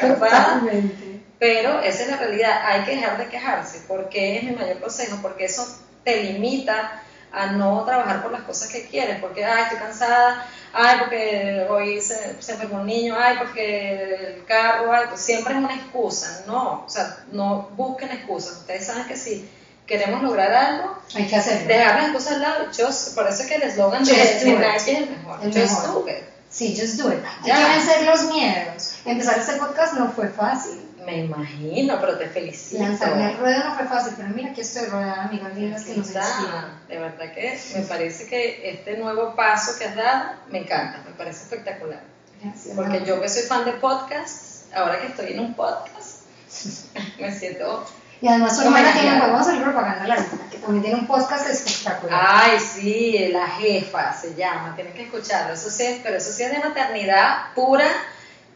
Pero 1.38 1.80
esa 1.80 2.02
es 2.02 2.08
la 2.08 2.16
realidad, 2.16 2.62
hay 2.64 2.82
que 2.82 2.96
dejar 2.96 3.18
de 3.18 3.28
quejarse, 3.28 3.82
porque 3.86 4.38
es 4.38 4.44
mi 4.44 4.52
mayor 4.52 4.80
consejo, 4.80 5.18
porque 5.22 5.44
eso 5.44 5.68
te 6.04 6.22
limita 6.22 7.02
a 7.32 7.46
no 7.52 7.84
trabajar 7.84 8.22
por 8.22 8.32
las 8.32 8.42
cosas 8.42 8.68
que 8.68 8.86
quieres, 8.86 9.20
porque, 9.20 9.44
ay, 9.44 9.64
estoy 9.64 9.78
cansada, 9.78 10.46
ay, 10.72 10.96
porque 11.00 11.66
hoy 11.68 12.00
se, 12.00 12.40
se 12.42 12.52
enfermó 12.52 12.80
un 12.80 12.86
niño, 12.86 13.16
ay, 13.18 13.36
porque 13.38 14.36
el 14.36 14.44
carro, 14.46 14.92
ay, 14.92 15.06
pues 15.08 15.20
siempre 15.20 15.54
es 15.54 15.58
una 15.58 15.74
excusa, 15.74 16.44
no, 16.46 16.84
o 16.86 16.88
sea, 16.88 17.18
no 17.32 17.68
busquen 17.76 18.10
excusas, 18.10 18.58
ustedes 18.58 18.86
saben 18.86 19.06
que 19.06 19.16
si 19.16 19.48
queremos 19.86 20.22
lograr 20.22 20.52
algo, 20.52 20.98
hay 21.14 21.26
que 21.26 21.36
hacerlo. 21.36 21.68
Dejar 21.68 21.94
las 21.96 22.04
excusas 22.08 22.32
al 22.34 22.42
lado, 22.42 22.66
just, 22.66 23.14
por 23.14 23.26
eso 23.26 23.42
es 23.42 23.48
que 23.48 23.54
el 23.56 23.62
eslogan 23.62 24.04
de, 24.04 24.12
Nike 24.12 24.76
es 24.76 24.88
el 24.88 25.10
mejor, 25.10 25.38
el 25.42 25.52
just 25.52 25.82
mejor. 25.82 26.04
do 26.04 26.08
it. 26.08 26.24
Sí, 26.50 26.76
just 26.78 26.94
do 26.98 27.12
it. 27.12 27.18
Hay 27.42 27.52
que 27.52 27.68
vencer 27.68 28.02
los 28.06 28.24
miedos. 28.24 28.94
Empezar 29.04 29.38
este 29.38 29.52
podcast 29.54 29.94
no 29.94 30.10
fue 30.12 30.28
fácil. 30.28 30.87
Me 31.08 31.24
imagino, 31.24 31.98
pero 32.00 32.18
te 32.18 32.28
felicito. 32.28 32.82
Lanzarme 32.82 33.24
al 33.24 33.38
ruedo 33.38 33.64
no 33.64 33.74
fue 33.76 33.86
fácil, 33.86 34.12
pero 34.16 34.28
mira 34.28 34.52
que 34.52 34.60
estoy 34.60 34.86
rodeada 34.86 35.28
de 35.28 35.40
amigas 35.40 35.84
que 35.84 35.96
nos 35.96 36.06
inspiran. 36.08 36.82
De 36.86 36.98
verdad 36.98 37.32
que 37.32 37.58
me 37.74 37.82
parece 37.82 38.26
que 38.26 38.70
este 38.70 38.98
nuevo 38.98 39.34
paso 39.34 39.78
que 39.78 39.86
has 39.86 39.96
dado 39.96 40.32
me 40.50 40.58
encanta, 40.58 41.02
me 41.06 41.12
parece 41.12 41.44
espectacular. 41.44 42.02
Gracias. 42.42 42.76
Porque 42.76 43.04
yo 43.06 43.20
que 43.22 43.28
soy 43.30 43.44
fan 43.44 43.64
de 43.64 43.72
podcasts, 43.72 44.66
ahora 44.74 45.00
que 45.00 45.06
estoy 45.06 45.32
en 45.32 45.40
un 45.40 45.54
podcast, 45.54 46.24
me 47.18 47.32
siento 47.32 47.86
y 48.20 48.26
además 48.26 48.56
su 48.56 48.62
hermana 48.62 48.92
tiene, 48.92 49.10
pues 49.10 49.30
vamos 49.30 49.46
a 49.46 49.50
hacer 49.50 49.62
propaganda 49.62 50.08
la 50.08 50.14
hermana, 50.16 50.50
que 50.50 50.58
también 50.58 50.82
tiene 50.82 50.98
un 50.98 51.06
podcast 51.06 51.48
espectacular. 51.48 52.20
Ay, 52.20 52.58
sí, 52.58 53.28
La 53.32 53.46
Jefa 53.46 54.12
se 54.12 54.34
llama, 54.34 54.74
tienes 54.74 54.94
que 54.94 55.04
escucharlo. 55.04 55.54
Eso 55.54 55.70
sí, 55.70 56.00
pero 56.02 56.16
eso 56.16 56.32
sí 56.32 56.42
es 56.42 56.50
de 56.50 56.58
maternidad 56.58 57.52
pura, 57.54 57.86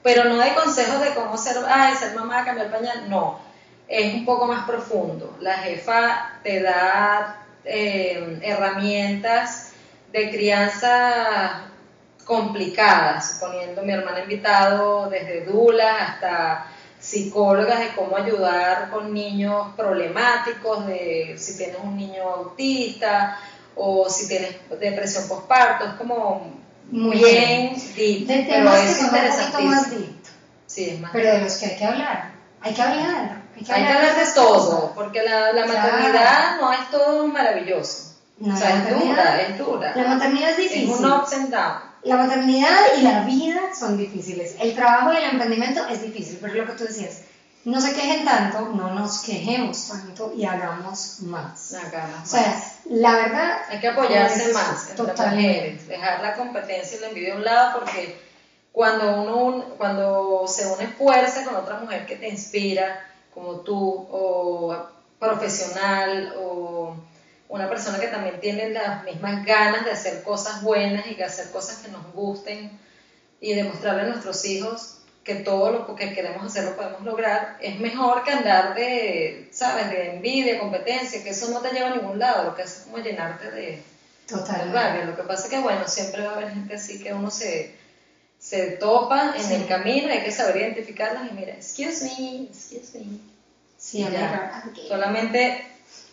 pero 0.03 0.25
no 0.25 0.38
de 0.38 0.55
consejos 0.55 1.01
de 1.01 1.15
cómo 1.15 1.37
ser, 1.37 1.57
ay, 1.69 1.95
ser 1.95 2.15
mamá, 2.15 2.45
cambiar 2.45 2.71
pañal, 2.71 3.09
no. 3.09 3.41
Es 3.88 4.15
un 4.15 4.25
poco 4.25 4.47
más 4.47 4.67
profundo. 4.67 5.37
La 5.41 5.59
Jefa 5.59 6.41
te 6.43 6.62
da 6.62 7.45
eh, 7.65 8.38
herramientas 8.43 9.73
de 10.12 10.31
crianza 10.31 11.65
complicadas, 12.25 13.33
suponiendo 13.33 13.83
mi 13.83 13.93
hermana 13.93 14.21
invitado 14.21 15.09
desde 15.09 15.45
Dula 15.45 15.97
hasta 15.97 16.67
psicólogas 16.99 17.81
de 17.81 17.95
cómo 17.97 18.17
ayudar 18.17 18.91
con 18.91 19.12
niños 19.12 19.75
problemáticos, 19.77 20.87
de 20.87 21.35
si 21.37 21.57
tienes 21.57 21.79
un 21.83 21.97
niño 21.97 22.23
autista 22.23 23.38
o 23.75 24.09
si 24.09 24.29
tienes 24.29 24.57
depresión 24.79 25.27
postparto, 25.29 25.85
es 25.85 25.95
como 25.95 26.62
Muy 26.92 27.16
bien 27.16 27.74
deep, 27.96 28.26
De 28.26 28.46
pero 28.48 28.70
temas 28.70 28.81
que 28.81 28.90
es 28.90 28.96
son 28.98 29.05
un 29.07 29.20
poquito 29.20 29.61
más 29.62 29.90
deep, 29.90 30.12
Sí, 30.66 30.90
es 30.90 31.01
más 31.01 31.11
pero 31.12 31.32
de 31.32 31.40
los 31.40 31.57
que 31.57 31.66
hay 31.66 31.76
que 31.76 31.84
hablar. 31.84 32.30
Hay 32.61 32.74
que 32.74 32.82
hablar. 32.82 33.43
Hay 33.57 33.64
que 33.64 33.72
Hay 33.72 33.82
que 33.82 33.88
hablar, 33.88 33.97
hablar 34.11 34.26
de 34.26 34.32
todo, 34.32 34.93
porque 34.95 35.22
la, 35.22 35.53
la 35.53 35.66
maternidad 35.66 36.61
no 36.61 36.72
es 36.72 36.90
todo 36.90 37.26
maravilloso. 37.26 38.14
No, 38.38 38.55
o 38.55 38.57
sea, 38.57 38.76
es 38.76 38.90
dura, 38.90 39.43
es 39.43 39.59
dura. 39.59 39.93
La 39.95 40.05
maternidad 40.09 40.51
es 40.51 40.59
Es 40.59 40.70
difícil. 40.72 40.90
un 40.90 41.12
ups 41.12 41.32
and 41.34 41.51
down. 41.51 41.80
La 42.05 42.16
maternidad 42.16 42.78
y 42.99 43.03
la 43.03 43.20
vida 43.20 43.61
son 43.78 43.97
difíciles. 43.97 44.57
El 44.61 44.74
trabajo 44.74 45.12
y 45.12 45.16
el 45.16 45.30
emprendimiento 45.30 45.86
es 45.88 46.03
difícil, 46.03 46.38
pero 46.40 46.55
lo 46.55 46.66
que 46.66 46.72
tú 46.72 46.84
decías, 46.84 47.22
no 47.65 47.81
se 47.81 47.93
quejen 47.93 48.25
tanto, 48.25 48.61
no 48.75 48.93
nos 48.95 49.21
quejemos 49.23 49.89
tanto 49.89 50.33
y 50.35 50.45
hagamos 50.45 51.21
más. 51.21 51.75
Hagamos 51.75 52.23
O 52.25 52.27
sea, 52.27 52.63
la 52.87 53.17
verdad... 53.17 53.57
Hay 53.69 53.79
que 53.81 53.89
apoyarse 53.89 54.39
dices 54.49 54.55
más 54.55 54.91
entre 54.91 55.07
totalmente. 55.07 55.49
mujeres, 55.49 55.89
dejar 55.89 56.21
la 56.21 56.35
competencia 56.35 56.97
y 56.99 57.01
la 57.01 57.09
envidia 57.09 57.35
a 57.35 57.37
un 57.37 57.45
lado 57.45 57.79
porque 57.81 58.21
cuando 58.73 59.23
uno 59.23 59.37
un- 59.45 59.63
cuando 59.77 60.45
se 60.49 60.67
une 60.67 60.89
fuerza 60.89 61.45
con 61.45 61.55
otra 61.57 61.79
mujer 61.79 62.07
que 62.07 62.17
te 62.17 62.29
inspira, 62.29 63.07
como 63.33 63.57
tú, 63.61 64.07
o 64.11 64.77
profesional, 65.19 66.35
o 66.39 66.97
una 67.49 67.69
persona 67.69 68.01
que 68.01 68.09
también 68.09 68.41
tiene 68.41 68.71
las 68.71 69.05
mismas 69.05 69.45
ganas 69.45 69.85
de 69.85 69.93
hacer 69.93 70.23
cosas 70.23 70.63
buenas 70.63 71.07
y 71.07 71.15
de 71.15 71.25
hacer 71.25 71.51
cosas 71.51 71.77
que 71.79 71.91
nos 71.91 72.13
gusten 72.13 72.77
y 73.41 73.55
demostrarle 73.55 74.03
a 74.03 74.07
nuestros 74.07 74.45
hijos 74.47 74.99
que 75.25 75.37
todo 75.37 75.70
lo 75.70 75.95
que 75.95 76.12
queremos 76.14 76.45
hacer 76.45 76.64
lo 76.64 76.77
podemos 76.77 77.03
lograr, 77.03 77.57
es 77.61 77.79
mejor 77.79 78.25
que 78.25 78.33
andar 78.33 78.75
de, 78.75 79.49
¿sabes?, 79.53 79.91
de 79.91 80.16
envidia, 80.16 80.59
competencia, 80.59 81.23
que 81.23 81.31
eso 81.31 81.51
no 81.51 81.61
te 81.61 81.70
lleva 81.70 81.91
a 81.91 81.97
ningún 81.97 82.18
lado, 82.18 82.45
lo 82.45 82.57
que 82.57 82.62
hace 82.62 82.81
es 82.81 82.85
como 82.87 82.99
llenarte 82.99 83.51
de... 83.51 83.83
Total. 84.27 85.07
Lo 85.07 85.16
que 85.16 85.23
pasa 85.25 85.45
es 85.45 85.51
que, 85.51 85.59
bueno, 85.59 85.87
siempre 85.87 86.23
va 86.23 86.33
a 86.33 86.37
haber 86.37 86.51
gente 86.51 86.75
así 86.75 87.03
que 87.03 87.12
uno 87.12 87.31
se, 87.31 87.75
se 88.39 88.73
topa 88.73 89.35
en 89.37 89.53
el 89.53 89.66
camino, 89.66 90.11
hay 90.11 90.23
que 90.23 90.33
saber 90.33 90.57
identificarlas 90.57 91.31
y 91.31 91.35
mira, 91.35 91.53
excuse 91.53 92.05
me, 92.05 92.45
excuse 92.45 92.99
me. 92.99 93.18
Sí, 93.77 94.07
ya. 94.11 94.64
Solamente 94.89 95.66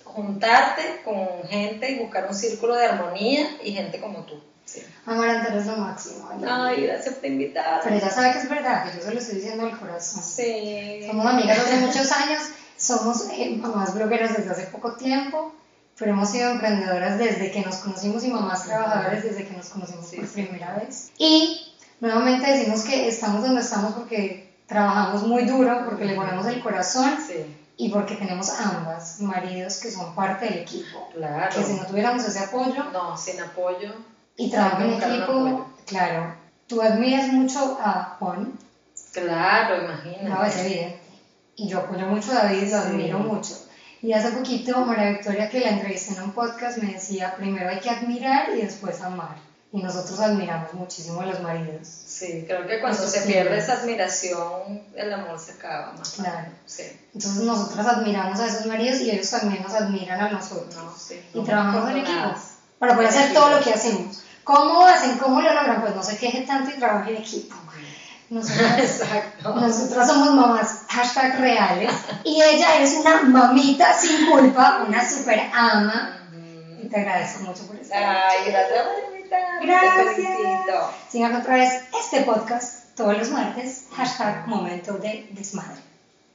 juntarte 0.03 1.01
con 1.05 1.47
gente 1.47 1.91
y 1.91 1.99
buscar 1.99 2.27
un 2.27 2.33
círculo 2.33 2.75
de 2.75 2.85
armonía 2.85 3.57
y 3.63 3.71
gente 3.71 3.99
como 3.99 4.25
tú. 4.25 4.41
Sí. 4.69 4.83
Amaranta 5.05 5.55
es 5.57 5.65
lo 5.65 5.77
máximo. 5.77 6.29
Ay, 6.47 6.83
gracias 6.83 7.15
por 7.15 7.25
invitarme. 7.25 7.81
Pero 7.83 7.95
ella 7.95 8.09
sabe 8.11 8.33
que 8.33 8.39
es 8.39 8.49
verdad, 8.49 8.83
que 8.83 8.97
yo 8.97 9.03
se 9.03 9.13
lo 9.13 9.19
estoy 9.19 9.35
diciendo 9.35 9.65
al 9.65 9.79
corazón. 9.79 10.23
Sí. 10.23 11.03
Somos 11.07 11.25
amigas 11.25 11.59
hace 11.59 11.77
muchos 11.77 12.11
años, 12.11 12.41
somos 12.77 13.27
eh, 13.31 13.57
mamás 13.57 13.95
blogueras 13.95 14.37
desde 14.37 14.51
hace 14.51 14.63
poco 14.67 14.93
tiempo, 14.95 15.53
pero 15.97 16.11
hemos 16.11 16.29
sido 16.29 16.51
emprendedoras 16.51 17.17
desde 17.17 17.51
que 17.51 17.61
nos 17.61 17.77
conocimos 17.77 18.23
y 18.23 18.29
mamás 18.29 18.65
trabajadoras 18.65 19.23
desde 19.23 19.47
que 19.47 19.55
nos 19.55 19.69
conocimos 19.69 20.05
por 20.05 20.27
primera 20.27 20.75
vez. 20.75 21.11
Y 21.17 21.73
nuevamente 21.99 22.51
decimos 22.51 22.83
que 22.83 23.07
estamos 23.07 23.41
donde 23.41 23.61
estamos 23.61 23.93
porque 23.93 24.53
trabajamos 24.67 25.23
muy 25.23 25.45
duro, 25.45 25.85
porque 25.85 26.05
le 26.05 26.13
ponemos 26.13 26.45
el 26.45 26.61
corazón. 26.61 27.17
Sí 27.27 27.55
y 27.79 27.87
porque 27.87 28.15
tenemos 28.15 28.49
ambas 28.59 29.21
maridos 29.21 29.77
que 29.77 29.89
son 29.89 30.13
parte 30.13 30.45
del 30.45 30.59
equipo. 30.59 31.07
Claro. 31.13 31.55
Que 31.55 31.63
si 31.63 31.73
no 31.75 31.85
tuviéramos 31.85 32.25
ese 32.25 32.39
apoyo. 32.39 32.83
No, 32.91 33.15
sin 33.15 33.39
apoyo. 33.39 33.93
Y 34.39 34.49
trabajo 34.49 34.83
en 34.83 34.93
equipo. 34.93 35.65
Claro. 35.85 36.33
Tú 36.65 36.81
admiras 36.81 37.27
mucho 37.27 37.77
a 37.81 38.15
Juan. 38.17 38.53
Claro, 39.11 39.83
imagínate. 39.83 40.97
No. 40.97 41.09
Y 41.57 41.67
yo 41.67 41.79
apoyo 41.79 42.05
mucho 42.07 42.31
a 42.31 42.43
David, 42.43 42.71
lo 42.71 42.77
admiro 42.77 43.19
mucho. 43.19 43.53
Y 44.01 44.13
hace 44.13 44.31
poquito 44.31 44.79
María 44.85 45.09
Victoria, 45.09 45.49
que 45.49 45.59
la 45.59 45.71
entrevisté 45.71 46.13
en 46.13 46.23
un 46.23 46.31
podcast, 46.31 46.77
me 46.77 46.93
decía, 46.93 47.35
primero 47.35 47.69
hay 47.69 47.81
que 47.81 47.89
admirar 47.89 48.51
y 48.55 48.61
después 48.61 49.01
amar. 49.01 49.35
Y 49.73 49.83
nosotros 49.83 50.17
admiramos 50.21 50.73
muchísimo 50.73 51.19
a 51.19 51.25
los 51.25 51.41
maridos. 51.41 51.85
Sí, 51.85 52.45
creo 52.47 52.65
que 52.65 52.79
cuando 52.79 53.05
se 53.05 53.27
pierde 53.27 53.57
esa 53.57 53.81
admiración, 53.81 54.83
el 54.95 55.11
amor 55.11 55.37
se 55.37 55.51
acaba 55.51 55.91
más. 55.91 56.11
Claro. 56.11 56.47
Sí. 56.65 56.83
Entonces 57.13 57.43
nosotros 57.43 57.85
admiramos 57.85 58.39
a 58.39 58.47
esos 58.47 58.65
maridos 58.67 59.01
y 59.01 59.11
ellos 59.11 59.29
también 59.29 59.61
nos 59.63 59.73
admiran 59.73 60.21
a 60.21 60.29
nosotros. 60.29 60.93
sí, 60.97 61.21
y 61.33 61.43
trabajamos 61.43 61.91
en 61.91 61.97
equipo 61.97 62.35
para 62.79 62.95
poder 62.95 63.09
hacer 63.09 63.33
todo 63.33 63.49
lo 63.49 63.61
que 63.61 63.73
hacemos. 63.73 64.23
¿Cómo 64.49 64.83
hacen? 64.83 65.19
¿Cómo 65.19 65.41
lo 65.41 65.53
logran? 65.53 65.79
Pues 65.79 65.95
no 65.95 66.01
se 66.01 66.17
queje 66.17 66.41
tanto 66.41 66.71
y 66.71 66.79
trabajen 66.79 67.15
en 67.15 67.21
equipo. 67.21 67.55
Nosotras 68.31 70.07
somos 70.07 70.33
mamás 70.33 70.85
hashtag 70.87 71.39
reales 71.39 71.91
y 72.23 72.41
ella 72.41 72.79
es 72.79 72.93
una 72.93 73.21
mamita 73.21 73.93
sin 73.93 74.27
culpa, 74.27 74.85
una 74.87 75.07
super 75.07 75.51
ama. 75.53 76.15
Y 76.81 76.87
te 76.87 76.99
agradezco 76.99 77.43
mucho 77.43 77.67
por 77.67 77.75
estar. 77.75 78.03
Ay, 78.03 78.51
gracias 78.51 78.87
Gracias. 79.61 80.15
Sigan 81.09 81.35
otra 81.35 81.53
vez 81.53 81.83
este 81.99 82.21
podcast 82.21 82.95
todos 82.95 83.15
los 83.19 83.29
martes. 83.29 83.85
Hashtag 83.95 84.47
momento 84.47 84.93
de 84.93 85.27
desmadre. 85.31 85.79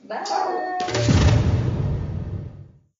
Bye. 0.04 1.33